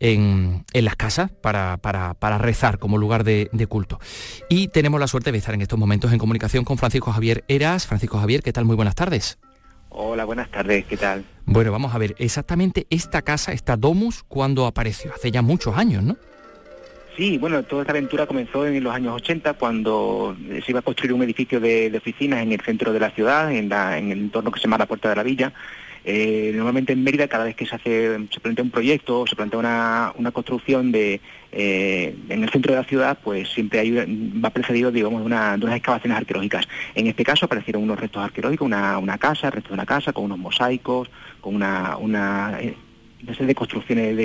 en, 0.00 0.64
en 0.72 0.84
las 0.84 0.96
casas 0.96 1.30
para, 1.30 1.76
para- 1.76 2.14
para 2.14 2.38
rezar 2.38 2.78
como 2.78 2.98
lugar 2.98 3.22
de, 3.22 3.48
de 3.52 3.66
culto. 3.66 4.00
Y 4.48 4.68
tenemos 4.68 4.98
la 4.98 5.06
suerte 5.06 5.30
de 5.30 5.38
estar 5.38 5.54
en 5.54 5.62
estos 5.62 5.78
momentos 5.78 6.12
en 6.12 6.18
comunicación 6.18 6.64
con 6.64 6.78
Francisco 6.78 7.12
Javier 7.12 7.44
Eras. 7.48 7.86
Francisco 7.86 8.18
Javier, 8.18 8.42
¿qué 8.42 8.52
tal? 8.52 8.64
Muy 8.64 8.76
buenas 8.76 8.94
tardes. 8.96 9.38
Hola, 9.90 10.24
buenas 10.24 10.50
tardes, 10.50 10.84
¿qué 10.86 10.96
tal? 10.96 11.24
Bueno, 11.46 11.72
vamos 11.72 11.94
a 11.94 11.98
ver, 11.98 12.14
exactamente 12.18 12.86
esta 12.90 13.22
casa, 13.22 13.52
esta 13.52 13.76
Domus, 13.76 14.22
¿cuándo 14.22 14.66
apareció? 14.66 15.12
Hace 15.12 15.30
ya 15.32 15.42
muchos 15.42 15.76
años, 15.76 16.02
¿no? 16.04 16.16
Sí, 17.16 17.38
bueno, 17.38 17.62
toda 17.64 17.82
esta 17.82 17.92
aventura 17.92 18.26
comenzó 18.26 18.64
en 18.66 18.82
los 18.82 18.94
años 18.94 19.14
80 19.16 19.54
cuando 19.54 20.36
se 20.64 20.70
iba 20.70 20.78
a 20.78 20.82
construir 20.82 21.12
un 21.12 21.22
edificio 21.24 21.58
de, 21.60 21.90
de 21.90 21.98
oficinas 21.98 22.40
en 22.40 22.52
el 22.52 22.60
centro 22.60 22.92
de 22.92 23.00
la 23.00 23.10
ciudad, 23.10 23.52
en, 23.52 23.68
la- 23.68 23.98
en 23.98 24.12
el 24.12 24.20
entorno 24.20 24.50
que 24.52 24.60
se 24.60 24.64
llama 24.64 24.78
la 24.78 24.86
Puerta 24.86 25.08
de 25.10 25.16
la 25.16 25.22
Villa. 25.24 25.52
Eh, 26.04 26.52
normalmente 26.54 26.94
en 26.94 27.04
Mérida 27.04 27.28
cada 27.28 27.44
vez 27.44 27.54
que 27.54 27.66
se 27.66 27.78
plantea 28.40 28.64
un 28.64 28.70
proyecto 28.70 29.20
o 29.20 29.26
se 29.26 29.36
plantea 29.36 29.58
una, 29.58 30.30
construcción 30.32 30.92
de 30.92 31.20
eh, 31.52 32.16
en 32.30 32.42
el 32.42 32.48
centro 32.48 32.72
de 32.72 32.80
la 32.80 32.88
ciudad 32.88 33.18
pues 33.22 33.50
siempre 33.50 33.80
hay, 33.80 33.90
va 34.42 34.48
precedido 34.48 34.90
digamos 34.90 35.20
de, 35.20 35.26
una- 35.26 35.58
de 35.58 35.64
unas 35.64 35.76
excavaciones 35.76 36.16
arqueológicas 36.16 36.66
en 36.94 37.06
este 37.06 37.22
caso 37.22 37.44
aparecieron 37.44 37.82
unos 37.82 38.00
restos 38.00 38.22
arqueológicos 38.22 38.64
una, 38.64 39.18
casa 39.18 39.50
restos 39.50 39.70
de 39.70 39.74
una 39.74 39.84
casa 39.84 40.14
con 40.14 40.24
unos 40.24 40.38
mosaicos 40.38 41.10
con 41.42 41.54
una, 41.54 41.98
una 41.98 42.58
eh, 42.60 42.74
de 43.22 43.54
construcciones 43.54 44.16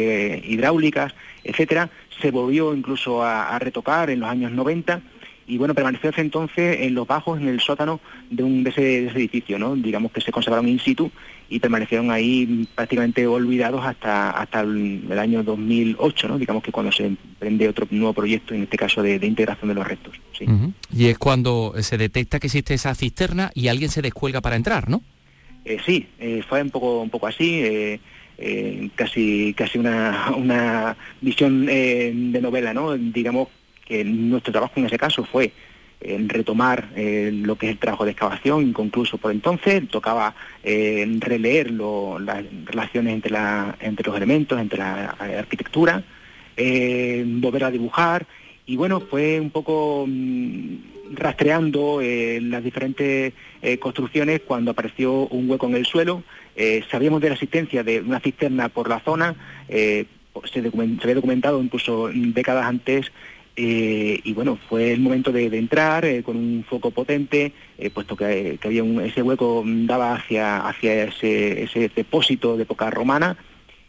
hidráulicas, 0.46 1.14
etcétera, 1.44 1.90
se 2.22 2.32
volvió 2.32 2.74
incluso 2.74 3.24
a, 3.24 3.58
retocar 3.60 4.10
en 4.10 4.22
los 4.22 4.30
años 4.30 4.52
90 4.52 5.02
y 5.48 5.58
bueno, 5.58 5.76
permaneció 5.76 6.10
desde 6.10 6.24
entonces 6.24 6.78
en 6.82 6.96
los 6.96 7.06
bajos, 7.06 7.40
en 7.40 7.48
el 7.48 7.60
sótano 7.60 8.00
de, 8.30 8.44
un, 8.44 8.64
de 8.64 8.70
ese 8.72 9.08
edificio, 9.08 9.60
¿no? 9.60 9.76
Digamos 9.76 10.12
que 10.12 10.22
se 10.22 10.32
conservaron 10.32 10.68
in 10.68 10.80
situ 10.80 11.12
y 11.50 11.60
permanecieron 11.60 12.12
ahí 12.12 12.68
prácticamente 12.74 13.28
olvidados 13.28 13.86
hasta, 13.86 14.32
hasta 14.32 14.62
el, 14.62 15.18
año 15.18 15.44
2008, 15.44 16.28
¿no? 16.28 16.40
Digamos 16.40 16.64
que 16.64 16.72
cuando 16.72 16.92
se 16.92 17.06
emprende 17.06 17.70
otro 17.70 17.88
nuevo 17.92 18.14
proyecto, 18.14 18.54
en 18.54 18.64
este 18.64 18.78
caso 18.78 19.02
de, 19.04 19.20
de 19.20 19.28
integración 19.28 19.70
de 19.70 19.76
los 19.76 19.88
restos. 19.88 20.16
Sí. 20.38 20.46
Y 20.96 21.08
es 21.08 21.18
cuando 21.18 21.74
se 21.80 21.98
detecta 21.98 22.40
que 22.40 22.48
existe 22.48 22.74
esa 22.74 22.96
cisterna 22.96 23.52
y 23.54 23.68
alguien 23.68 23.90
se 23.90 24.02
descuelga 24.02 24.42
para 24.42 24.56
entrar, 24.56 24.90
¿no? 24.90 25.02
Eh, 25.66 25.78
sí, 25.86 26.08
eh, 26.20 26.44
fue 26.48 26.62
un 26.62 26.70
poco 26.70 27.02
un 27.02 27.10
poco 27.10 27.28
así, 27.28 27.62
eh, 27.64 28.00
eh, 28.38 28.90
casi 28.96 29.54
casi 29.58 29.78
una, 29.78 30.32
una 30.38 30.98
visión 31.22 31.68
eh, 31.70 32.12
de 32.14 32.42
novela, 32.42 32.74
¿no? 32.74 32.98
Digamos 32.98 33.50
que 33.86 34.04
nuestro 34.04 34.52
trabajo 34.52 34.74
en 34.78 34.88
ese 34.88 34.98
caso 34.98 35.24
fue 35.24 35.46
eh, 35.46 35.52
retomar 36.28 36.90
eh, 36.96 37.32
lo 37.34 37.56
que 37.58 37.68
es 37.68 37.72
el 37.74 37.80
trabajo 37.80 38.06
de 38.06 38.12
excavación 38.12 38.62
inconcluso 38.68 39.18
por 39.18 39.32
entonces, 39.32 39.88
tocaba 39.90 40.36
eh, 40.64 41.06
releer 41.20 41.72
las 41.72 42.44
relaciones 42.66 43.14
entre, 43.14 43.32
la, 43.32 43.76
entre 43.80 44.08
los 44.08 44.16
elementos, 44.16 44.60
entre 44.60 44.80
la 44.80 45.10
arquitectura, 45.40 46.04
eh, 46.58 47.24
volver 47.26 47.66
a 47.66 47.72
dibujar 47.72 48.26
y 48.66 48.78
bueno, 48.78 49.00
fue 49.00 49.40
un 49.40 49.52
poco 49.52 50.06
mm, 50.08 51.14
rastreando 51.14 52.00
las 52.02 52.64
diferentes 52.64 53.34
construcciones 53.80 54.42
cuando 54.42 54.72
apareció 54.72 55.28
un 55.28 55.50
hueco 55.50 55.68
en 55.68 55.76
el 55.76 55.86
suelo. 55.86 56.24
Sabíamos 56.90 57.22
de 57.22 57.30
la 57.30 57.36
existencia 57.36 57.84
de 57.84 58.02
una 58.02 58.20
cisterna 58.20 58.70
por 58.70 58.90
la 58.90 59.00
zona, 59.02 59.36
se 59.68 60.60
había 60.60 61.16
documentado 61.16 61.62
incluso 61.62 62.10
décadas 62.12 62.66
antes 62.66 63.12
eh, 63.56 64.20
y 64.24 64.34
bueno, 64.34 64.58
fue 64.70 64.92
el 64.92 65.00
momento 65.00 65.32
de, 65.32 65.46
entrar 65.46 66.06
eh, 66.06 66.24
con 66.24 66.36
un 66.36 66.66
foco 66.70 66.92
potente, 66.92 67.54
eh, 67.78 67.90
puesto 67.90 68.16
que, 68.16 68.60
había 68.64 68.84
un- 68.84 69.02
ese 69.02 69.22
hueco 69.22 69.64
daba 69.66 70.16
hacia, 70.16 70.68
hacia 70.68 71.06
ese, 71.06 71.64
ese 71.64 71.90
depósito 71.96 72.58
de 72.58 72.64
época 72.64 72.90
romana 72.90 73.38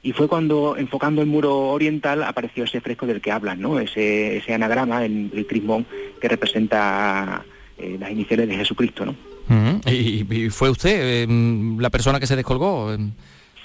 y 0.02 0.12
fue 0.12 0.28
cuando, 0.28 0.76
enfocando 0.76 1.20
el 1.20 1.26
muro 1.26 1.70
oriental, 1.70 2.22
apareció 2.22 2.64
ese 2.64 2.80
fresco 2.80 3.06
del 3.06 3.20
que 3.20 3.32
hablan, 3.32 3.60
¿no? 3.60 3.80
Ese, 3.80 4.36
ese 4.36 4.54
anagrama, 4.54 5.04
el, 5.04 5.30
el 5.34 5.46
crismón, 5.46 5.84
que 6.20 6.28
representa 6.28 7.44
las 7.98 8.10
iniciales 8.10 8.48
de 8.48 8.56
Jesucristo, 8.56 9.04
¿no? 9.04 9.14
Y, 9.86 10.50
fue 10.50 10.70
usted 10.70 11.24
eh, 11.24 11.76
la 11.78 11.90
persona 11.90 12.20
que 12.20 12.26
se 12.26 12.36
descolgó. 12.36 12.96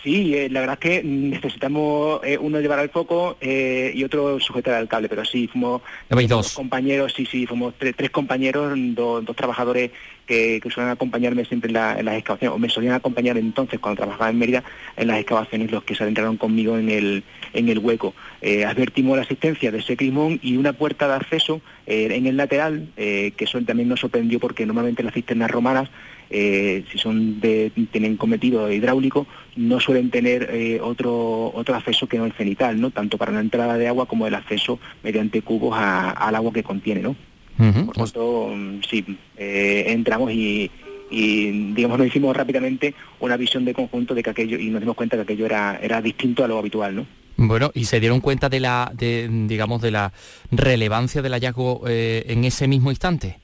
Sí, 0.03 0.35
eh, 0.35 0.49
la 0.49 0.61
verdad 0.61 0.79
es 0.81 0.89
que 1.01 1.03
necesitamos 1.03 2.21
eh, 2.23 2.37
uno 2.39 2.59
llevar 2.59 2.79
el 2.79 2.89
foco 2.89 3.37
eh, 3.39 3.91
y 3.93 4.03
otro 4.03 4.39
sujetar 4.39 4.73
al 4.73 4.87
cable, 4.87 5.07
pero 5.09 5.23
sí, 5.25 5.47
fuimos 5.47 5.81
dos. 6.27 6.53
compañeros, 6.53 7.13
sí, 7.15 7.25
sí, 7.25 7.45
fuimos 7.45 7.75
tre- 7.79 7.93
tres 7.95 8.09
compañeros, 8.09 8.73
do- 8.95 9.21
dos 9.21 9.35
trabajadores 9.35 9.91
que, 10.25 10.59
que 10.61 10.69
suelen 10.71 10.91
acompañarme 10.91 11.45
siempre 11.45 11.67
en, 11.67 11.73
la- 11.75 11.99
en 11.99 12.05
las 12.05 12.15
excavaciones, 12.15 12.55
o 12.55 12.59
me 12.59 12.69
solían 12.69 12.93
acompañar 12.95 13.37
entonces 13.37 13.79
cuando 13.79 14.01
trabajaba 14.01 14.31
en 14.31 14.39
Mérida 14.39 14.63
en 14.97 15.07
las 15.07 15.19
excavaciones, 15.19 15.69
los 15.71 15.83
que 15.83 15.93
se 15.93 16.01
adentraron 16.03 16.37
conmigo 16.37 16.79
en 16.79 16.89
el, 16.89 17.23
en 17.53 17.69
el 17.69 17.77
hueco. 17.77 18.15
Eh, 18.41 18.65
advertimos 18.65 19.17
la 19.17 19.23
existencia 19.23 19.71
de 19.71 19.79
ese 19.79 19.95
crismón 19.97 20.39
y 20.41 20.57
una 20.57 20.73
puerta 20.73 21.07
de 21.07 21.13
acceso 21.13 21.61
en 21.85 22.25
el 22.25 22.37
lateral, 22.37 22.87
que 22.95 23.33
eso 23.39 23.59
también 23.63 23.89
nos 23.89 23.99
sorprendió 23.99 24.39
porque 24.39 24.65
normalmente 24.65 25.03
las 25.03 25.13
cisternas 25.13 25.51
romanas 25.51 25.89
eh, 26.31 26.83
si 26.91 26.97
son 26.97 27.39
de, 27.41 27.71
tienen 27.91 28.17
cometido 28.17 28.71
hidráulico, 28.71 29.27
no 29.57 29.79
suelen 29.79 30.09
tener 30.09 30.49
eh, 30.51 30.79
otro 30.81 31.51
otro 31.53 31.75
acceso 31.75 32.07
que 32.07 32.17
no 32.17 32.25
el 32.25 32.33
cenital, 32.33 32.79
¿no? 32.79 32.89
Tanto 32.89 33.17
para 33.17 33.31
la 33.31 33.41
entrada 33.41 33.77
de 33.77 33.87
agua 33.87 34.05
como 34.07 34.25
el 34.27 34.33
acceso 34.33 34.79
mediante 35.03 35.41
cubos 35.41 35.75
a- 35.77 36.11
al 36.11 36.35
agua 36.35 36.53
que 36.53 36.63
contiene, 36.63 37.01
¿no? 37.01 37.15
Ujú. 37.59 37.85
Por 37.87 37.95
tanto, 37.97 38.53
sí, 38.89 39.05
eh, 39.37 39.83
entramos 39.87 40.31
y, 40.31 40.71
y, 41.11 41.73
digamos 41.73 41.97
nos 41.99 42.07
hicimos 42.07 42.35
rápidamente 42.35 42.95
una 43.19 43.35
visión 43.37 43.65
de 43.65 43.73
conjunto 43.73 44.15
de 44.15 44.23
que 44.23 44.29
aquello 44.29 44.57
y 44.57 44.69
nos 44.69 44.79
dimos 44.81 44.95
cuenta 44.95 45.17
que 45.17 45.23
aquello 45.23 45.45
era 45.45 45.77
era 45.83 46.01
distinto 46.01 46.43
a 46.43 46.47
lo 46.47 46.57
habitual, 46.57 46.95
¿no? 46.95 47.05
Bueno, 47.37 47.71
y 47.73 47.85
se 47.85 47.99
dieron 47.99 48.19
cuenta 48.21 48.49
de 48.49 48.59
la, 48.59 48.91
de, 48.95 49.27
digamos, 49.47 49.81
de 49.81 49.89
la 49.91 50.13
relevancia 50.51 51.21
del 51.21 51.31
hallazgo 51.33 51.81
eh, 51.87 52.23
en 52.27 52.43
ese 52.43 52.67
mismo 52.67 52.89
instante. 52.91 53.39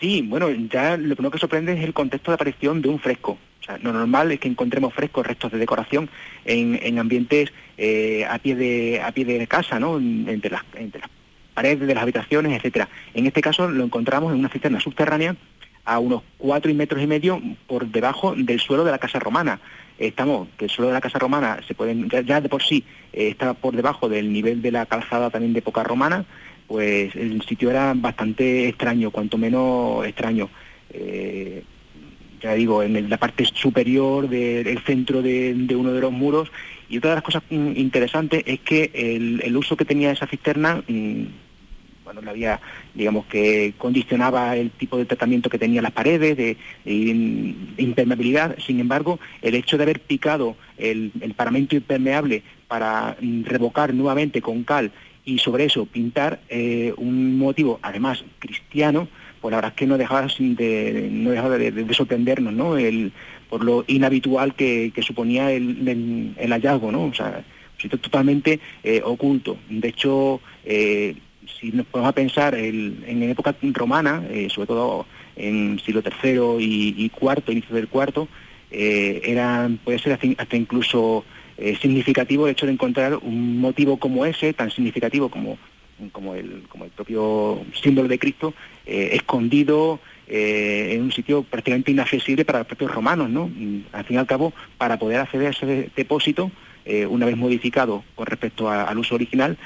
Sí, 0.00 0.22
bueno, 0.22 0.50
ya 0.50 0.96
lo 0.96 1.16
primero 1.16 1.32
que 1.32 1.38
sorprende 1.38 1.72
es 1.72 1.84
el 1.84 1.92
contexto 1.92 2.30
de 2.30 2.36
aparición 2.36 2.80
de 2.80 2.88
un 2.88 3.00
fresco. 3.00 3.38
O 3.60 3.64
sea, 3.64 3.78
lo 3.78 3.92
normal 3.92 4.30
es 4.30 4.40
que 4.40 4.48
encontremos 4.48 4.94
frescos, 4.94 5.26
restos 5.26 5.50
de 5.50 5.58
decoración 5.58 6.08
en, 6.44 6.78
en 6.82 6.98
ambientes 6.98 7.52
eh, 7.76 8.24
a 8.28 8.38
pie 8.38 8.54
de 8.54 9.02
a 9.02 9.10
pie 9.12 9.24
de 9.24 9.46
casa, 9.46 9.80
¿no? 9.80 9.98
Entre 9.98 10.50
las, 10.50 10.62
entre 10.74 11.00
las 11.00 11.10
paredes 11.52 11.80
de 11.80 11.94
las 11.94 12.02
habitaciones, 12.02 12.56
etcétera. 12.56 12.88
En 13.14 13.26
este 13.26 13.40
caso 13.40 13.68
lo 13.68 13.84
encontramos 13.84 14.32
en 14.32 14.38
una 14.38 14.48
cisterna 14.48 14.80
subterránea 14.80 15.34
a 15.84 15.98
unos 15.98 16.22
cuatro 16.36 16.70
y 16.70 16.74
metros 16.74 17.02
y 17.02 17.06
medio 17.06 17.42
por 17.66 17.86
debajo 17.86 18.34
del 18.36 18.60
suelo 18.60 18.84
de 18.84 18.92
la 18.92 18.98
casa 18.98 19.18
romana. 19.18 19.58
Estamos, 19.98 20.46
que 20.56 20.66
el 20.66 20.70
suelo 20.70 20.88
de 20.88 20.94
la 20.94 21.00
casa 21.00 21.18
romana 21.18 21.58
se 21.66 21.74
pueden, 21.74 22.08
ya, 22.08 22.40
de 22.40 22.48
por 22.48 22.62
sí 22.62 22.84
eh, 23.12 23.28
está 23.28 23.54
por 23.54 23.74
debajo 23.74 24.08
del 24.08 24.32
nivel 24.32 24.62
de 24.62 24.70
la 24.70 24.86
calzada 24.86 25.30
también 25.30 25.52
de 25.54 25.58
época 25.58 25.82
romana, 25.82 26.24
pues 26.68 27.16
el 27.16 27.42
sitio 27.42 27.70
era 27.70 27.94
bastante 27.96 28.68
extraño, 28.68 29.10
cuanto 29.10 29.38
menos 29.38 30.06
extraño. 30.06 30.50
Eh, 30.90 31.64
ya 32.40 32.54
digo, 32.54 32.82
en 32.82 33.10
la 33.10 33.16
parte 33.16 33.44
superior 33.46 34.28
del 34.28 34.78
centro 34.84 35.22
de, 35.22 35.66
uno 35.74 35.92
de 35.92 36.00
los 36.00 36.12
muros. 36.12 36.52
Y 36.88 36.98
otra 36.98 37.10
de 37.10 37.16
las 37.16 37.24
cosas 37.24 37.42
mm, 37.50 37.72
interesantes 37.76 38.44
es 38.46 38.60
que 38.60 38.90
el, 38.94 39.56
uso 39.56 39.76
que 39.76 39.84
tenía 39.84 40.12
esa 40.12 40.26
cisterna, 40.26 40.82
mm, 40.86 41.22
bueno, 42.04 42.22
la 42.22 42.30
había, 42.30 42.60
digamos 42.94 43.26
que 43.26 43.74
condicionaba 43.76 44.56
el 44.56 44.70
tipo 44.70 44.96
de 44.96 45.04
tratamiento 45.04 45.50
que 45.50 45.58
tenía 45.58 45.82
las 45.82 45.92
paredes, 45.92 46.36
de, 46.36 46.56
impermeabilidad. 46.84 48.56
Sin 48.58 48.78
embargo, 48.78 49.18
el 49.42 49.54
hecho 49.54 49.78
de 49.78 49.84
haber 49.84 50.00
picado 50.00 50.54
el, 50.76 51.12
el 51.20 51.34
paramento 51.34 51.76
impermeable 51.76 52.42
para 52.68 53.16
mm, 53.20 53.44
revocar 53.44 53.94
nuevamente 53.94 54.42
con 54.42 54.64
cal 54.64 54.92
y 55.28 55.38
sobre 55.38 55.64
eso 55.64 55.84
pintar 55.86 56.40
eh, 56.48 56.92
un 56.96 57.38
motivo, 57.38 57.78
además 57.82 58.24
cristiano, 58.38 59.08
pues 59.40 59.50
la 59.52 59.58
verdad 59.58 59.72
es 59.72 59.76
que 59.76 59.86
no 59.86 59.98
dejaba, 59.98 60.26
de, 60.26 61.08
no 61.12 61.30
dejaba 61.30 61.58
de, 61.58 61.70
de- 61.70 61.84
de 61.84 61.94
sorprendernos, 61.94 62.52
¿no? 62.54 62.76
El, 62.78 63.12
por 63.50 63.62
lo 63.64 63.84
inhabitual 63.86 64.54
que, 64.54 64.90
que 64.94 65.02
suponía 65.02 65.52
el, 65.52 65.86
el- 65.86 66.34
hallazgo, 66.52 66.90
¿no? 66.90 67.04
O 67.04 67.14
sea, 67.14 67.44
un 67.74 67.80
sitio 67.80 67.98
totalmente 67.98 68.58
eh, 68.82 69.00
oculto. 69.04 69.58
De 69.68 69.88
hecho, 69.88 70.40
eh, 70.64 71.14
si 71.60 71.70
nos 71.72 71.86
ponemos 71.86 72.10
a 72.10 72.14
pensar 72.14 72.54
el- 72.54 73.04
en 73.06 73.22
época 73.24 73.54
romana, 73.74 74.22
sobre 74.48 74.66
todo 74.66 75.06
en 75.36 75.78
siglo 75.84 76.02
III 76.02 76.64
y, 76.64 76.94
y 77.04 77.10
IV, 77.20 77.52
inicio 77.52 77.74
del 77.76 77.88
IV, 77.92 78.26
eh, 78.70 79.20
era, 79.24 79.70
puede 79.84 79.98
ser 79.98 80.12
hasta 80.38 80.56
incluso 80.56 81.24
eh, 81.58 81.76
significativo 81.80 82.46
el 82.46 82.52
hecho 82.52 82.66
de 82.66 82.72
encontrar 82.72 83.16
un 83.16 83.58
motivo 83.60 83.98
como 83.98 84.24
ese, 84.24 84.52
tan 84.52 84.70
significativo 84.70 85.28
como, 85.28 85.58
como, 86.12 86.34
el, 86.34 86.62
como 86.68 86.84
el 86.84 86.90
propio 86.90 87.60
símbolo 87.82 88.08
de 88.08 88.18
Cristo, 88.18 88.54
eh, 88.86 89.10
escondido 89.12 89.98
eh, 90.28 90.90
en 90.92 91.02
un 91.02 91.12
sitio 91.12 91.42
prácticamente 91.42 91.90
inaccesible 91.90 92.44
para 92.44 92.60
los 92.60 92.68
propios 92.68 92.94
romanos, 92.94 93.28
¿no? 93.30 93.50
Al 93.92 94.04
fin 94.04 94.16
y 94.16 94.18
al 94.18 94.26
cabo, 94.26 94.52
para 94.76 94.98
poder 94.98 95.20
acceder 95.20 95.48
a 95.48 95.50
ese 95.50 95.66
de- 95.66 95.90
depósito, 95.96 96.50
eh, 96.84 97.04
una 97.06 97.26
vez 97.26 97.36
modificado 97.36 98.04
con 98.14 98.26
respecto 98.26 98.68
a- 98.70 98.84
al 98.84 98.98
uso 98.98 99.14
original, 99.14 99.58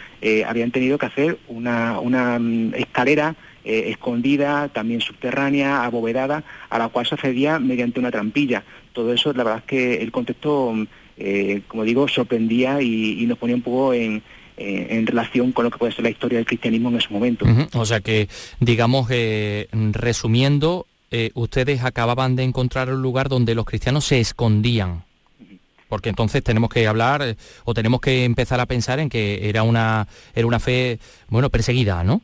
habían 0.47 0.71
tenido 0.71 0.99
que 0.99 1.07
hacer 1.07 1.39
una, 1.49 2.01
una 2.01 2.39
mm, 2.39 2.75
escalera 2.75 3.35
escondida, 3.65 4.69
también 4.69 5.01
subterránea, 5.01 5.85
abovedada, 5.85 6.43
a 6.69 6.79
la 6.79 6.89
cual 6.89 7.07
se 7.07 7.15
accedía 7.15 7.59
mediante 7.59 8.01
una 8.01 8.11
trampilla. 8.11 8.65
Todo 8.93 9.13
eso, 9.13 9.33
la 9.33 9.45
verdad 9.45 9.59
es 9.61 9.65
que 9.65 9.95
el 10.03 10.11
contexto, 10.11 10.73
mm, 10.75 10.87
eh, 11.17 11.63
como 11.69 11.85
digo, 11.85 12.09
sorprendía 12.09 12.81
y, 12.83 13.23
y 13.23 13.27
nos 13.27 13.39
ponía 13.39 13.57
un 13.57 13.63
poco 13.63 13.95
en, 13.95 14.23
en 14.57 15.07
relación 15.07 15.53
con 15.53 15.65
lo 15.65 15.71
que 15.71 15.79
puede 15.79 15.93
ser 15.93 16.05
la 16.05 16.11
historia 16.11 16.39
del 16.39 16.47
cristianismo 16.47 16.91
en 16.91 16.97
ese 16.97 17.09
momento. 17.11 17.47
O 17.75 17.85
sea 17.85 18.01
que, 18.01 18.29
digamos, 18.61 19.09
eh, 19.11 19.69
resumiendo, 19.93 20.87
eh, 21.11 21.31
ustedes 21.35 21.83
acababan 21.85 22.37
de 22.37 22.45
encontrar 22.45 22.93
un 22.93 23.03
lugar 23.03 23.29
donde 23.29 23.55
los 23.55 23.65
cristianos 23.65 24.05
se 24.05 24.21
escondían. 24.21 25.05
Porque 25.89 26.09
entonces 26.09 26.43
tenemos 26.43 26.71
que 26.71 26.87
hablar 26.87 27.23
eh, 27.23 27.37
o 27.65 27.75
tenemos 27.75 28.01
que 28.01 28.25
empezar 28.25 28.61
a 28.61 28.67
pensar 28.67 28.99
en 28.99 29.09
que 29.09 29.49
era 29.49 29.63
una, 29.63 30.07
era 30.35 30.47
una 30.47 30.59
fe, 30.59 30.99
bueno, 31.29 31.51
perseguida, 31.51 32.03
¿no? 32.03 32.23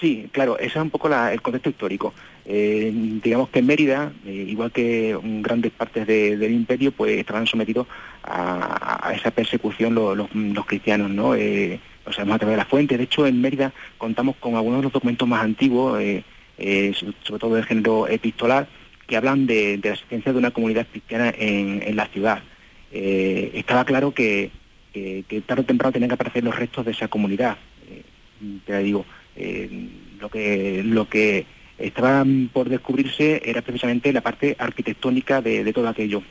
Sí, 0.00 0.30
claro, 0.32 0.58
ese 0.58 0.78
es 0.78 0.82
un 0.82 0.88
poco 0.88 1.08
el 1.14 1.42
contexto 1.42 1.68
histórico. 1.68 2.14
Eh, 2.46 2.90
digamos 3.22 3.50
que 3.50 3.58
en 3.60 3.66
Mérida, 3.66 4.12
eh, 4.26 4.46
igual 4.48 4.72
que 4.72 5.16
grandes 5.22 5.72
partes 5.72 6.06
del 6.06 6.52
imperio, 6.52 6.92
pues 6.92 7.18
estaban 7.18 7.46
sometidos 7.46 7.86
a, 8.22 9.12
esa 9.14 9.30
persecución 9.30 9.94
los, 9.94 10.66
cristianos, 10.66 11.10
¿no? 11.10 11.34
Eh, 11.34 11.78
o 12.04 12.12
sea, 12.12 12.24
a 12.24 12.38
través 12.38 12.54
de 12.54 12.56
la 12.56 12.64
fuente. 12.64 12.96
De 12.96 13.04
hecho, 13.04 13.26
en 13.26 13.40
Mérida 13.40 13.72
contamos 13.98 14.36
con 14.36 14.56
algunos 14.56 14.80
de 14.80 14.84
los 14.84 14.92
documentos 14.92 15.28
más 15.28 15.44
antiguos, 15.44 16.02
sobre 16.56 17.38
todo 17.38 17.54
del 17.54 17.64
género 17.64 18.08
epistolar, 18.08 18.66
que 19.06 19.16
hablan 19.16 19.46
de, 19.46 19.78
la 19.82 19.90
existencia 19.90 20.32
de 20.32 20.38
una 20.38 20.50
comunidad 20.50 20.86
cristiana 20.90 21.32
en, 21.36 21.94
la 21.94 22.06
ciudad. 22.06 22.42
estaba 22.90 23.84
claro 23.84 24.12
que, 24.12 24.50
tarde 25.46 25.62
o 25.62 25.64
temprano 25.64 25.92
tenían 25.92 26.08
que 26.08 26.14
aparecer 26.14 26.42
los 26.42 26.56
restos 26.56 26.84
de 26.84 26.92
esa 26.92 27.08
comunidad. 27.08 27.58
te 28.66 28.78
digo, 28.82 29.04
lo 30.20 30.28
que 30.30 30.82
lo 30.84 31.08
que 31.08 31.46
estaba 31.80 32.24
por 32.52 32.68
descubrirse 32.68 33.42
era 33.44 33.62
precisamente 33.62 34.12
la 34.12 34.20
parte 34.20 34.56
arquitectónica 34.58 35.40
de, 35.40 35.72
todo 35.72 35.88
aquello. 35.88 36.22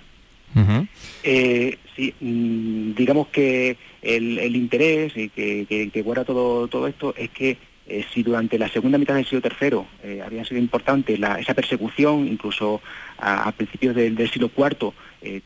Eh, 1.24 1.78
sí, 1.96 2.14
mm, 2.20 2.96
digamos 2.96 3.28
que 3.28 3.78
el, 4.02 4.56
interés 4.56 5.14
y 5.16 5.30
que, 5.30 6.02
guarda 6.04 6.26
todo, 6.26 6.68
todo 6.68 6.88
esto 6.88 7.14
es 7.16 7.30
que 7.30 7.58
eh, 7.88 8.06
si 8.14 8.24
durante 8.24 8.58
la 8.58 8.70
segunda 8.70 8.98
mitad 8.98 9.16
del 9.16 9.26
siglo 9.26 9.42
III 9.62 9.80
eh, 10.04 10.22
había 10.26 10.46
sido 10.46 10.60
importante 10.60 11.20
esa 11.40 11.54
persecución, 11.54 12.28
incluso 12.28 12.82
a, 13.18 13.52
principios 13.52 13.96
del, 13.96 14.18
siglo 14.30 14.52
IV 14.56 14.94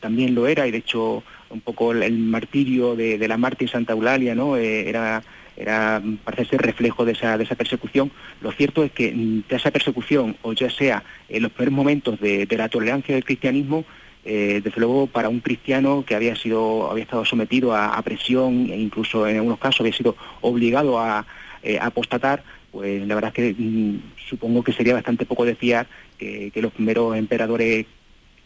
también 0.00 0.34
lo 0.34 0.46
era, 0.46 0.66
y 0.66 0.70
de 0.70 0.78
hecho 0.78 1.22
un 1.50 1.60
poco 1.60 1.92
el, 1.92 2.18
martirio 2.18 2.96
de, 2.96 3.18
de, 3.18 3.28
la 3.28 3.36
mártir 3.36 3.68
Santa 3.68 3.92
Eulalia 3.92 4.34
¿no? 4.34 4.56
era 4.56 5.22
era, 5.56 6.02
parece 6.24 6.50
ser 6.50 6.62
reflejo 6.62 7.04
de 7.04 7.12
esa, 7.12 7.36
de 7.38 7.44
esa 7.44 7.54
persecución. 7.54 8.10
Lo 8.40 8.52
cierto 8.52 8.84
es 8.84 8.92
que 8.92 9.12
mm, 9.12 9.48
de 9.48 9.56
esa 9.56 9.70
persecución, 9.70 10.36
o 10.42 10.52
ya 10.52 10.70
sea 10.70 11.02
en 11.28 11.42
los 11.42 11.52
primeros 11.52 11.74
momentos 11.74 12.20
de, 12.20 12.46
la 12.50 12.68
tolerancia 12.68 13.14
del 13.14 13.24
cristianismo, 13.24 13.84
eh, 14.24 14.60
desde 14.64 14.80
luego 14.80 15.06
para 15.06 15.28
un 15.28 15.40
cristiano 15.40 16.02
que 16.06 16.14
había 16.14 16.34
sido 16.34 16.90
había 16.90 17.04
estado 17.04 17.26
sometido 17.26 17.76
a, 17.76 18.00
presión 18.02 18.70
e 18.70 18.78
incluso 18.78 19.26
en 19.26 19.36
algunos 19.36 19.58
casos 19.58 19.80
había 19.80 19.92
sido 19.92 20.16
obligado 20.40 20.98
a, 20.98 21.26
eh, 21.62 21.78
apostatar 21.78 22.42
pues 22.72 23.06
la 23.06 23.14
verdad 23.14 23.32
es 23.36 23.54
que 23.54 23.62
mm, 23.62 24.00
supongo 24.30 24.64
que 24.64 24.72
sería 24.72 24.94
bastante 24.94 25.26
poco 25.26 25.44
de 25.44 25.54
fiar 25.54 25.86
que 26.18 26.50
los 26.54 26.72
primeros 26.72 27.14
emperadores 27.18 27.84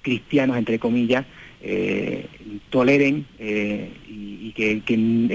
cristianos 0.02 0.56
entre 0.56 0.80
comillas 0.80 1.24
eh, 1.60 2.26
toleren 2.70 3.26
eh, 3.38 3.90
y, 4.08 4.52
que, 4.52 4.82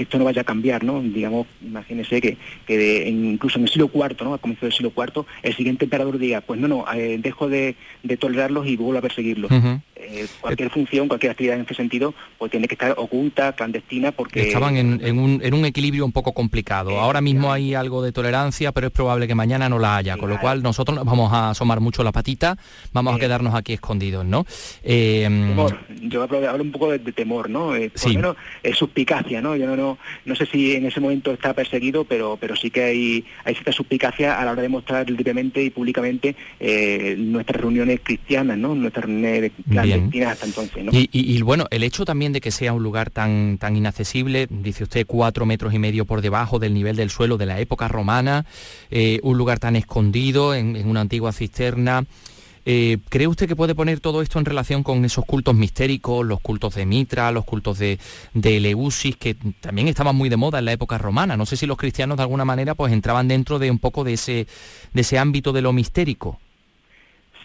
esto 0.00 0.18
no 0.18 0.24
vaya 0.24 0.42
a 0.42 0.44
cambiar, 0.44 0.84
¿no? 0.84 1.00
Digamos, 1.02 1.46
imagínense 1.62 2.20
que, 2.20 2.36
que 2.66 3.08
incluso 3.08 3.58
en 3.58 3.64
el 3.64 3.70
siglo 3.70 3.90
IV, 3.92 4.24
¿no? 4.24 4.34
Al 4.34 4.40
comienzo 4.40 4.66
del 4.66 4.72
siglo 4.72 4.92
IV, 4.96 5.24
el 5.42 5.54
siguiente 5.54 5.84
emperador 5.84 6.18
diga, 6.18 6.40
pues 6.40 6.58
no, 6.60 6.68
no, 6.68 6.84
eh, 6.94 7.18
dejo 7.20 7.48
de, 7.48 7.76
tolerarlos 8.18 8.66
y 8.66 8.76
vuelvo 8.76 8.98
a 8.98 9.02
perseguirlos. 9.02 9.50
Cualquier 10.40 10.70
función, 10.70 11.08
cualquier 11.08 11.32
actividad 11.32 11.56
en 11.56 11.62
ese 11.62 11.74
sentido, 11.74 12.14
pues 12.38 12.50
tiene 12.50 12.68
que 12.68 12.74
estar 12.74 12.94
oculta, 12.96 13.52
clandestina, 13.52 14.12
porque... 14.12 14.48
Estaban 14.48 14.76
en, 14.76 15.18
un, 15.18 15.64
equilibrio 15.64 16.04
un 16.04 16.12
poco 16.12 16.32
complicado. 16.32 16.98
Ahora 17.00 17.20
mismo 17.20 17.52
hay 17.52 17.74
algo 17.74 18.02
de 18.02 18.12
tolerancia, 18.12 18.72
pero 18.72 18.88
es 18.88 18.92
probable 18.92 19.26
que 19.26 19.34
mañana 19.34 19.68
no 19.68 19.78
la 19.78 19.96
haya, 19.96 20.16
con 20.16 20.30
lo 20.30 20.38
cual 20.38 20.62
nosotros 20.62 20.96
nos 20.96 21.04
vamos 21.04 21.32
a 21.32 21.50
asomar 21.50 21.80
mucho 21.80 22.02
la 22.02 22.12
patita, 22.12 22.56
vamos 22.92 23.16
a 23.16 23.18
quedarnos 23.18 23.54
aquí 23.54 23.72
escondidos, 23.72 24.24
¿no? 24.24 24.44
yo 24.84 26.22
hablo, 26.22 26.62
un 26.62 26.72
poco 26.72 26.90
de, 26.90 26.98
temor, 26.98 27.48
¿no? 27.48 27.74
Eh, 27.74 27.90
por 27.90 28.08
lo 28.08 28.14
menos 28.14 28.36
es 28.62 28.76
suspicacia, 28.76 29.40
¿no? 29.40 29.56
Yo 29.56 29.74
no, 29.74 29.98
no, 30.24 30.36
sé 30.36 30.46
si 30.46 30.74
en 30.74 30.86
ese 30.86 31.00
momento 31.00 31.32
está 31.32 31.54
perseguido, 31.54 32.04
pero, 32.04 32.36
pero 32.40 32.56
sí 32.56 32.70
que 32.70 32.82
hay, 32.82 33.24
hay 33.44 33.54
cierta 33.54 33.72
suspicacia 33.72 34.40
a 34.40 34.44
la 34.44 34.52
hora 34.52 34.62
de 34.62 34.68
mostrar 34.68 35.08
libremente 35.08 35.62
y 35.62 35.70
públicamente 35.70 36.36
eh, 36.60 37.14
nuestras 37.18 37.60
reuniones 37.60 38.00
cristianas, 38.02 38.58
¿no? 38.58 38.74
Nuestras 38.74 39.06
reuniones 39.06 39.52
clandestinas 39.86 40.32
hasta 40.32 40.46
entonces, 40.46 40.84
¿no? 40.84 40.90
Y, 40.92 41.42
bueno, 41.42 41.66
el 41.70 41.82
hecho 41.82 42.04
también 42.04 42.32
de 42.32 42.40
que 42.40 42.50
sea 42.50 42.72
un 42.72 42.82
lugar 42.82 43.10
tan, 43.10 43.58
tan 43.58 43.76
inaccesible, 43.76 44.46
dice 44.50 44.84
usted, 44.84 45.06
cuatro 45.06 45.46
metros 45.46 45.74
y 45.74 45.78
medio 45.78 46.04
por 46.04 46.20
debajo 46.20 46.58
del 46.58 46.74
nivel 46.74 46.96
del 46.96 47.10
suelo 47.10 47.36
de 47.36 47.46
la 47.46 47.60
época 47.60 47.88
romana, 47.88 48.46
eh, 48.90 49.20
un 49.22 49.38
lugar 49.38 49.58
tan 49.58 49.76
escondido 49.76 50.54
en 50.54 50.88
una 50.88 51.00
antigua 51.00 51.32
cisterna, 51.32 52.04
eh, 52.66 52.98
¿Cree 53.10 53.26
usted 53.26 53.46
que 53.46 53.56
puede 53.56 53.74
poner 53.74 54.00
todo 54.00 54.22
esto 54.22 54.38
en 54.38 54.46
relación 54.46 54.82
con 54.82 55.04
esos 55.04 55.24
cultos 55.26 55.54
mistéricos, 55.54 56.24
los 56.24 56.40
cultos 56.40 56.74
de 56.74 56.86
Mitra, 56.86 57.30
los 57.30 57.44
cultos 57.44 57.78
de, 57.78 57.98
de 58.32 58.56
Eleusis, 58.56 59.16
que 59.16 59.36
también 59.60 59.88
estaban 59.88 60.16
muy 60.16 60.30
de 60.30 60.36
moda 60.36 60.60
en 60.60 60.64
la 60.64 60.72
época 60.72 60.96
romana? 60.96 61.36
No 61.36 61.44
sé 61.44 61.56
si 61.56 61.66
los 61.66 61.76
cristianos 61.76 62.16
de 62.16 62.22
alguna 62.22 62.44
manera 62.44 62.74
pues 62.74 62.92
entraban 62.92 63.28
dentro 63.28 63.58
de 63.58 63.70
un 63.70 63.78
poco 63.78 64.02
de 64.02 64.14
ese, 64.14 64.46
de 64.94 65.00
ese 65.00 65.18
ámbito 65.18 65.52
de 65.52 65.60
lo 65.60 65.72
mistérico. 65.72 66.38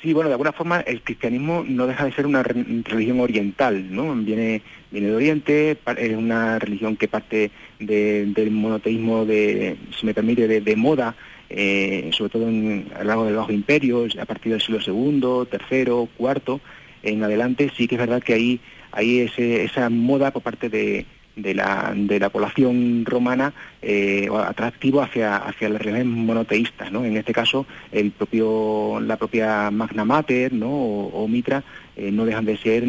Sí, 0.01 0.13
bueno, 0.13 0.29
de 0.29 0.35
alguna 0.35 0.53
forma 0.53 0.79
el 0.79 1.01
cristianismo 1.01 1.65
no 1.67 1.85
deja 1.85 2.05
de 2.05 2.13
ser 2.13 2.25
una 2.25 2.41
religión 2.41 3.19
oriental, 3.19 3.93
¿no? 3.93 4.15
Viene, 4.15 4.61
viene 4.91 5.09
de 5.09 5.15
Oriente, 5.15 5.77
es 5.97 6.15
una 6.15 6.57
religión 6.57 6.95
que 6.95 7.09
parte 7.09 7.51
del 7.79 8.51
monoteísmo 8.51 9.25
de, 9.25 9.75
si 9.97 10.05
me 10.05 10.13
permite, 10.13 10.47
de 10.47 10.75
moda, 10.77 11.15
eh, 11.49 12.11
sobre 12.13 12.29
todo 12.29 12.47
en, 12.47 12.87
a 12.95 12.99
lo 12.99 13.05
largo 13.05 13.25
del 13.25 13.35
Bajo 13.35 13.51
Imperio, 13.51 14.07
a 14.21 14.25
partir 14.25 14.53
del 14.53 14.61
siglo 14.61 14.79
II, 14.85 15.49
III, 15.69 16.07
IV, 16.17 16.61
en 17.03 17.23
adelante, 17.23 17.69
sí 17.75 17.85
que 17.85 17.95
es 17.95 17.99
verdad 17.99 18.23
que 18.23 18.33
hay, 18.35 18.61
hay 18.93 19.29
esa 19.37 19.89
moda 19.89 20.31
por 20.31 20.43
parte 20.43 20.69
de, 20.69 21.05
la, 21.35 22.29
población 22.31 23.05
romana 23.05 23.53
eh, 23.81 24.27
atractivo 24.45 25.01
hacia, 25.01 25.37
hacia 25.37 25.69
las 25.69 25.81
religiones 25.81 26.05
monoteístas, 26.05 26.91
¿no? 26.91 27.05
En 27.05 27.17
este 27.17 27.33
caso, 27.33 27.65
el 27.91 28.11
propio, 28.11 28.99
la 28.99 29.17
propia 29.17 29.71
Magna 29.71 30.05
Mater 30.05 30.53
¿no? 30.53 30.69
o, 30.69 31.27
Mitra 31.27 31.63
eh, 31.95 32.11
no 32.11 32.25
dejan 32.25 32.45
de 32.45 32.57
ser 32.57 32.83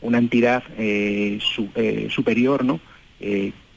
una 0.00 0.18
entidad 0.18 0.62
superior, 1.40 2.64
¿no? 2.64 2.80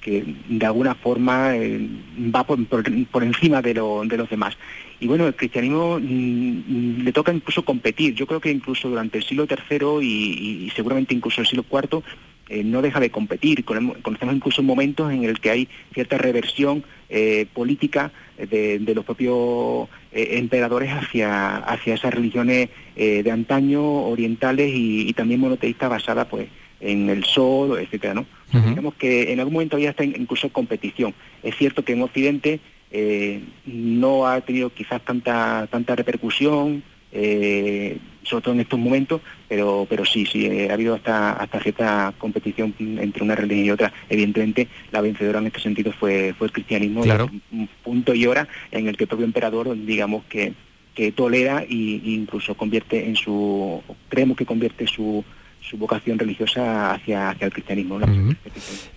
Que 0.07 0.23
de 0.47 0.65
alguna 0.65 0.95
forma 0.95 1.57
eh, 1.57 1.85
va 2.33 2.45
por, 2.45 3.23
encima 3.23 3.61
de, 3.61 3.73
los 3.73 4.29
demás. 4.29 4.57
Y 5.01 5.07
bueno, 5.07 5.27
el 5.27 5.35
cristianismo 5.35 5.99
mm, 5.99 7.01
le 7.01 7.11
toca 7.11 7.33
incluso 7.33 7.65
competir. 7.65 8.13
Yo 8.13 8.25
creo 8.25 8.39
que 8.39 8.49
incluso 8.49 8.87
durante 8.87 9.17
el 9.17 9.25
siglo 9.25 9.45
III 9.49 9.99
y, 10.01 10.71
seguramente 10.73 11.13
incluso 11.13 11.41
el 11.41 11.47
siglo 11.47 11.65
IV 11.69 12.03
eh, 12.47 12.63
no 12.63 12.81
deja 12.81 13.01
de 13.01 13.09
competir. 13.09 13.65
Conocemos 13.65 14.33
incluso 14.33 14.63
momentos 14.63 15.11
en 15.11 15.25
el 15.25 15.41
que 15.41 15.49
hay 15.49 15.67
cierta 15.93 16.17
reversión 16.17 16.85
eh, 17.09 17.45
política 17.53 18.13
de, 18.37 18.79
los 18.95 19.03
propios 19.03 19.89
emperadores 20.13 20.89
hacia, 20.93 21.57
hacia 21.57 21.95
esas 21.95 22.13
religiones 22.13 22.69
de 22.95 23.29
antaño, 23.29 23.83
orientales 23.83 24.69
y, 24.73 25.09
y 25.09 25.13
también 25.13 25.41
monoteístas 25.41 25.89
basadas 25.89 26.27
pues 26.27 26.47
en 26.79 27.09
el 27.09 27.23
sol, 27.23 27.79
etcétera, 27.79 28.13
¿no? 28.13 28.25
Digamos 28.51 28.93
que 28.95 29.33
en 29.33 29.39
algún 29.39 29.53
momento 29.53 29.77
ya 29.77 29.89
está 29.89 30.03
incluso 30.03 30.49
competición. 30.49 31.13
Es 31.43 31.55
cierto 31.57 31.83
que 31.83 31.93
en 31.93 32.01
Occidente 32.01 32.59
eh, 32.91 33.41
no 33.65 34.25
ha 34.25 34.39
tenido 34.41 34.69
quizás 34.69 35.01
tanta 35.03 35.67
tanta 35.69 35.95
repercusión, 35.95 36.83
eh, 37.11 37.97
sobre 38.23 38.43
todo 38.43 38.53
en 38.53 38.61
estos 38.61 38.79
momentos, 38.79 39.21
pero 39.49 39.85
pero 39.89 40.05
sí, 40.05 40.25
sí, 40.25 40.45
eh, 40.45 40.69
ha 40.69 40.73
habido 40.73 40.95
hasta 40.95 41.33
hasta 41.33 41.59
cierta 41.59 42.13
competición 42.17 42.73
entre 42.79 43.23
una 43.23 43.35
religión 43.35 43.65
y 43.65 43.71
otra. 43.71 43.91
Evidentemente, 44.09 44.69
la 44.91 45.01
vencedora 45.01 45.39
en 45.39 45.47
este 45.47 45.59
sentido 45.59 45.91
fue 45.91 46.33
fue 46.37 46.47
el 46.47 46.53
cristianismo, 46.53 47.03
un 47.51 47.69
punto 47.83 48.13
y 48.13 48.25
hora 48.27 48.47
en 48.71 48.87
el 48.87 48.95
que 48.95 49.03
el 49.03 49.09
propio 49.09 49.25
emperador, 49.25 49.75
digamos 49.85 50.23
que 50.25 50.53
que 50.97 51.11
tolera 51.11 51.61
e 51.61 52.01
incluso 52.05 52.55
convierte 52.55 53.07
en 53.07 53.15
su, 53.15 53.83
creemos 54.09 54.35
que 54.35 54.47
convierte 54.47 54.87
su, 54.87 55.23
su 55.69 55.77
vocación 55.77 56.17
religiosa 56.17 56.93
hacia, 56.93 57.29
hacia 57.29 57.45
el 57.45 57.53
cristianismo. 57.53 57.99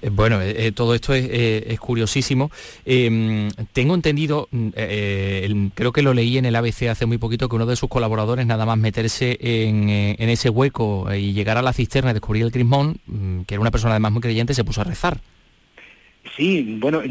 Eh, 0.02 0.10
bueno, 0.10 0.40
eh, 0.40 0.66
eh, 0.66 0.72
todo 0.72 0.94
esto 0.94 1.14
es, 1.14 1.80
curiosísimo. 1.80 2.50
Tengo 2.84 3.94
entendido, 3.94 4.48
mm, 4.50 4.68
creo 5.74 5.92
que 5.92 6.02
lo 6.02 6.14
leí 6.14 6.38
en 6.38 6.46
el 6.46 6.56
ABC 6.56 6.88
hace 6.88 7.06
muy 7.06 7.18
poquito, 7.18 7.48
que 7.48 7.56
uno 7.56 7.66
de 7.66 7.76
sus 7.76 7.88
colaboradores, 7.88 8.46
nada 8.46 8.66
más 8.66 8.78
meterse 8.78 9.38
en, 9.40 9.88
ese 10.30 10.48
hueco 10.48 11.12
y 11.12 11.32
llegar 11.32 11.58
a 11.58 11.62
la 11.62 11.72
cisterna 11.72 12.10
y 12.10 12.14
descubrir 12.14 12.44
el 12.44 12.52
crismón, 12.52 12.98
mm, 13.06 13.40
que 13.42 13.54
era 13.54 13.60
una 13.60 13.70
persona 13.70 13.94
además 13.94 14.12
muy 14.12 14.22
creyente, 14.22 14.54
se 14.54 14.64
puso 14.64 14.80
a 14.80 14.84
rezar. 14.84 15.20
Sí, 16.40 16.78
bueno, 16.80 17.02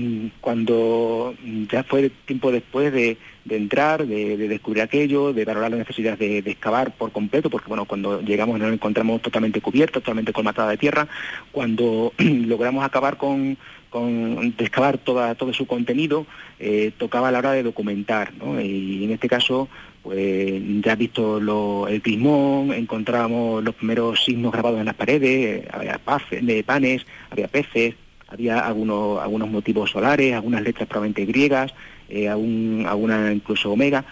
cuando 0.41 1.35
ya 1.71 1.83
fue 1.83 2.09
tiempo 2.25 2.51
después 2.51 2.91
de, 2.91 3.15
entrar, 3.47 4.07
de, 4.07 4.35
descubrir 4.47 4.81
aquello, 4.81 5.33
de 5.33 5.45
valorar 5.45 5.69
la 5.69 5.77
necesidad 5.77 6.17
de, 6.17 6.39
excavar 6.39 6.97
por 6.97 7.11
completo, 7.11 7.51
porque 7.51 7.67
bueno, 7.67 7.85
cuando 7.85 8.21
llegamos 8.21 8.57
nos 8.57 8.73
encontramos 8.73 9.21
totalmente 9.21 9.61
cubiertos, 9.61 10.01
totalmente 10.01 10.33
colmatada 10.33 10.71
de 10.71 10.77
tierra, 10.77 11.07
cuando 11.51 12.11
logramos 12.17 12.83
acabar 12.83 13.17
con, 13.17 13.59
con 13.91 14.55
de 14.57 14.65
excavar 14.65 14.97
toda, 14.97 15.35
todo 15.35 15.53
su 15.53 15.67
contenido, 15.67 16.25
eh, 16.57 16.91
tocaba 16.97 17.29
la 17.29 17.37
hora 17.37 17.51
de 17.51 17.61
documentar, 17.61 18.33
¿no? 18.33 18.59
Y 18.59 19.03
en 19.03 19.11
este 19.11 19.29
caso, 19.29 19.69
pues 20.01 20.59
ya 20.81 20.95
visto 20.95 21.87
el 21.87 22.01
crismón, 22.01 22.73
encontramos 22.73 23.63
los 23.63 23.75
primeros 23.75 24.23
signos 24.23 24.51
grabados 24.51 24.79
en 24.79 24.87
las 24.87 24.95
paredes, 24.95 25.67
había 25.71 26.01
de 26.31 26.63
panes, 26.63 27.05
había 27.29 27.47
peces, 27.47 27.93
había 28.29 28.59
algunos, 28.59 29.19
algunos 29.21 29.49
motivos 29.49 29.89
solares, 29.91 30.33
algunas 30.33 30.61
letras 30.61 30.87
probablemente 30.87 31.25
griegas, 31.25 31.73
eh, 32.09 32.27
algún- 32.27 32.85
alguna 32.87 33.31
incluso 33.31 33.71
omega. 33.71 34.05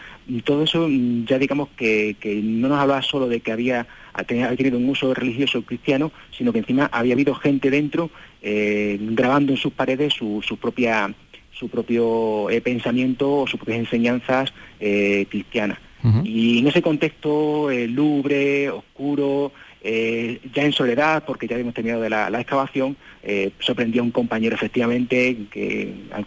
Todo 0.43 0.63
eso 0.63 0.87
mm, 0.89 1.25
ya 1.25 1.37
digamos 1.39 1.69
que, 1.77 2.15
que 2.19 2.35
no 2.35 2.67
nos 2.69 2.79
hablaba 2.79 3.01
solo 3.01 3.27
de 3.27 3.39
que 3.39 3.51
había, 3.51 3.87
había 4.13 4.55
tenido 4.55 4.77
un 4.77 4.89
uso 4.89 5.13
religioso 5.13 5.61
cristiano, 5.63 6.11
sino 6.35 6.51
que 6.51 6.59
encima 6.59 6.89
había 6.91 7.13
habido 7.13 7.33
gente 7.35 7.69
dentro 7.69 8.09
eh, 8.41 8.97
grabando 9.01 9.51
en 9.53 9.57
sus 9.57 9.73
paredes 9.73 10.13
su, 10.13 10.41
su 10.45 10.57
propia 10.57 11.13
su 11.51 11.69
propio 11.69 12.51
eh, 12.51 12.61
pensamiento 12.61 13.33
o 13.39 13.47
sus 13.47 13.57
propias 13.59 13.79
enseñanzas 13.79 14.53
eh, 14.79 15.25
cristianas. 15.29 15.79
Y 16.23 16.59
en 16.59 16.67
ese 16.67 16.83
contexto 16.83 17.69
lúgubre, 17.71 18.69
oscuro, 18.69 19.51
eh, 19.81 20.39
ya 20.53 20.63
en 20.63 20.73
soledad, 20.73 21.23
porque 21.25 21.47
ya 21.47 21.55
habíamos 21.55 21.73
terminado 21.73 22.01
de 22.01 22.09
la, 22.09 22.39
excavación, 22.39 22.97
eh, 23.23 23.51
sorprendió 23.59 24.01
a 24.01 24.05
un 24.05 24.11
compañero 24.11 24.55
efectivamente, 24.55 25.37
que, 25.51 25.93
al 26.11 26.25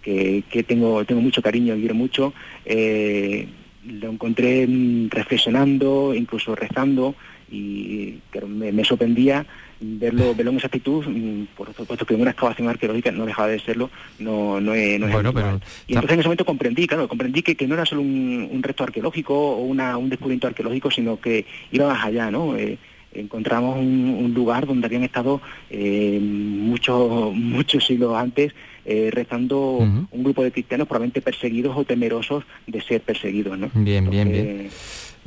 que, 0.00 0.62
tengo, 0.66 1.04
tengo 1.04 1.20
mucho 1.20 1.42
cariño 1.42 1.76
y 1.76 1.80
quiero 1.80 1.94
mucho, 1.94 2.32
eh, 2.64 3.46
lo 3.86 4.10
encontré 4.10 4.66
reflexionando, 5.10 6.14
incluso 6.14 6.54
rezando, 6.54 7.14
y 7.54 8.18
claro, 8.30 8.48
me, 8.48 8.72
me 8.72 8.84
sorprendía 8.84 9.46
verlo, 9.80 10.34
verlo 10.34 10.50
en 10.52 10.56
esa 10.58 10.66
actitud, 10.68 11.04
mm, 11.06 11.44
por 11.56 11.72
supuesto 11.74 12.06
que 12.06 12.14
en 12.14 12.20
una 12.22 12.30
excavación 12.30 12.68
arqueológica 12.68 13.10
no 13.12 13.26
dejaba 13.26 13.48
de 13.48 13.58
serlo, 13.60 13.90
no, 14.18 14.60
no 14.60 14.72
es, 14.74 14.98
no 14.98 15.06
es 15.06 15.12
Bueno, 15.12 15.32
pero- 15.32 15.60
Y 15.86 15.92
entonces 15.94 16.14
en 16.14 16.20
ese 16.20 16.28
momento 16.28 16.44
comprendí, 16.44 16.86
claro, 16.86 17.06
comprendí 17.08 17.42
que, 17.42 17.54
que 17.54 17.66
no 17.66 17.74
era 17.74 17.84
solo 17.84 18.00
un, 18.00 18.48
un 18.50 18.62
resto 18.62 18.82
arqueológico 18.84 19.34
o 19.34 19.62
una, 19.64 19.96
un 19.98 20.08
descubrimiento 20.08 20.46
arqueológico, 20.46 20.90
sino 20.90 21.20
que 21.20 21.44
iba 21.72 21.86
más 21.88 22.04
allá, 22.04 22.30
¿no? 22.30 22.56
Eh, 22.56 22.78
encontramos 23.12 23.78
un, 23.78 24.16
un 24.24 24.34
lugar 24.34 24.66
donde 24.66 24.86
habían 24.86 25.04
estado 25.04 25.40
eh, 25.70 26.18
muchos 26.20 27.32
muchos 27.32 27.84
siglos 27.86 28.16
antes 28.16 28.52
eh, 28.86 29.10
rezando 29.12 29.76
un 30.10 30.22
grupo 30.24 30.42
de 30.42 30.50
cristianos 30.50 30.88
probablemente 30.88 31.20
perseguidos 31.22 31.76
o 31.76 31.84
temerosos 31.84 32.42
de 32.66 32.80
ser 32.80 33.00
perseguidos, 33.02 33.56
¿no? 33.58 33.70
Bien, 33.74 34.10
bien, 34.10 34.32
bien. 34.32 34.68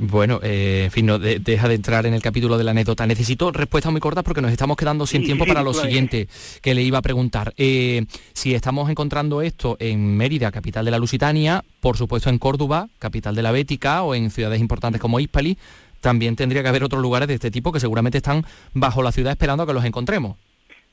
Bueno, 0.00 0.38
eh, 0.44 0.82
en 0.84 0.90
fin, 0.92 1.06
no 1.06 1.18
de- 1.18 1.40
deja 1.40 1.66
de 1.68 1.74
entrar 1.74 2.06
en 2.06 2.14
el 2.14 2.22
capítulo 2.22 2.56
de 2.56 2.62
la 2.64 2.70
anécdota. 2.70 3.04
Necesito 3.06 3.50
respuestas 3.50 3.90
muy 3.90 4.00
cortas 4.00 4.22
porque 4.22 4.40
nos 4.40 4.52
estamos 4.52 4.76
quedando 4.76 5.06
sin 5.06 5.22
Sí, 5.22 5.26
tiempo 5.26 5.44
sí, 5.44 5.48
para 5.48 5.62
lo 5.62 5.72
claro. 5.72 5.86
siguiente 5.88 6.28
que 6.62 6.74
le 6.74 6.82
iba 6.82 6.98
a 6.98 7.02
preguntar. 7.02 7.52
Eh, 7.56 8.04
si 8.32 8.54
estamos 8.54 8.88
encontrando 8.90 9.42
esto 9.42 9.76
en 9.80 10.16
Mérida, 10.16 10.52
capital 10.52 10.84
de 10.84 10.92
la 10.92 10.98
Lusitania, 10.98 11.64
por 11.80 11.96
supuesto 11.96 12.30
en 12.30 12.38
Córdoba, 12.38 12.88
capital 13.00 13.34
de 13.34 13.42
la 13.42 13.50
Bética, 13.50 14.02
o 14.02 14.14
en 14.14 14.30
ciudades 14.30 14.60
importantes 14.60 15.00
como 15.00 15.18
Hispali, 15.18 15.58
también 16.00 16.36
tendría 16.36 16.62
que 16.62 16.68
haber 16.68 16.84
otros 16.84 17.02
lugares 17.02 17.26
de 17.26 17.34
este 17.34 17.50
tipo 17.50 17.72
que 17.72 17.80
seguramente 17.80 18.18
están 18.18 18.46
bajo 18.74 19.02
la 19.02 19.10
ciudad 19.10 19.32
esperando 19.32 19.64
a 19.64 19.66
que 19.66 19.72
los 19.72 19.84
encontremos. 19.84 20.36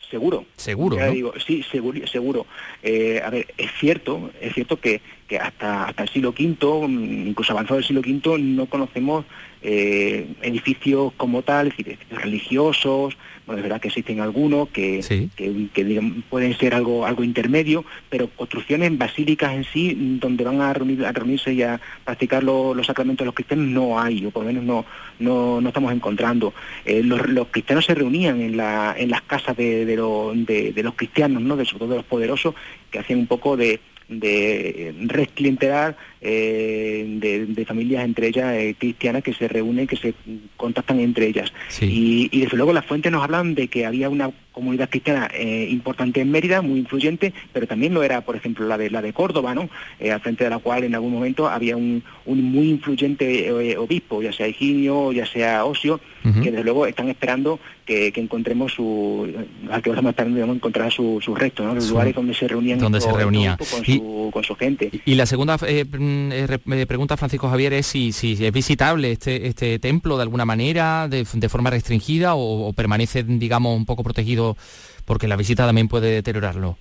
Seguro. 0.09 0.45
Seguro, 0.55 0.97
Ya 0.97 1.07
¿no? 1.07 1.11
digo, 1.11 1.33
sí, 1.45 1.63
seguro. 1.71 2.05
seguro. 2.07 2.45
Eh, 2.83 3.21
a 3.23 3.29
ver, 3.29 3.47
es 3.57 3.71
cierto, 3.79 4.29
es 4.39 4.53
cierto 4.53 4.79
que, 4.79 5.01
que 5.27 5.37
hasta, 5.37 5.85
hasta 5.85 6.03
el 6.03 6.09
siglo 6.09 6.29
V, 6.29 6.87
mm, 6.87 7.27
incluso 7.29 7.53
avanzado 7.53 7.79
el 7.79 7.85
siglo 7.85 8.01
V, 8.01 8.37
no 8.39 8.65
conocemos 8.67 9.25
eh, 9.67 10.27
edificios 10.43 11.11
como 11.17 11.41
tal, 11.41 11.67
es 11.67 11.77
decir, 11.77 11.87
edificios 11.93 12.21
religiosos, 12.21 13.17
bueno, 13.47 13.59
es 13.59 13.63
verdad 13.63 13.81
que 13.81 13.89
existen 13.89 14.21
algunos 14.21 14.69
que, 14.69 15.01
que, 15.35 15.67
que, 15.73 15.83
digamos, 15.83 16.23
pueden 16.29 16.57
ser 16.57 16.73
algo, 16.73 17.05
algo 17.05 17.23
intermedio, 17.23 17.83
pero 18.09 18.27
construcciones 18.29 18.97
basílicas 18.97 19.53
en 19.53 19.63
sí, 19.65 20.17
donde 20.19 20.43
van 20.43 20.61
a, 20.61 20.73
reunir- 20.73 21.05
a 21.05 21.11
reunirse 21.11 21.53
y 21.53 21.61
a 21.61 21.79
practicar 22.03 22.43
lo- 22.43 22.73
los 22.73 22.87
sacramentos 22.87 23.23
de 23.23 23.25
los 23.25 23.35
cristianos, 23.35 23.67
no 23.67 23.99
hay, 23.99 24.25
o 24.25 24.31
por 24.31 24.43
lo 24.43 24.47
menos 24.47 24.63
no, 24.63 24.85
no, 25.19 25.61
no 25.61 25.67
estamos 25.69 25.91
encontrando. 25.93 26.53
Eh, 26.85 27.03
los, 27.03 27.27
los 27.29 27.47
cristianos 27.47 27.85
se 27.85 27.93
reunían 27.95 28.41
en, 28.41 28.57
la, 28.57 28.95
en 28.97 29.09
las 29.09 29.21
casas 29.23 29.55
de, 29.57 29.85
de, 29.85 29.95
lo- 29.95 30.31
de- 30.35 30.71
de 30.73 30.83
los 30.83 30.95
cristianos, 30.95 31.41
¿no? 31.41 31.55
de, 31.55 31.65
sobre 31.65 31.79
todo 31.79 31.89
de 31.89 31.95
los 31.97 32.05
poderosos, 32.05 32.55
que 32.91 32.99
hacían 32.99 33.19
un 33.19 33.27
poco 33.27 33.57
de 33.57 33.79
de 34.07 34.93
red 35.07 35.27
clientelar 35.33 35.97
eh, 36.27 37.05
de, 37.07 37.45
de 37.45 37.65
familias 37.65 38.03
entre 38.03 38.27
ellas 38.27 38.53
eh, 38.55 38.75
cristianas 38.77 39.23
que 39.23 39.33
se 39.33 39.47
reúnen, 39.47 39.85
que 39.87 39.95
se 39.95 40.13
contactan 40.57 40.99
entre 40.99 41.27
ellas. 41.27 41.53
Y, 41.81 42.29
y 42.31 42.41
desde 42.41 42.57
luego 42.57 42.73
las 42.73 42.85
fuentes 42.85 43.11
nos 43.11 43.23
hablan 43.23 43.53
de 43.55 43.67
que 43.67 43.85
había 43.85 44.09
una 44.09 44.31
comunidad 44.51 44.89
cristiana 44.89 45.29
eh, 45.33 45.67
importante 45.69 46.21
en 46.21 46.31
Mérida, 46.31 46.61
muy 46.61 46.79
influyente, 46.79 47.33
pero 47.53 47.67
también 47.67 47.93
lo 47.93 48.03
era, 48.03 48.21
por 48.21 48.35
ejemplo, 48.37 48.65
la 48.65 48.77
de 48.77 48.89
la 48.89 49.01
de 49.01 49.11
Córdoba, 49.11 49.53
¿no? 49.53 49.69
Eh, 49.99 50.11
al 50.11 50.21
frente 50.21 50.45
de 50.45 50.49
la 50.49 50.59
cual 50.59 50.83
en 50.85 50.95
algún 50.95 51.11
momento 51.11 51.47
había 51.49 51.75
un, 51.75 52.01
un 52.25 52.41
muy 52.41 52.69
influyente 52.69 53.47
eh, 53.49 53.77
obispo, 53.77 54.21
ya 54.23 54.31
sea 54.31 54.47
Higinio, 54.47 55.11
ya 55.11 55.25
sea 55.25 55.65
Osio, 55.65 55.99
que 56.41 56.49
desde 56.49 56.63
luego 56.63 56.87
están 56.87 57.07
esperando 57.09 57.59
que, 57.85 58.11
que 58.11 58.19
encontremos 58.19 58.73
su, 58.73 59.31
al 59.69 59.83
que 59.83 59.91
estamos 59.91 60.09
esperando 60.09 60.37
digamos, 60.37 60.55
encontrar 60.55 60.91
su- 60.91 61.19
sus 61.23 61.37
restos, 61.37 61.63
¿no? 61.67 61.75
los 61.75 61.83
Su- 61.83 61.91
lugares 61.91 62.15
donde 62.15 62.33
se 62.33 62.47
reunían 62.47 62.79
donde 62.79 62.99
se 62.99 63.05
estos- 63.07 63.19
estos 63.21 63.31
reunía. 63.31 63.57
con, 63.57 63.81
Y- 63.85 63.97
su, 63.99 64.29
con 64.33 64.43
su 64.43 64.55
gente. 64.55 64.89
Y 65.05 65.13
la 65.13 65.27
segunda 65.27 65.55
eh, 65.67 65.85
eh, 66.31 66.47
eh, 66.71 66.85
pregunta, 66.85 67.17
Francisco 67.17 67.49
Javier, 67.49 67.73
es 67.73 67.87
si, 67.87 68.09
es 68.09 68.51
visitable 68.51 69.11
este, 69.11 69.47
este 69.47 69.79
templo 69.79 70.17
de 70.17 70.23
alguna 70.23 70.45
manera, 70.45 71.07
de, 71.07 71.25
forma 71.25 71.69
restringida, 71.69 72.35
o, 72.35 72.73
permanece, 72.73 73.23
digamos, 73.23 73.75
un 73.75 73.85
poco 73.85 74.03
protegido 74.03 74.57
porque 75.05 75.27
la 75.27 75.35
visita 75.35 75.65
también 75.65 75.87
puede 75.87 76.11
deteriorarlo. 76.11 76.77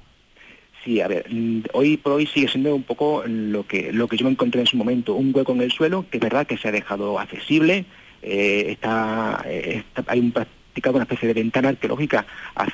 Sí, 0.84 1.00
a 1.00 1.08
ver, 1.08 1.26
mm, 1.30 1.62
hoy 1.72 1.96
por 1.96 2.12
hoy 2.12 2.26
sigue 2.26 2.48
siendo 2.48 2.74
un 2.74 2.82
poco 2.82 3.24
lo 3.26 3.66
que 3.66 3.92
lo 3.92 4.06
que 4.06 4.16
yo 4.16 4.24
me 4.26 4.32
encontré 4.32 4.60
en 4.60 4.66
su 4.66 4.76
momento, 4.76 5.14
un 5.14 5.32
hueco 5.34 5.52
en 5.52 5.62
el 5.62 5.72
suelo, 5.72 6.04
que 6.10 6.18
es 6.18 6.22
verdad 6.22 6.46
que 6.46 6.58
se 6.58 6.68
ha 6.68 6.72
dejado 6.72 7.18
accesible, 7.18 7.86
eh, 8.22 8.66
está, 8.68 9.42
eh, 9.46 9.82
está- 9.86 10.04
hay 10.12 10.20
un 10.20 10.32
practicado 10.32 10.96
una 10.96 11.04
especie 11.04 11.28
de 11.28 11.34
ventana 11.34 11.70
arqueológica 11.70 12.26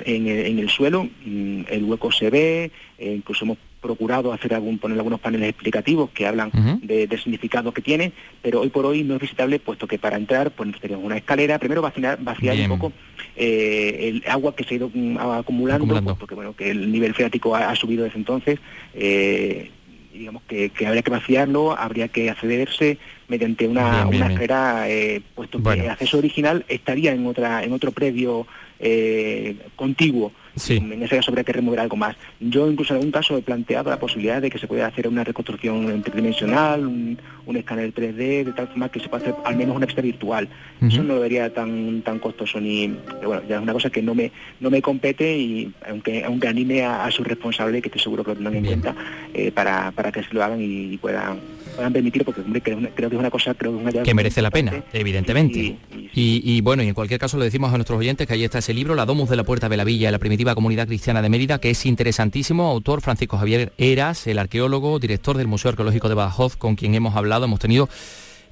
en 0.04 0.58
el, 0.58 0.68
suelo, 0.70 1.08
mm, 1.24 1.62
el 1.68 1.84
hueco 1.84 2.10
se 2.10 2.30
ve, 2.30 2.70
incluso 2.98 3.44
hemos 3.44 3.58
procurado 3.80 4.32
hacer 4.32 4.52
algún, 4.54 4.78
poner 4.78 4.98
algunos 4.98 5.20
paneles 5.20 5.48
explicativos 5.48 6.10
que 6.10 6.26
hablan 6.26 6.50
de- 6.82 7.06
del 7.06 7.18
significado 7.20 7.72
que 7.72 7.80
tiene, 7.82 8.12
pero 8.42 8.60
hoy 8.60 8.68
por 8.68 8.84
hoy 8.86 9.02
no 9.04 9.14
es 9.14 9.20
visitable 9.20 9.58
puesto 9.58 9.86
que 9.86 9.98
para 9.98 10.16
entrar 10.16 10.50
pues 10.50 10.68
tenemos 10.80 11.04
una 11.04 11.16
escalera, 11.16 11.58
primero 11.58 11.80
vaciar, 11.82 12.18
vaciar 12.20 12.56
Bien. 12.56 12.70
un 12.70 12.78
poco 12.78 12.92
eh, 13.36 14.08
el 14.22 14.30
agua 14.30 14.54
que 14.54 14.64
se 14.64 14.74
ha 14.74 14.76
ido 14.76 14.90
mm, 14.92 15.16
acumulando, 15.18 15.84
Acumulando. 15.84 16.04
pues, 16.10 16.18
porque 16.18 16.34
bueno 16.34 16.54
que 16.54 16.70
el 16.70 16.92
nivel 16.92 17.14
freático 17.14 17.56
ha, 17.56 17.70
ha 17.70 17.74
subido 17.76 18.04
desde 18.04 18.18
entonces 18.18 18.58
eh, 18.94 19.70
digamos 20.12 20.42
que, 20.48 20.70
que 20.70 20.86
habría 20.86 21.02
que 21.02 21.10
vaciarlo 21.10 21.72
habría 21.78 22.08
que 22.08 22.28
accederse 22.28 22.98
mediante 23.28 23.66
una, 23.66 23.90
Bien, 24.04 24.10
bien, 24.10 24.22
una 24.22 24.26
escalera 24.32 24.90
eh, 24.90 25.22
puesto 25.34 25.58
que 25.58 25.62
Bueno. 25.64 25.84
el 25.84 25.90
acceso 25.90 26.18
original 26.18 26.64
estaría 26.68 27.12
en 27.12 27.26
otra 27.26 27.62
en 27.64 27.72
otro 27.72 27.92
predio 27.92 28.46
eh, 28.80 29.56
contiguo 29.76 30.32
en 30.68 31.02
ese 31.02 31.16
caso 31.16 31.30
habría 31.30 31.44
que 31.44 31.52
remover 31.52 31.80
algo 31.80 31.96
más. 31.96 32.16
Yo 32.40 32.70
incluso 32.70 32.92
en 32.92 32.98
algún 32.98 33.12
caso 33.12 33.36
he 33.36 33.42
planteado 33.42 33.90
la 33.90 33.98
posibilidad 33.98 34.42
de 34.42 34.50
que 34.50 34.58
se 34.58 34.66
pueda 34.66 34.86
hacer 34.86 35.06
una 35.08 35.24
reconstrucción 35.24 36.02
tridimensional 36.02 36.86
un, 36.86 37.18
un 37.46 37.56
escáner 37.56 37.92
3D 37.94 38.44
de 38.44 38.52
tal 38.52 38.68
forma 38.68 38.88
que 38.88 39.00
se 39.00 39.08
pueda 39.08 39.22
hacer 39.22 39.34
al 39.44 39.56
menos 39.56 39.76
una 39.76 39.84
extra 39.86 40.02
virtual. 40.02 40.48
Eso 40.80 41.02
no 41.02 41.14
lo 41.14 41.20
vería 41.20 41.52
tan 41.52 42.02
tan 42.02 42.18
costoso 42.18 42.60
ni 42.60 42.88
bueno 43.22 43.42
ya 43.48 43.56
es 43.56 43.62
una 43.62 43.72
cosa 43.72 43.90
que 43.90 44.02
no 44.02 44.14
me 44.14 44.32
no 44.60 44.70
me 44.70 44.80
compete 44.82 45.36
y 45.36 45.72
aunque 45.86 46.24
aunque 46.24 46.48
anime 46.48 46.84
a, 46.84 47.04
a 47.04 47.10
su 47.10 47.22
responsable 47.22 47.82
que 47.82 47.88
estoy 47.88 48.00
seguro 48.00 48.24
que 48.24 48.30
lo 48.30 48.34
tendrán 48.36 48.56
en 48.56 48.64
cuenta 48.64 48.94
eh, 49.34 49.52
para, 49.52 49.90
para 49.92 50.10
que 50.10 50.22
se 50.22 50.32
lo 50.32 50.42
hagan 50.42 50.60
y, 50.60 50.96
puedan 50.98 51.38
puedan 51.70 51.92
permitir 51.92 52.24
porque 52.24 52.40
hombre, 52.42 52.60
creo, 52.60 52.78
creo 52.94 53.08
que 53.10 53.16
es 53.16 53.20
una 53.20 53.30
cosa 53.30 53.54
creo 53.54 53.72
que 53.72 53.88
es 53.88 53.94
una 53.94 54.02
que 54.02 54.14
merece 54.14 54.42
la 54.42 54.50
pena, 54.50 54.82
evidentemente. 54.92 55.76
Y, 56.12 56.42
y 56.44 56.60
bueno, 56.60 56.82
y 56.82 56.88
en 56.88 56.94
cualquier 56.94 57.20
caso 57.20 57.38
le 57.38 57.44
decimos 57.44 57.72
a 57.72 57.76
nuestros 57.76 57.98
oyentes 57.98 58.26
que 58.26 58.34
ahí 58.34 58.44
está 58.44 58.58
ese 58.58 58.74
libro, 58.74 58.94
La 58.94 59.06
Domus 59.06 59.28
de 59.30 59.36
la 59.36 59.44
Puerta 59.44 59.68
de 59.68 59.76
la 59.76 59.84
Villa, 59.84 60.10
la 60.10 60.18
primitiva 60.18 60.54
comunidad 60.54 60.86
cristiana 60.86 61.22
de 61.22 61.28
Mérida, 61.28 61.58
que 61.58 61.70
es 61.70 61.86
interesantísimo. 61.86 62.68
Autor 62.70 63.00
Francisco 63.00 63.36
Javier 63.38 63.72
Eras, 63.78 64.26
el 64.26 64.38
arqueólogo, 64.38 64.98
director 64.98 65.36
del 65.36 65.46
Museo 65.46 65.70
Arqueológico 65.70 66.08
de 66.08 66.14
Badajoz, 66.14 66.56
con 66.56 66.76
quien 66.76 66.94
hemos 66.94 67.14
hablado. 67.16 67.44
Hemos 67.44 67.60
tenido 67.60 67.88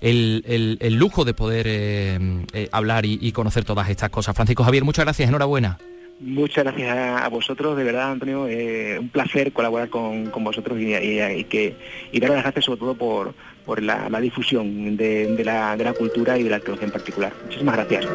el, 0.01 0.45
el- 0.47 0.79
el 0.81 0.95
lujo 0.95 1.25
de 1.25 1.35
poder 1.35 1.66
eh, 1.69 2.19
eh, 2.53 2.69
hablar 2.73 3.05
y, 3.05 3.19
y 3.21 3.33
conocer 3.33 3.64
todas 3.64 3.89
estas 3.91 4.11
cosas. 4.11 4.35
Francisco 4.37 4.62
Javier, 4.64 4.85
muchas 4.85 5.05
gracias, 5.05 5.29
enhorabuena. 5.29 5.79
Muchas 6.21 6.64
gracias 6.64 6.89
a, 7.23 7.29
vosotros, 7.29 7.77
de 7.77 7.85
verdad, 7.85 8.11
Antonio. 8.11 8.49
eh, 8.49 8.99
un 8.99 9.09
placer 9.09 9.53
colaborar 9.53 9.89
con, 9.89 10.27
con 10.31 10.43
vosotros 10.43 10.79
y, 10.81 10.93
y- 10.95 11.21
y 11.23 11.45
que 11.45 11.77
y 12.11 12.19
daros 12.19 12.35
las 12.37 12.45
gracias 12.45 12.64
sobre 12.64 12.81
todo 12.81 12.95
por, 12.97 13.35
por 13.64 13.81
la, 13.83 14.09
la 14.11 14.19
difusión 14.21 14.97
de, 14.97 15.29
de 15.37 15.45
la, 15.45 15.77
de 15.77 15.85
la 15.85 15.93
cultura 15.93 16.37
y 16.37 16.43
de 16.43 16.51
la 16.51 16.57
arqueología 16.57 16.87
en 16.87 16.93
particular. 16.93 17.33
Muchísimas 17.45 17.77
gracias. 17.77 18.07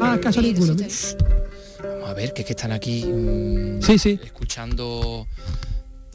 Ah, 0.00 0.18
caso 0.22 0.40
ninguno. 0.40 0.74
Vamos 0.76 2.10
a 2.10 2.14
ver, 2.14 2.32
que 2.32 2.42
es 2.42 2.46
que 2.46 2.52
están 2.52 2.70
aquí 2.70 3.04
mm, 3.04 3.82
Sí, 3.82 3.98
sí. 3.98 4.20
escuchando 4.22 5.26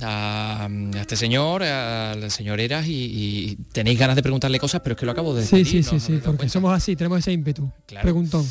a, 0.01 0.66
a 0.68 0.99
este 1.01 1.18
señor, 1.18 1.62
al 1.64 2.32
señor 2.32 2.62
Eras, 2.62 2.88
y, 2.88 2.93
y 2.93 3.55
tenéis 3.74 3.99
ganas 3.99 4.16
de 4.16 4.22
preguntarle 4.24 4.59
cosas, 4.59 4.80
pero 4.82 4.93
es 4.93 4.99
que 4.99 5.05
lo 5.05 5.12
acabo 5.12 5.36
de 5.36 5.43
Sí, 5.43 5.57
decir. 5.57 5.84
sí, 5.84 5.99
sí, 5.99 5.99
sí, 5.99 6.20
porque 6.24 6.47
somos 6.47 6.74
así, 6.74 6.95
tenemos 6.95 7.20
ese 7.20 7.34
ímpetu. 7.34 7.70
Claro. 7.86 8.03
Preguntón. 8.03 8.45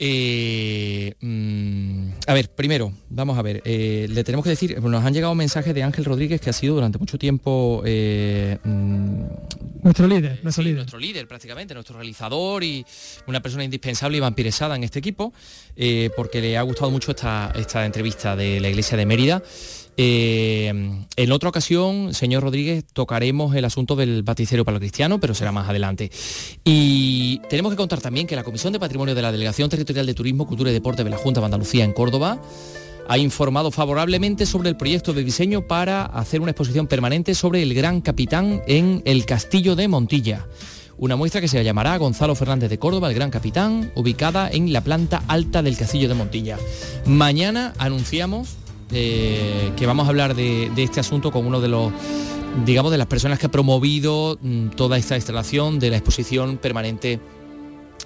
Eh, 0.00 1.14
mm, 1.20 2.10
a 2.28 2.34
ver, 2.34 2.50
primero, 2.54 2.92
vamos 3.08 3.36
a 3.36 3.42
ver, 3.42 3.62
eh, 3.64 4.06
le 4.08 4.22
tenemos 4.22 4.44
que 4.44 4.50
decir, 4.50 4.80
nos 4.80 5.04
han 5.04 5.12
llegado 5.12 5.34
mensajes 5.34 5.74
de 5.74 5.82
Ángel 5.82 6.04
Rodríguez, 6.04 6.40
que 6.40 6.50
ha 6.50 6.52
sido 6.52 6.76
durante 6.76 6.98
mucho 6.98 7.18
tiempo 7.18 7.82
eh, 7.84 8.58
mm, 8.62 9.22
nuestro 9.82 10.06
líder, 10.06 10.38
nuestro 10.44 10.62
sí, 10.62 10.68
líder. 10.68 10.76
nuestro 10.76 10.98
líder 11.00 11.26
prácticamente, 11.26 11.74
nuestro 11.74 11.96
realizador 11.96 12.62
y 12.62 12.86
una 13.26 13.40
persona 13.40 13.64
indispensable 13.64 14.18
y 14.18 14.20
vampiresada 14.20 14.76
en 14.76 14.84
este 14.84 15.00
equipo, 15.00 15.32
porque 16.16 16.40
le 16.40 16.56
ha 16.56 16.62
gustado 16.62 16.90
mucho 16.90 17.10
esta, 17.10 17.52
esta 17.56 17.84
entrevista 17.84 18.36
de 18.36 18.60
la 18.60 18.68
iglesia 18.68 18.96
de 18.96 19.06
Mérida. 19.06 19.42
Eh, 20.00 20.72
en 21.16 21.32
otra 21.32 21.48
ocasión, 21.48 22.14
señor 22.14 22.44
Rodríguez, 22.44 22.84
tocaremos 22.92 23.56
el 23.56 23.64
asunto 23.64 23.96
del 23.96 24.22
baticerio 24.22 24.64
para 24.64 24.78
cristiano, 24.78 25.18
pero 25.18 25.34
será 25.34 25.50
más 25.50 25.68
adelante. 25.68 26.12
Y 26.64 27.40
tenemos 27.50 27.72
que 27.72 27.76
contar 27.76 28.00
también 28.00 28.28
que 28.28 28.36
la 28.36 28.44
Comisión 28.44 28.72
de 28.72 28.78
Patrimonio 28.78 29.16
de 29.16 29.22
la 29.22 29.32
Delegación 29.32 29.68
Territorial 29.68 30.06
de 30.06 30.14
Turismo, 30.14 30.46
Cultura 30.46 30.70
y 30.70 30.72
Deporte 30.72 31.02
de 31.02 31.10
la 31.10 31.16
Junta 31.16 31.40
de 31.40 31.46
Andalucía 31.46 31.84
en 31.84 31.92
Córdoba 31.92 32.40
ha 33.08 33.18
informado 33.18 33.72
favorablemente 33.72 34.46
sobre 34.46 34.68
el 34.68 34.76
proyecto 34.76 35.12
de 35.14 35.24
diseño 35.24 35.66
para 35.66 36.04
hacer 36.04 36.42
una 36.42 36.52
exposición 36.52 36.86
permanente 36.86 37.34
sobre 37.34 37.62
el 37.62 37.74
Gran 37.74 38.00
Capitán 38.00 38.62
en 38.68 39.02
el 39.04 39.26
Castillo 39.26 39.74
de 39.74 39.88
Montilla. 39.88 40.46
Una 40.96 41.16
muestra 41.16 41.40
que 41.40 41.48
se 41.48 41.64
llamará 41.64 41.96
Gonzalo 41.96 42.36
Fernández 42.36 42.70
de 42.70 42.78
Córdoba, 42.78 43.08
el 43.08 43.14
Gran 43.14 43.30
Capitán, 43.30 43.90
ubicada 43.96 44.48
en 44.48 44.72
la 44.72 44.82
planta 44.82 45.24
alta 45.26 45.62
del 45.62 45.76
Castillo 45.76 46.08
de 46.08 46.14
Montilla. 46.14 46.56
Mañana 47.04 47.72
anunciamos 47.78 48.58
que 48.88 49.84
vamos 49.86 50.06
a 50.06 50.10
hablar 50.10 50.34
de, 50.34 50.70
de 50.74 50.82
este 50.82 51.00
asunto 51.00 51.30
con 51.30 51.46
uno 51.46 51.60
de 51.60 51.68
los 51.68 51.92
digamos 52.64 52.90
de 52.90 52.98
las 52.98 53.06
personas 53.06 53.38
que 53.38 53.46
ha 53.46 53.50
promovido 53.50 54.38
mm, 54.40 54.68
toda 54.70 54.98
esta 54.98 55.16
instalación 55.16 55.78
de 55.78 55.90
la 55.90 55.96
exposición 55.96 56.58
permanente 56.58 57.20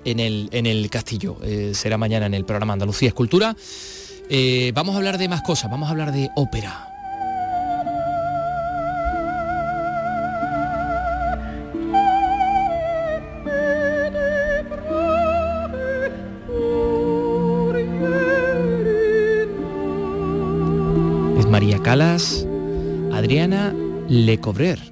en 0.04 0.20
el, 0.20 0.48
en 0.52 0.66
el 0.66 0.90
castillo. 0.90 1.36
Eh, 1.42 1.72
será 1.74 1.98
mañana 1.98 2.26
en 2.26 2.34
el 2.34 2.44
programa 2.44 2.72
Andalucía 2.72 3.08
Escultura. 3.08 3.56
Eh, 4.28 4.72
vamos 4.74 4.94
a 4.94 4.98
hablar 4.98 5.18
de 5.18 5.28
más 5.28 5.42
cosas, 5.42 5.70
vamos 5.70 5.88
a 5.88 5.92
hablar 5.92 6.12
de 6.12 6.30
ópera. 6.36 6.91
Calas, 21.82 22.46
Adriana 23.12 23.74
Lecobrer. 24.08 24.91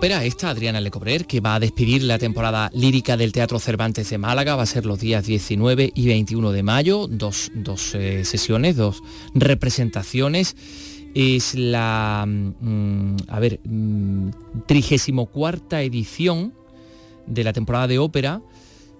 Ópera, 0.00 0.24
esta, 0.24 0.48
Adriana 0.48 0.80
Lecobrer, 0.80 1.26
que 1.26 1.40
va 1.40 1.56
a 1.56 1.60
despedir 1.60 2.02
la 2.04 2.18
temporada 2.18 2.70
lírica 2.72 3.18
del 3.18 3.32
Teatro 3.32 3.58
Cervantes 3.58 4.08
de 4.08 4.16
Málaga, 4.16 4.56
va 4.56 4.62
a 4.62 4.66
ser 4.66 4.86
los 4.86 4.98
días 4.98 5.26
19 5.26 5.92
y 5.94 6.06
21 6.06 6.52
de 6.52 6.62
mayo, 6.62 7.06
dos, 7.06 7.52
dos 7.54 7.94
eh, 7.94 8.24
sesiones, 8.24 8.76
dos 8.76 9.02
representaciones. 9.34 10.56
Es 11.14 11.54
la, 11.54 12.24
mm, 12.26 13.16
a 13.28 13.40
ver, 13.40 13.60
mm, 13.62 14.30
34 14.66 15.80
edición 15.80 16.54
de 17.26 17.44
la 17.44 17.52
temporada 17.52 17.86
de 17.86 17.98
ópera. 17.98 18.40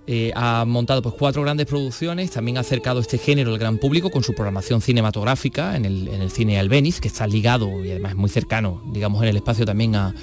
Eh, 0.07 0.33
ha 0.35 0.67
montado 0.67 1.01
pues, 1.01 1.15
cuatro 1.19 1.41
grandes 1.41 1.67
producciones, 1.67 2.31
también 2.31 2.59
ha 2.59 2.61
acercado 2.61 3.01
este 3.01 3.17
género 3.17 3.53
al 3.53 3.59
gran 3.59 3.79
público 3.79 4.11
con 4.11 4.23
su 4.23 4.35
programación 4.35 4.83
cinematográfica 4.83 5.77
en 5.77 5.87
el, 5.87 6.09
en 6.09 6.21
el 6.21 6.31
cine 6.31 6.59
Albeniz, 6.59 7.01
que 7.01 7.09
está 7.09 7.27
ligado 7.27 7.83
y 7.83 7.91
además 7.91 8.17
muy 8.17 8.29
cercano, 8.29 8.83
digamos, 8.93 9.23
en 9.23 9.31
el 9.31 9.37
espacio 9.37 9.65
también 9.65 9.97
a, 9.97 10.15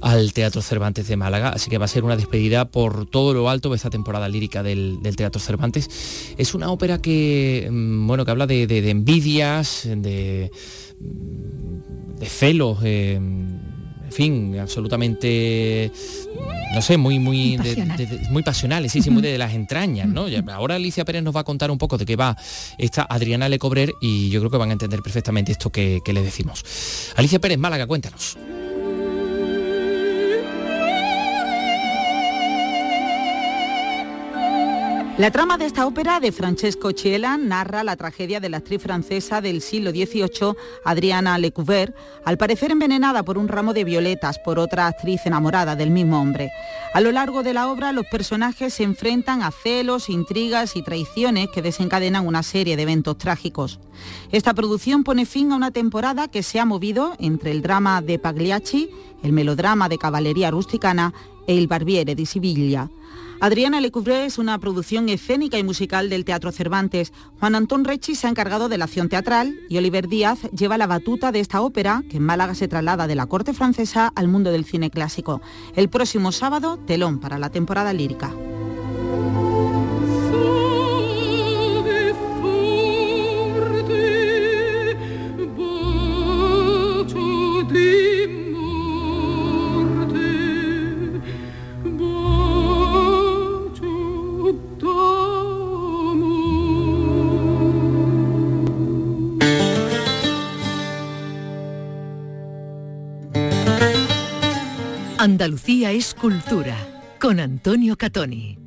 al 0.00 0.32
Teatro 0.32 0.62
Cervantes 0.62 1.08
de 1.08 1.16
Málaga, 1.16 1.48
así 1.50 1.70
que 1.70 1.78
va 1.78 1.86
a 1.86 1.88
ser 1.88 2.04
una 2.04 2.16
despedida 2.16 2.66
por 2.70 3.06
todo 3.06 3.34
lo 3.34 3.48
alto 3.50 3.70
de 3.70 3.76
esta 3.76 3.90
temporada 3.90 4.28
lírica 4.28 4.62
del, 4.62 4.98
del 5.02 5.16
Teatro 5.16 5.40
Cervantes. 5.40 5.88
Es 6.38 6.54
una 6.54 6.70
ópera 6.70 6.98
que, 7.02 7.68
mm, 7.70 8.06
bueno, 8.06 8.24
que 8.24 8.30
habla 8.30 8.46
de, 8.46 8.66
de- 8.66 8.82
de 8.82 8.90
envidias, 8.90 9.82
de, 9.86 10.50
de 12.18 12.26
celos, 12.26 12.78
eh, 12.84 13.14
en 13.14 14.12
fin, 14.14 14.58
absolutamente, 14.58 15.92
no 16.74 16.80
sé, 16.80 16.96
muy, 16.96 17.18
muy, 17.18 17.56
de- 17.58 17.64
pasional. 17.70 17.96
de- 17.98 18.06
de- 18.06 18.28
muy 18.30 18.42
pasionales, 18.42 18.90
sí, 18.92 19.02
sí, 19.02 19.10
muy 19.10 19.20
de 19.22 19.36
las 19.36 19.52
entrañas, 19.52 20.08
¿no? 20.08 20.26
Ahora 20.52 20.76
Alicia 20.76 21.04
Pérez 21.04 21.22
nos 21.22 21.36
va 21.36 21.40
a 21.40 21.44
contar 21.44 21.70
un 21.70 21.76
poco 21.78 21.98
de 21.98 22.06
qué 22.06 22.16
va 22.16 22.36
esta 22.78 23.02
Adriana 23.08 23.48
Lecobrer 23.50 23.92
y 24.00 24.30
yo 24.30 24.40
creo 24.40 24.50
que 24.50 24.56
van 24.56 24.70
a 24.70 24.72
entender 24.72 25.02
perfectamente 25.02 25.52
esto 25.52 25.70
que, 25.70 26.00
que 26.04 26.12
le 26.14 26.22
decimos. 26.22 26.64
Alicia 27.16 27.38
Pérez, 27.38 27.58
Málaga, 27.58 27.86
cuéntanos. 27.86 28.38
La 35.18 35.32
trama 35.32 35.58
de 35.58 35.66
esta 35.66 35.84
ópera 35.84 36.20
de 36.20 36.30
Francesco 36.30 36.92
Chiela 36.92 37.36
narra 37.36 37.82
la 37.82 37.96
tragedia 37.96 38.38
de 38.38 38.48
la 38.48 38.58
actriz 38.58 38.80
francesa 38.80 39.40
del 39.40 39.62
siglo 39.62 39.90
XVIII, 39.90 40.54
Adriana 40.84 41.36
Lecouver, 41.38 41.92
al 42.24 42.38
parecer 42.38 42.70
envenenada 42.70 43.24
por 43.24 43.36
un 43.36 43.48
ramo 43.48 43.74
de 43.74 43.82
violetas 43.82 44.38
por 44.38 44.60
otra 44.60 44.86
actriz 44.86 45.26
enamorada 45.26 45.74
del 45.74 45.90
mismo 45.90 46.20
hombre. 46.22 46.52
A 46.94 47.00
lo 47.00 47.10
largo 47.10 47.42
de 47.42 47.52
la 47.52 47.68
obra, 47.68 47.90
los 47.90 48.06
personajes 48.06 48.74
se 48.74 48.84
enfrentan 48.84 49.42
a 49.42 49.50
celos, 49.50 50.08
intrigas 50.08 50.76
y 50.76 50.82
traiciones 50.82 51.48
que 51.52 51.62
desencadenan 51.62 52.24
una 52.24 52.44
serie 52.44 52.76
de 52.76 52.84
eventos 52.84 53.18
trágicos. 53.18 53.80
Esta 54.30 54.54
producción 54.54 55.02
pone 55.02 55.26
fin 55.26 55.50
a 55.50 55.56
una 55.56 55.72
temporada 55.72 56.28
que 56.28 56.44
se 56.44 56.60
ha 56.60 56.64
movido 56.64 57.16
entre 57.18 57.50
el 57.50 57.60
drama 57.60 58.02
de 58.02 58.20
Pagliacci, 58.20 58.88
el 59.24 59.32
melodrama 59.32 59.88
de 59.88 59.98
caballería 59.98 60.52
rusticana 60.52 61.12
e 61.44 61.54
Il 61.54 61.66
Barbiere 61.66 62.14
di 62.14 62.24
Siviglia. 62.24 62.88
Adriana 63.40 63.80
Lecouvreur 63.80 64.24
es 64.24 64.36
una 64.36 64.58
producción 64.58 65.08
escénica 65.08 65.58
y 65.58 65.62
musical 65.62 66.10
del 66.10 66.24
Teatro 66.24 66.50
Cervantes. 66.50 67.12
Juan 67.38 67.54
Antón 67.54 67.84
Rechi 67.84 68.16
se 68.16 68.26
ha 68.26 68.30
encargado 68.30 68.68
de 68.68 68.78
la 68.78 68.86
acción 68.86 69.08
teatral 69.08 69.60
y 69.68 69.78
Oliver 69.78 70.08
Díaz 70.08 70.40
lleva 70.50 70.76
la 70.76 70.88
batuta 70.88 71.30
de 71.30 71.38
esta 71.38 71.60
ópera 71.60 72.02
que 72.10 72.16
en 72.16 72.24
Málaga 72.24 72.56
se 72.56 72.66
traslada 72.66 73.06
de 73.06 73.14
la 73.14 73.26
corte 73.26 73.54
francesa 73.54 74.12
al 74.16 74.26
mundo 74.26 74.50
del 74.50 74.64
cine 74.64 74.90
clásico. 74.90 75.40
El 75.76 75.88
próximo 75.88 76.32
sábado, 76.32 76.78
telón 76.78 77.20
para 77.20 77.38
la 77.38 77.50
temporada 77.50 77.92
lírica. 77.92 78.34
Andalucía 105.68 105.92
es 105.92 106.14
cultura 106.14 106.76
con 107.20 107.38
Antonio 107.40 107.94
Catoni. 107.98 108.58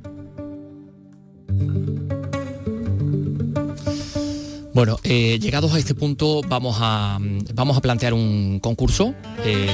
Bueno, 4.72 5.00
eh, 5.02 5.40
llegados 5.40 5.74
a 5.74 5.80
este 5.80 5.96
punto 5.96 6.42
vamos 6.46 6.76
a, 6.78 7.18
mm, 7.18 7.38
vamos 7.54 7.76
a 7.76 7.80
plantear 7.80 8.14
un 8.14 8.60
concurso. 8.60 9.16
Eh, 9.44 9.66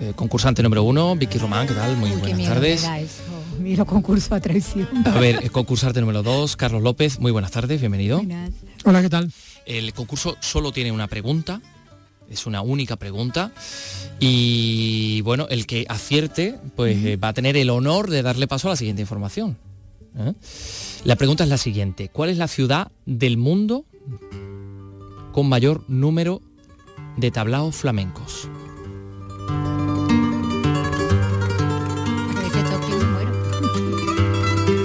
eh, 0.00 0.12
concursante 0.16 0.60
número 0.64 0.82
uno, 0.82 1.14
Vicky 1.14 1.38
Román, 1.38 1.68
¿qué 1.68 1.74
tal? 1.74 1.96
Muy 1.96 2.10
buenas 2.10 2.44
tardes. 2.44 2.90
Miro 3.60 3.86
concurso 3.86 4.34
a 4.34 4.40
traición. 4.40 4.88
A 5.06 5.20
ver, 5.20 5.52
concursante 5.52 6.00
número 6.00 6.24
dos, 6.24 6.56
Carlos 6.56 6.82
López, 6.82 7.20
muy 7.20 7.30
buenas 7.30 7.52
tardes, 7.52 7.78
bienvenido. 7.78 8.20
Hola, 8.84 9.02
¿qué 9.02 9.08
tal? 9.08 9.30
El 9.66 9.92
concurso 9.94 10.36
solo 10.40 10.72
tiene 10.72 10.90
una 10.90 11.06
pregunta, 11.06 11.60
es 12.30 12.46
una 12.46 12.62
única 12.62 12.96
pregunta 12.96 13.52
y 14.18 15.20
bueno, 15.22 15.46
el 15.50 15.66
que 15.66 15.84
acierte 15.88 16.58
pues 16.76 17.04
eh, 17.04 17.16
va 17.16 17.28
a 17.28 17.32
tener 17.32 17.56
el 17.56 17.70
honor 17.70 18.08
de 18.08 18.22
darle 18.22 18.46
paso 18.46 18.68
a 18.68 18.70
la 18.70 18.76
siguiente 18.76 19.02
información. 19.02 19.58
¿eh? 20.16 20.32
La 21.04 21.16
pregunta 21.16 21.44
es 21.44 21.50
la 21.50 21.58
siguiente, 21.58 22.08
¿cuál 22.08 22.30
es 22.30 22.38
la 22.38 22.48
ciudad 22.48 22.90
del 23.04 23.36
mundo 23.36 23.84
con 25.32 25.48
mayor 25.48 25.84
número 25.88 26.40
de 27.16 27.30
tablaos 27.30 27.76
flamencos? 27.76 28.48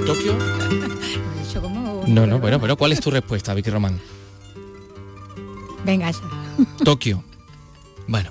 Tokio. 0.06 0.38
No, 2.08 2.28
no, 2.28 2.40
bueno, 2.40 2.62
pero 2.62 2.78
¿cuál 2.78 2.92
es 2.92 3.00
tu 3.00 3.10
respuesta, 3.10 3.54
Vicky 3.54 3.72
Román? 3.72 4.00
Venga, 5.84 6.10
esa. 6.10 6.24
Tokio. 6.84 7.24
Bueno, 8.08 8.30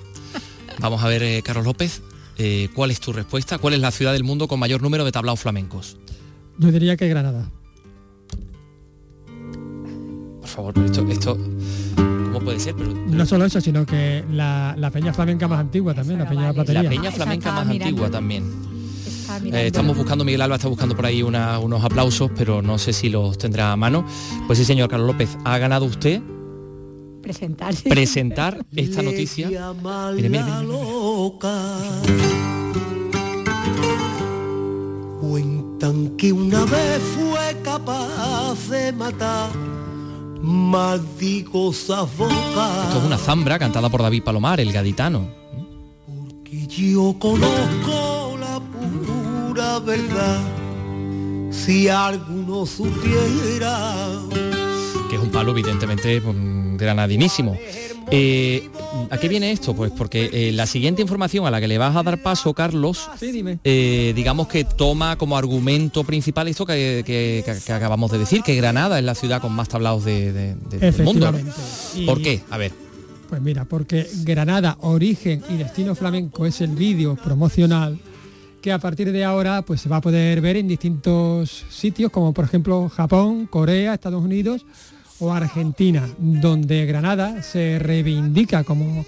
vamos 0.81 1.03
a 1.03 1.09
ver, 1.09 1.22
eh, 1.22 1.43
Carlos 1.45 1.64
López, 1.64 2.03
eh, 2.39 2.68
¿cuál 2.75 2.91
es 2.91 3.01
tu 3.01 3.12
respuesta? 3.12 3.59
¿Cuál 3.59 3.75
es 3.75 3.81
la 3.81 3.91
ciudad 3.91 4.12
del 4.12 4.25
mundo 4.25 4.49
con 4.49 4.59
mayor 4.61 4.83
número 4.83 5.05
de 5.05 5.12
tablaos 5.12 5.41
flamencos? 5.41 5.97
Yo 6.59 6.70
diría 6.70 6.97
que 6.97 7.09
Granada. 7.09 7.51
Por 10.41 10.49
favor, 10.49 10.75
pero 10.75 10.87
esto, 10.87 11.07
esto, 11.09 11.39
¿cómo 11.97 12.41
puede 12.41 12.61
ser? 12.61 12.75
Pero, 12.77 12.93
No 12.95 13.27
solo 13.27 13.45
eso, 13.47 13.61
sino 13.61 13.85
que 13.87 14.25
la, 14.31 14.75
la 14.79 14.91
peña 14.91 15.12
flamenca 15.12 15.49
más 15.49 15.59
antigua 15.61 15.95
también, 15.95 16.18
la 16.20 16.29
peña 16.29 16.53
platería. 16.53 16.83
la 16.85 16.91
peña 16.91 17.11
flamenca 17.11 17.53
más 17.53 17.68
antigua 17.68 18.11
también. 18.11 18.45
Eh, 19.53 19.66
estamos 19.66 19.97
buscando, 19.97 20.25
Miguel 20.25 20.43
Alba 20.43 20.57
está 20.57 20.68
buscando 20.68 20.95
por 20.95 21.07
ahí 21.07 21.22
una- 21.22 21.59
unos 21.59 21.83
aplausos, 21.83 22.31
pero 22.37 22.62
no 22.62 22.79
sé 22.79 22.93
si 22.93 23.09
los 23.09 23.37
tendrá 23.39 23.72
a 23.72 23.77
mano. 23.77 24.05
Pues 24.47 24.59
sí, 24.59 24.64
señor 24.64 24.89
Carlos 24.89 25.09
López, 25.09 25.37
ha 25.45 25.59
ganado 25.59 25.87
usted 25.87 26.20
presentarse. 27.25 27.89
presentar 27.89 28.64
esta 28.77 29.03
noticia. 29.03 29.49
Mire, 29.49 30.29
mire, 30.29 30.29
mire, 30.29 30.45
mire. 30.45 30.85
Cuentan 35.20 36.16
que 36.16 36.33
una 36.33 36.64
vez 36.64 37.03
fue 37.16 37.57
capaz 37.62 38.68
de 38.68 38.93
matar 38.93 39.51
maldigo 40.43 41.72
boca 42.18 42.85
Esto 42.85 42.99
es 42.99 43.05
una 43.05 43.16
zambra 43.16 43.59
cantada 43.59 43.89
por 43.89 44.03
David 44.03 44.22
Palomar, 44.22 44.61
el 44.61 44.70
gaditano. 44.70 45.31
que 46.45 46.66
yo 46.66 47.16
conozco 47.18 48.37
la 48.39 48.61
pura 48.61 49.79
verdad. 49.79 50.41
Si 51.51 51.89
alguno 51.89 52.66
supiera 52.66 54.20
que 55.09 55.16
es 55.16 55.22
un 55.22 55.31
palo 55.31 55.53
evidentemente 55.53 56.20
mm, 56.20 56.53
granadinísimo. 56.77 57.57
Eh, 58.11 58.68
¿A 59.11 59.18
qué 59.18 59.29
viene 59.29 59.51
esto? 59.51 59.75
Pues 59.75 59.91
porque 59.91 60.29
eh, 60.33 60.53
la 60.53 60.66
siguiente 60.66 61.01
información 61.03 61.47
a 61.47 61.51
la 61.51 61.61
que 61.61 61.66
le 61.68 61.79
vas 61.79 61.97
a 61.97 62.03
dar 62.03 62.22
paso, 62.22 62.53
Carlos, 62.55 63.09
Sí, 63.18 63.33
dime. 63.33 63.59
eh, 63.64 64.12
digamos 64.14 64.47
que 64.49 64.64
toma 64.64 65.16
como 65.16 65.37
argumento 65.37 66.05
principal 66.05 66.49
esto 66.49 66.66
que, 66.66 67.03
que- 67.07 67.43
que- 67.45 67.59
que 67.64 67.72
acabamos 67.72 68.11
de 68.11 68.18
decir, 68.18 68.43
que 68.43 68.55
Granada 68.57 68.99
es 68.99 69.05
la 69.05 69.14
ciudad 69.14 69.41
con 69.41 69.53
más 69.53 69.68
tablados 69.68 70.05
de, 70.05 70.33
de- 70.33 70.55
de- 70.55 70.79
del 70.93 71.03
mundo. 71.05 71.33
¿no? 71.33 71.39
Efectivamente. 71.39 71.61
Y- 71.97 72.07
¿Por 72.07 72.20
qué? 72.22 72.43
A 72.51 72.59
ver. 72.59 72.72
Pues 73.29 73.41
mira, 73.41 73.64
porque 73.64 74.07
Granada, 74.22 74.77
origen 74.81 75.43
y 75.49 75.57
destino 75.57 75.95
flamenco 75.95 76.45
es 76.47 76.61
el 76.61 76.70
vídeo 76.70 77.16
promocional 77.16 77.99
que 78.61 78.70
a 78.72 78.79
partir 78.79 79.12
de 79.12 79.25
ahora 79.25 79.62
pues 79.62 79.81
se 79.81 79.89
va 79.89 79.97
a 79.97 80.01
poder 80.01 80.41
ver 80.41 80.57
en 80.57 80.68
distintos 80.68 81.64
sitios 81.70 82.11
como 82.11 82.33
por 82.33 82.45
ejemplo 82.47 82.89
Japón, 82.89 83.47
Corea, 83.47 83.93
Estados 83.95 84.22
Unidos 84.25 84.64
o 85.25 85.33
Argentina, 85.33 86.09
donde 86.18 86.87
Granada 86.87 87.43
se 87.43 87.79
reivindica 87.79 88.64
como 88.64 89.05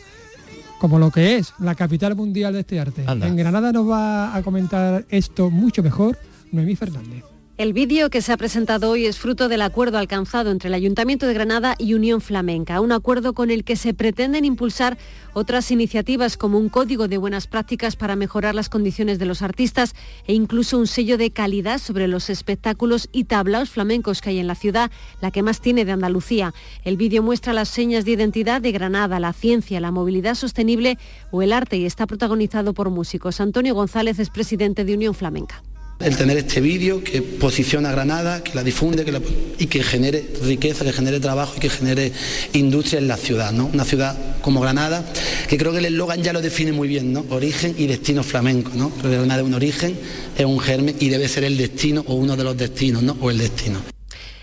como 0.78 0.98
lo 0.98 1.10
que 1.10 1.36
es 1.36 1.54
la 1.58 1.74
capital 1.74 2.14
mundial 2.16 2.52
de 2.52 2.60
este 2.60 2.78
arte. 2.78 3.04
Anda. 3.06 3.26
En 3.26 3.36
Granada 3.36 3.72
nos 3.72 3.88
va 3.88 4.36
a 4.36 4.42
comentar 4.42 5.04
esto 5.08 5.50
mucho 5.50 5.82
mejor 5.82 6.18
Noemí 6.52 6.76
Fernández. 6.76 7.24
El 7.58 7.72
vídeo 7.72 8.10
que 8.10 8.20
se 8.20 8.34
ha 8.34 8.36
presentado 8.36 8.90
hoy 8.90 9.06
es 9.06 9.16
fruto 9.18 9.48
del 9.48 9.62
acuerdo 9.62 9.96
alcanzado 9.96 10.50
entre 10.50 10.68
el 10.68 10.74
Ayuntamiento 10.74 11.26
de 11.26 11.32
Granada 11.32 11.74
y 11.78 11.94
Unión 11.94 12.20
Flamenca, 12.20 12.82
un 12.82 12.92
acuerdo 12.92 13.32
con 13.32 13.50
el 13.50 13.64
que 13.64 13.76
se 13.76 13.94
pretenden 13.94 14.44
impulsar 14.44 14.98
otras 15.32 15.70
iniciativas 15.70 16.36
como 16.36 16.58
un 16.58 16.68
código 16.68 17.08
de 17.08 17.16
buenas 17.16 17.46
prácticas 17.46 17.96
para 17.96 18.14
mejorar 18.14 18.54
las 18.54 18.68
condiciones 18.68 19.18
de 19.18 19.24
los 19.24 19.40
artistas 19.40 19.94
e 20.26 20.34
incluso 20.34 20.78
un 20.78 20.86
sello 20.86 21.16
de 21.16 21.30
calidad 21.30 21.78
sobre 21.78 22.08
los 22.08 22.28
espectáculos 22.28 23.08
y 23.10 23.24
tablaos 23.24 23.70
flamencos 23.70 24.20
que 24.20 24.28
hay 24.28 24.38
en 24.38 24.48
la 24.48 24.54
ciudad, 24.54 24.90
la 25.22 25.30
que 25.30 25.42
más 25.42 25.62
tiene 25.62 25.86
de 25.86 25.92
Andalucía. 25.92 26.52
El 26.84 26.98
vídeo 26.98 27.22
muestra 27.22 27.54
las 27.54 27.70
señas 27.70 28.04
de 28.04 28.10
identidad 28.10 28.60
de 28.60 28.72
Granada, 28.72 29.18
la 29.18 29.32
ciencia, 29.32 29.80
la 29.80 29.92
movilidad 29.92 30.34
sostenible 30.34 30.98
o 31.30 31.40
el 31.40 31.54
arte 31.54 31.78
y 31.78 31.86
está 31.86 32.06
protagonizado 32.06 32.74
por 32.74 32.90
músicos. 32.90 33.40
Antonio 33.40 33.74
González 33.74 34.18
es 34.18 34.28
presidente 34.28 34.84
de 34.84 34.92
Unión 34.92 35.14
Flamenca. 35.14 35.62
El 35.98 36.16
tener 36.16 36.36
este 36.36 36.60
vídeo 36.60 37.02
que 37.02 37.22
posiciona 37.22 37.88
a 37.88 37.92
Granada, 37.92 38.44
que 38.44 38.54
la 38.54 38.62
difunde 38.62 39.04
que 39.04 39.12
la- 39.12 39.20
y 39.58 39.66
que 39.66 39.82
genere 39.82 40.24
riqueza, 40.42 40.84
que 40.84 40.92
genere 40.92 41.20
trabajo 41.20 41.54
y 41.56 41.60
que 41.60 41.70
genere 41.70 42.12
industria 42.52 42.98
en 42.98 43.08
la 43.08 43.16
ciudad, 43.16 43.50
¿no? 43.52 43.66
Una 43.72 43.84
ciudad 43.84 44.14
como 44.42 44.60
Granada, 44.60 45.04
que 45.48 45.56
creo 45.56 45.72
que 45.72 45.78
el 45.78 45.86
eslogan 45.86 46.22
ya 46.22 46.32
lo 46.34 46.42
define 46.42 46.72
muy 46.72 46.86
bien, 46.86 47.12
¿no? 47.12 47.24
Origen 47.30 47.74
y 47.78 47.86
destino 47.86 48.22
flamenco, 48.22 48.72
¿no? 48.74 48.92
Granada 49.02 49.40
es 49.40 49.46
un 49.46 49.54
origen, 49.54 49.98
es 50.36 50.44
un 50.44 50.60
germen 50.60 50.96
y 51.00 51.08
debe 51.08 51.28
ser 51.28 51.44
el 51.44 51.56
destino 51.56 52.04
o 52.06 52.14
uno 52.14 52.36
de 52.36 52.44
los 52.44 52.56
destinos, 52.56 53.02
¿no? 53.02 53.16
O 53.20 53.30
el 53.30 53.38
destino. 53.38 53.80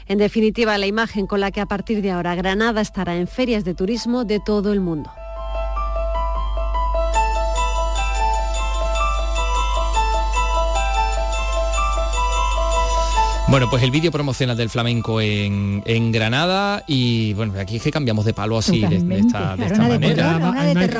En 0.08 0.18
definitiva, 0.18 0.78
la 0.78 0.88
imagen 0.88 1.28
con 1.28 1.40
la 1.40 1.52
que 1.52 1.62
a 1.62 1.66
partir 1.66 2.02
de 2.02 2.12
ahora 2.12 2.36
Granada 2.36 2.82
estará 2.82 3.16
en 3.16 3.28
ferias 3.28 3.64
de 3.64 3.74
turismo 3.74 4.26
de 4.26 4.40
todo 4.46 4.74
el 4.74 4.82
mundo. 4.82 5.10
Bueno, 13.54 13.70
pues 13.70 13.84
el 13.84 13.92
vídeo 13.92 14.12
promocional 14.12 14.58
del 14.58 14.72
flamenco 14.72 15.22
en, 15.22 15.84
en 15.86 16.12
Granada 16.12 16.84
y 16.88 17.36
bueno, 17.36 17.54
aquí 17.60 17.76
es 17.76 17.84
que 17.84 17.92
cambiamos 17.92 18.26
de 18.26 18.34
palo 18.34 18.58
así 18.58 18.80
de, 18.80 18.98
de 19.00 19.20
esta, 19.20 19.56
de 19.56 19.68
esta 19.68 19.88
manera. 19.88 20.40
pero, 20.74 20.92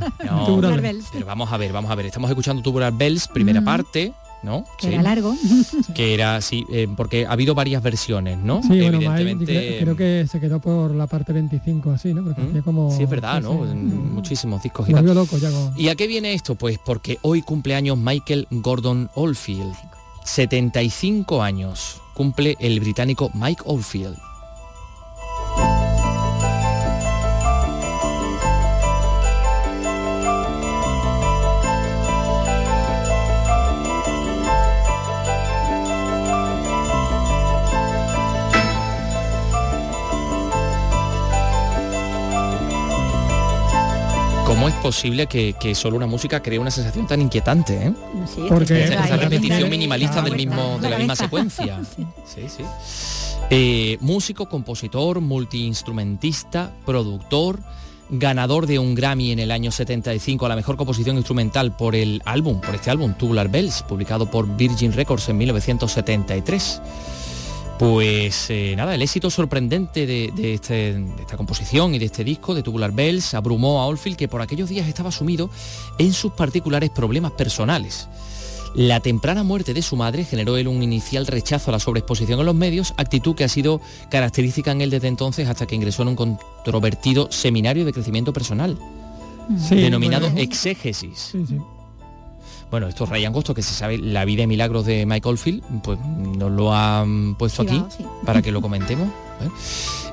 Bells. 0.80 1.04
pero 1.12 1.26
vamos 1.26 1.52
a 1.52 1.58
ver, 1.58 1.74
vamos 1.74 1.90
a 1.90 1.94
ver. 1.94 2.06
Estamos 2.06 2.30
escuchando 2.30 2.62
Tubular 2.62 2.90
Bells, 2.90 3.28
primera 3.28 3.60
Mm. 3.60 3.64
parte, 3.64 4.12
¿no? 4.42 4.64
Que 4.78 4.88
era 4.88 5.02
largo. 5.02 5.34
Que 5.94 6.14
era 6.14 6.36
así, 6.36 6.64
eh, 6.70 6.86
porque 6.96 7.26
ha 7.26 7.32
habido 7.32 7.54
varias 7.54 7.82
versiones, 7.82 8.38
¿no? 8.38 8.62
Sí, 8.62 8.68
bueno, 8.80 8.98
Evidentemente. 8.98 9.44
creo, 9.46 9.80
creo 9.80 9.96
que 9.96 10.26
se 10.30 10.40
quedó 10.40 10.60
por 10.60 10.94
la 10.94 11.06
parte 11.06 11.32
25 11.32 11.90
así, 11.92 12.12
¿no? 12.14 12.22
Porque 12.24 12.42
hacía 12.42 12.62
como... 12.62 12.90
Sí, 12.96 13.02
es 13.04 13.10
verdad, 13.10 13.38
sí, 13.38 13.42
¿no? 13.44 13.64
sí. 13.66 13.74
Muchísimos 13.74 14.62
discos. 14.62 14.86
Gigantes. 14.86 15.14
loco 15.14 15.38
ya 15.38 15.50
con- 15.50 15.72
¿Y 15.76 15.88
a 15.88 15.94
qué 15.94 16.06
viene 16.06 16.34
esto? 16.34 16.54
Pues 16.54 16.78
porque 16.84 17.18
hoy 17.22 17.42
cumpleaños 17.42 17.96
Michael 17.98 18.46
Gordon 18.50 19.10
Oldfield. 19.14 19.74
75 20.24 21.42
años 21.42 22.00
cumple 22.14 22.56
el 22.60 22.80
británico 22.80 23.30
Mike 23.34 23.62
Oldfield. 23.64 24.16
¿Cómo 44.46 44.68
es 44.68 44.74
posible 44.74 45.26
que, 45.26 45.54
que 45.58 45.74
solo 45.74 45.96
una 45.96 46.06
música 46.06 46.40
cree 46.40 46.60
una 46.60 46.70
sensación 46.70 47.06
tan 47.08 47.20
inquietante? 47.20 47.86
¿eh? 47.88 47.92
Sí, 48.32 48.42
Porque- 48.48 48.84
esa, 48.84 49.04
esa 49.04 49.16
repetición 49.16 49.68
minimalista 49.68 50.22
del 50.22 50.36
mismo, 50.36 50.78
de 50.80 50.88
la 50.88 50.98
misma 50.98 51.16
secuencia. 51.16 51.80
Sí, 52.26 52.42
sí. 52.48 52.62
Eh, 53.50 53.98
músico, 54.00 54.48
compositor, 54.48 55.20
multiinstrumentista, 55.20 56.72
productor, 56.84 57.60
ganador 58.10 58.66
de 58.66 58.78
un 58.78 58.94
Grammy 58.94 59.32
en 59.32 59.38
el 59.40 59.50
año 59.50 59.70
75 59.72 60.46
a 60.46 60.48
la 60.48 60.56
mejor 60.56 60.76
composición 60.76 61.16
instrumental 61.16 61.74
por 61.76 61.94
el 61.96 62.22
álbum, 62.24 62.60
por 62.60 62.74
este 62.74 62.90
álbum 62.90 63.14
Tubular 63.14 63.48
Bells, 63.48 63.82
publicado 63.82 64.30
por 64.30 64.56
Virgin 64.56 64.92
Records 64.92 65.28
en 65.28 65.38
1973. 65.38 66.80
Pues 67.78 68.48
eh, 68.48 68.74
nada, 68.74 68.94
el 68.94 69.02
éxito 69.02 69.28
sorprendente 69.28 70.06
de, 70.06 70.32
de 70.34 70.54
este- 70.54 70.94
de 70.94 71.20
esta 71.20 71.36
composición 71.36 71.94
y 71.94 71.98
de 71.98 72.06
este 72.06 72.24
disco 72.24 72.54
de 72.54 72.62
Tubular 72.62 72.90
Bells 72.90 73.34
abrumó 73.34 73.80
a 73.82 73.86
Oldfield 73.86 74.16
que 74.16 74.28
por 74.28 74.40
aquellos 74.40 74.70
días 74.70 74.88
estaba 74.88 75.12
sumido 75.12 75.50
en 75.98 76.12
sus 76.14 76.32
particulares 76.32 76.88
problemas 76.90 77.32
personales. 77.32 78.08
La 78.74 79.00
temprana 79.00 79.42
muerte 79.42 79.74
de 79.74 79.82
su 79.82 79.96
madre 79.96 80.24
generó 80.24 80.56
él 80.56 80.68
un 80.68 80.82
inicial 80.82 81.26
rechazo 81.26 81.70
a 81.70 81.72
la 81.72 81.78
sobreexposición 81.78 82.40
en 82.40 82.46
los 82.46 82.54
medios, 82.54 82.94
actitud 82.96 83.34
que 83.34 83.44
ha 83.44 83.48
sido 83.48 83.80
característica 84.10 84.72
en 84.72 84.80
él 84.80 84.90
desde 84.90 85.08
entonces 85.08 85.46
hasta 85.48 85.66
que 85.66 85.74
ingresó 85.74 86.02
en 86.02 86.08
un 86.08 86.16
controvertido 86.16 87.30
seminario 87.30 87.84
de 87.84 87.92
crecimiento 87.92 88.32
personal, 88.32 88.78
Sí, 89.68 89.76
denominado 89.76 90.26
bueno. 90.26 90.40
Exégesis. 90.40 91.28
Sí, 91.32 91.44
sí. 91.46 91.56
Bueno, 92.70 92.88
esto 92.88 93.06
Ryan 93.06 93.32
Gosto, 93.32 93.54
que 93.54 93.62
se 93.62 93.74
sabe 93.74 93.96
la 93.98 94.24
vida 94.24 94.42
y 94.42 94.46
milagros 94.46 94.84
de 94.86 95.06
Michael 95.06 95.38
Field, 95.38 95.62
pues 95.82 95.98
nos 96.00 96.50
lo 96.50 96.74
han 96.74 97.36
puesto 97.36 97.62
Sí, 97.62 97.68
aquí 97.68 97.78
va, 97.78 97.90
sí. 97.90 98.04
para 98.24 98.42
que 98.42 98.50
lo 98.52 98.60
comentemos. 98.60 99.08
¿eh? 99.08 99.48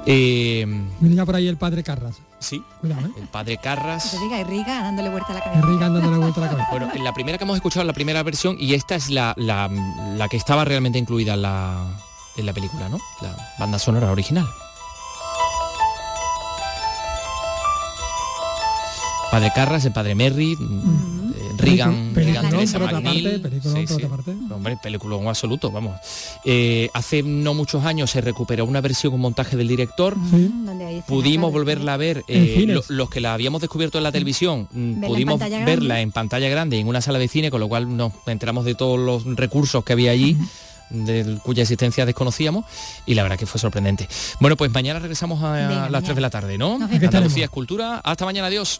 Eh, 0.06 0.66
Mira 0.99 1.26
por 1.26 1.36
ahí 1.36 1.47
el 1.47 1.58
padre 1.58 1.82
Carras. 1.84 2.18
sí, 2.39 2.62
Cuidado, 2.80 3.08
¿eh? 3.08 3.12
el 3.18 3.28
padre 3.28 3.58
Carras. 3.58 4.16
Diga, 4.22 4.39
y 4.39 4.43
Riga 4.43 4.84
dándole 4.84 5.10
vuelta 5.10 5.32
a 5.32 5.34
la 5.36 5.39
cabeza. 5.43 5.60
Enrique 5.62 5.80
dándole 5.84 6.18
vuelta 6.18 6.39
a 6.41 6.43
la 6.43 6.49
cabeza. 6.51 6.68
Bueno, 6.72 6.91
en 6.93 7.04
la 7.04 7.14
primera 7.14 7.38
que 7.38 7.43
hemos 7.43 7.56
escuchado, 7.56 7.86
la 7.86 7.93
primera 7.93 8.22
versión, 8.22 8.56
y 8.60 8.74
esta 8.76 8.95
es 8.95 9.10
la, 9.10 9.34
la- 9.38 9.70
la 10.16 10.28
que 10.30 10.38
estaba 10.38 10.64
realmente 10.64 10.99
incluida 10.99 11.34
en 11.34 11.41
la, 11.41 11.88
en 12.38 12.45
la 12.45 12.54
película, 12.54 12.88
¿no? 12.89 12.99
La 13.22 13.36
banda 13.60 13.80
sonora 13.80 14.12
original. 14.12 14.45
Padre 19.32 19.51
Carras, 19.56 19.84
el 19.86 19.93
padre 19.93 20.14
Merry, 20.14 20.56
Peliculón, 21.58 22.16
Regan 22.16 22.49
Teresa 22.49 22.80
McNeil. 22.80 23.41
Sí, 23.62 23.88
sí. 23.88 23.93
otra 23.93 24.10
parte. 24.10 24.32
Hombre, 24.51 24.78
película 24.82 25.30
absoluto, 25.30 25.72
vamos. 25.72 25.99
Eh, 26.45 26.89
hace 26.93 27.24
no 27.24 27.54
muchos 27.54 27.86
años 27.86 28.12
se 28.12 28.22
recuperó 28.22 28.66
una 28.66 28.82
versión 28.82 29.12
con 29.12 29.22
montaje 29.22 29.56
del 29.58 29.68
director. 29.68 30.16
Hay 30.34 30.45
escenas 30.45 31.04
Pudimos 31.06 31.51
volverla 31.51 31.93
a 31.93 31.97
ver, 31.97 32.24
eh, 32.28 32.66
lo- 32.68 32.84
los 32.89 33.10
que 33.10 33.20
la 33.22 33.34
habíamos 33.34 33.62
descubierto 33.62 33.97
en 33.97 34.04
la 34.04 34.12
televisión, 34.12 34.68
mm, 34.72 34.78
en 34.78 35.01
pudimos 35.01 35.39
verla 35.66 36.01
en 36.01 36.12
pantalla 36.12 36.49
grande 36.49 36.78
y 36.78 36.80
en 36.82 36.88
una 36.88 37.01
sala 37.01 37.20
de 37.20 37.28
cine, 37.28 37.51
con 37.51 37.60
lo 37.60 37.68
cual 37.68 37.95
nos 37.95 38.14
enteramos 38.28 38.66
de 38.66 38.76
todos 38.76 38.99
los 38.99 39.24
recursos 39.36 39.84
que 39.84 39.93
había 39.93 40.12
allí. 40.12 40.38
de 40.89 41.39
cuya 41.41 41.64
existencia 41.64 42.06
desconocíamos 42.06 42.66
y 43.08 43.16
la 43.16 43.24
verdad 43.24 43.39
que 43.39 43.47
fue 43.47 43.60
sorprendente. 43.60 44.08
Bueno, 44.39 44.56
pues 44.58 44.70
mañana 44.72 44.99
regresamos 44.99 45.41
a, 45.41 45.54
Venga, 45.54 45.89
las 45.89 46.04
3 46.04 46.14
de 46.14 46.22
la 46.22 46.30
tarde, 46.30 46.60
¿no? 46.60 46.78
Andalucía 46.84 47.45
es 47.45 47.49
cultura. 47.49 47.97
Hasta 48.04 48.26
mañana, 48.26 48.47
adiós. 48.47 48.80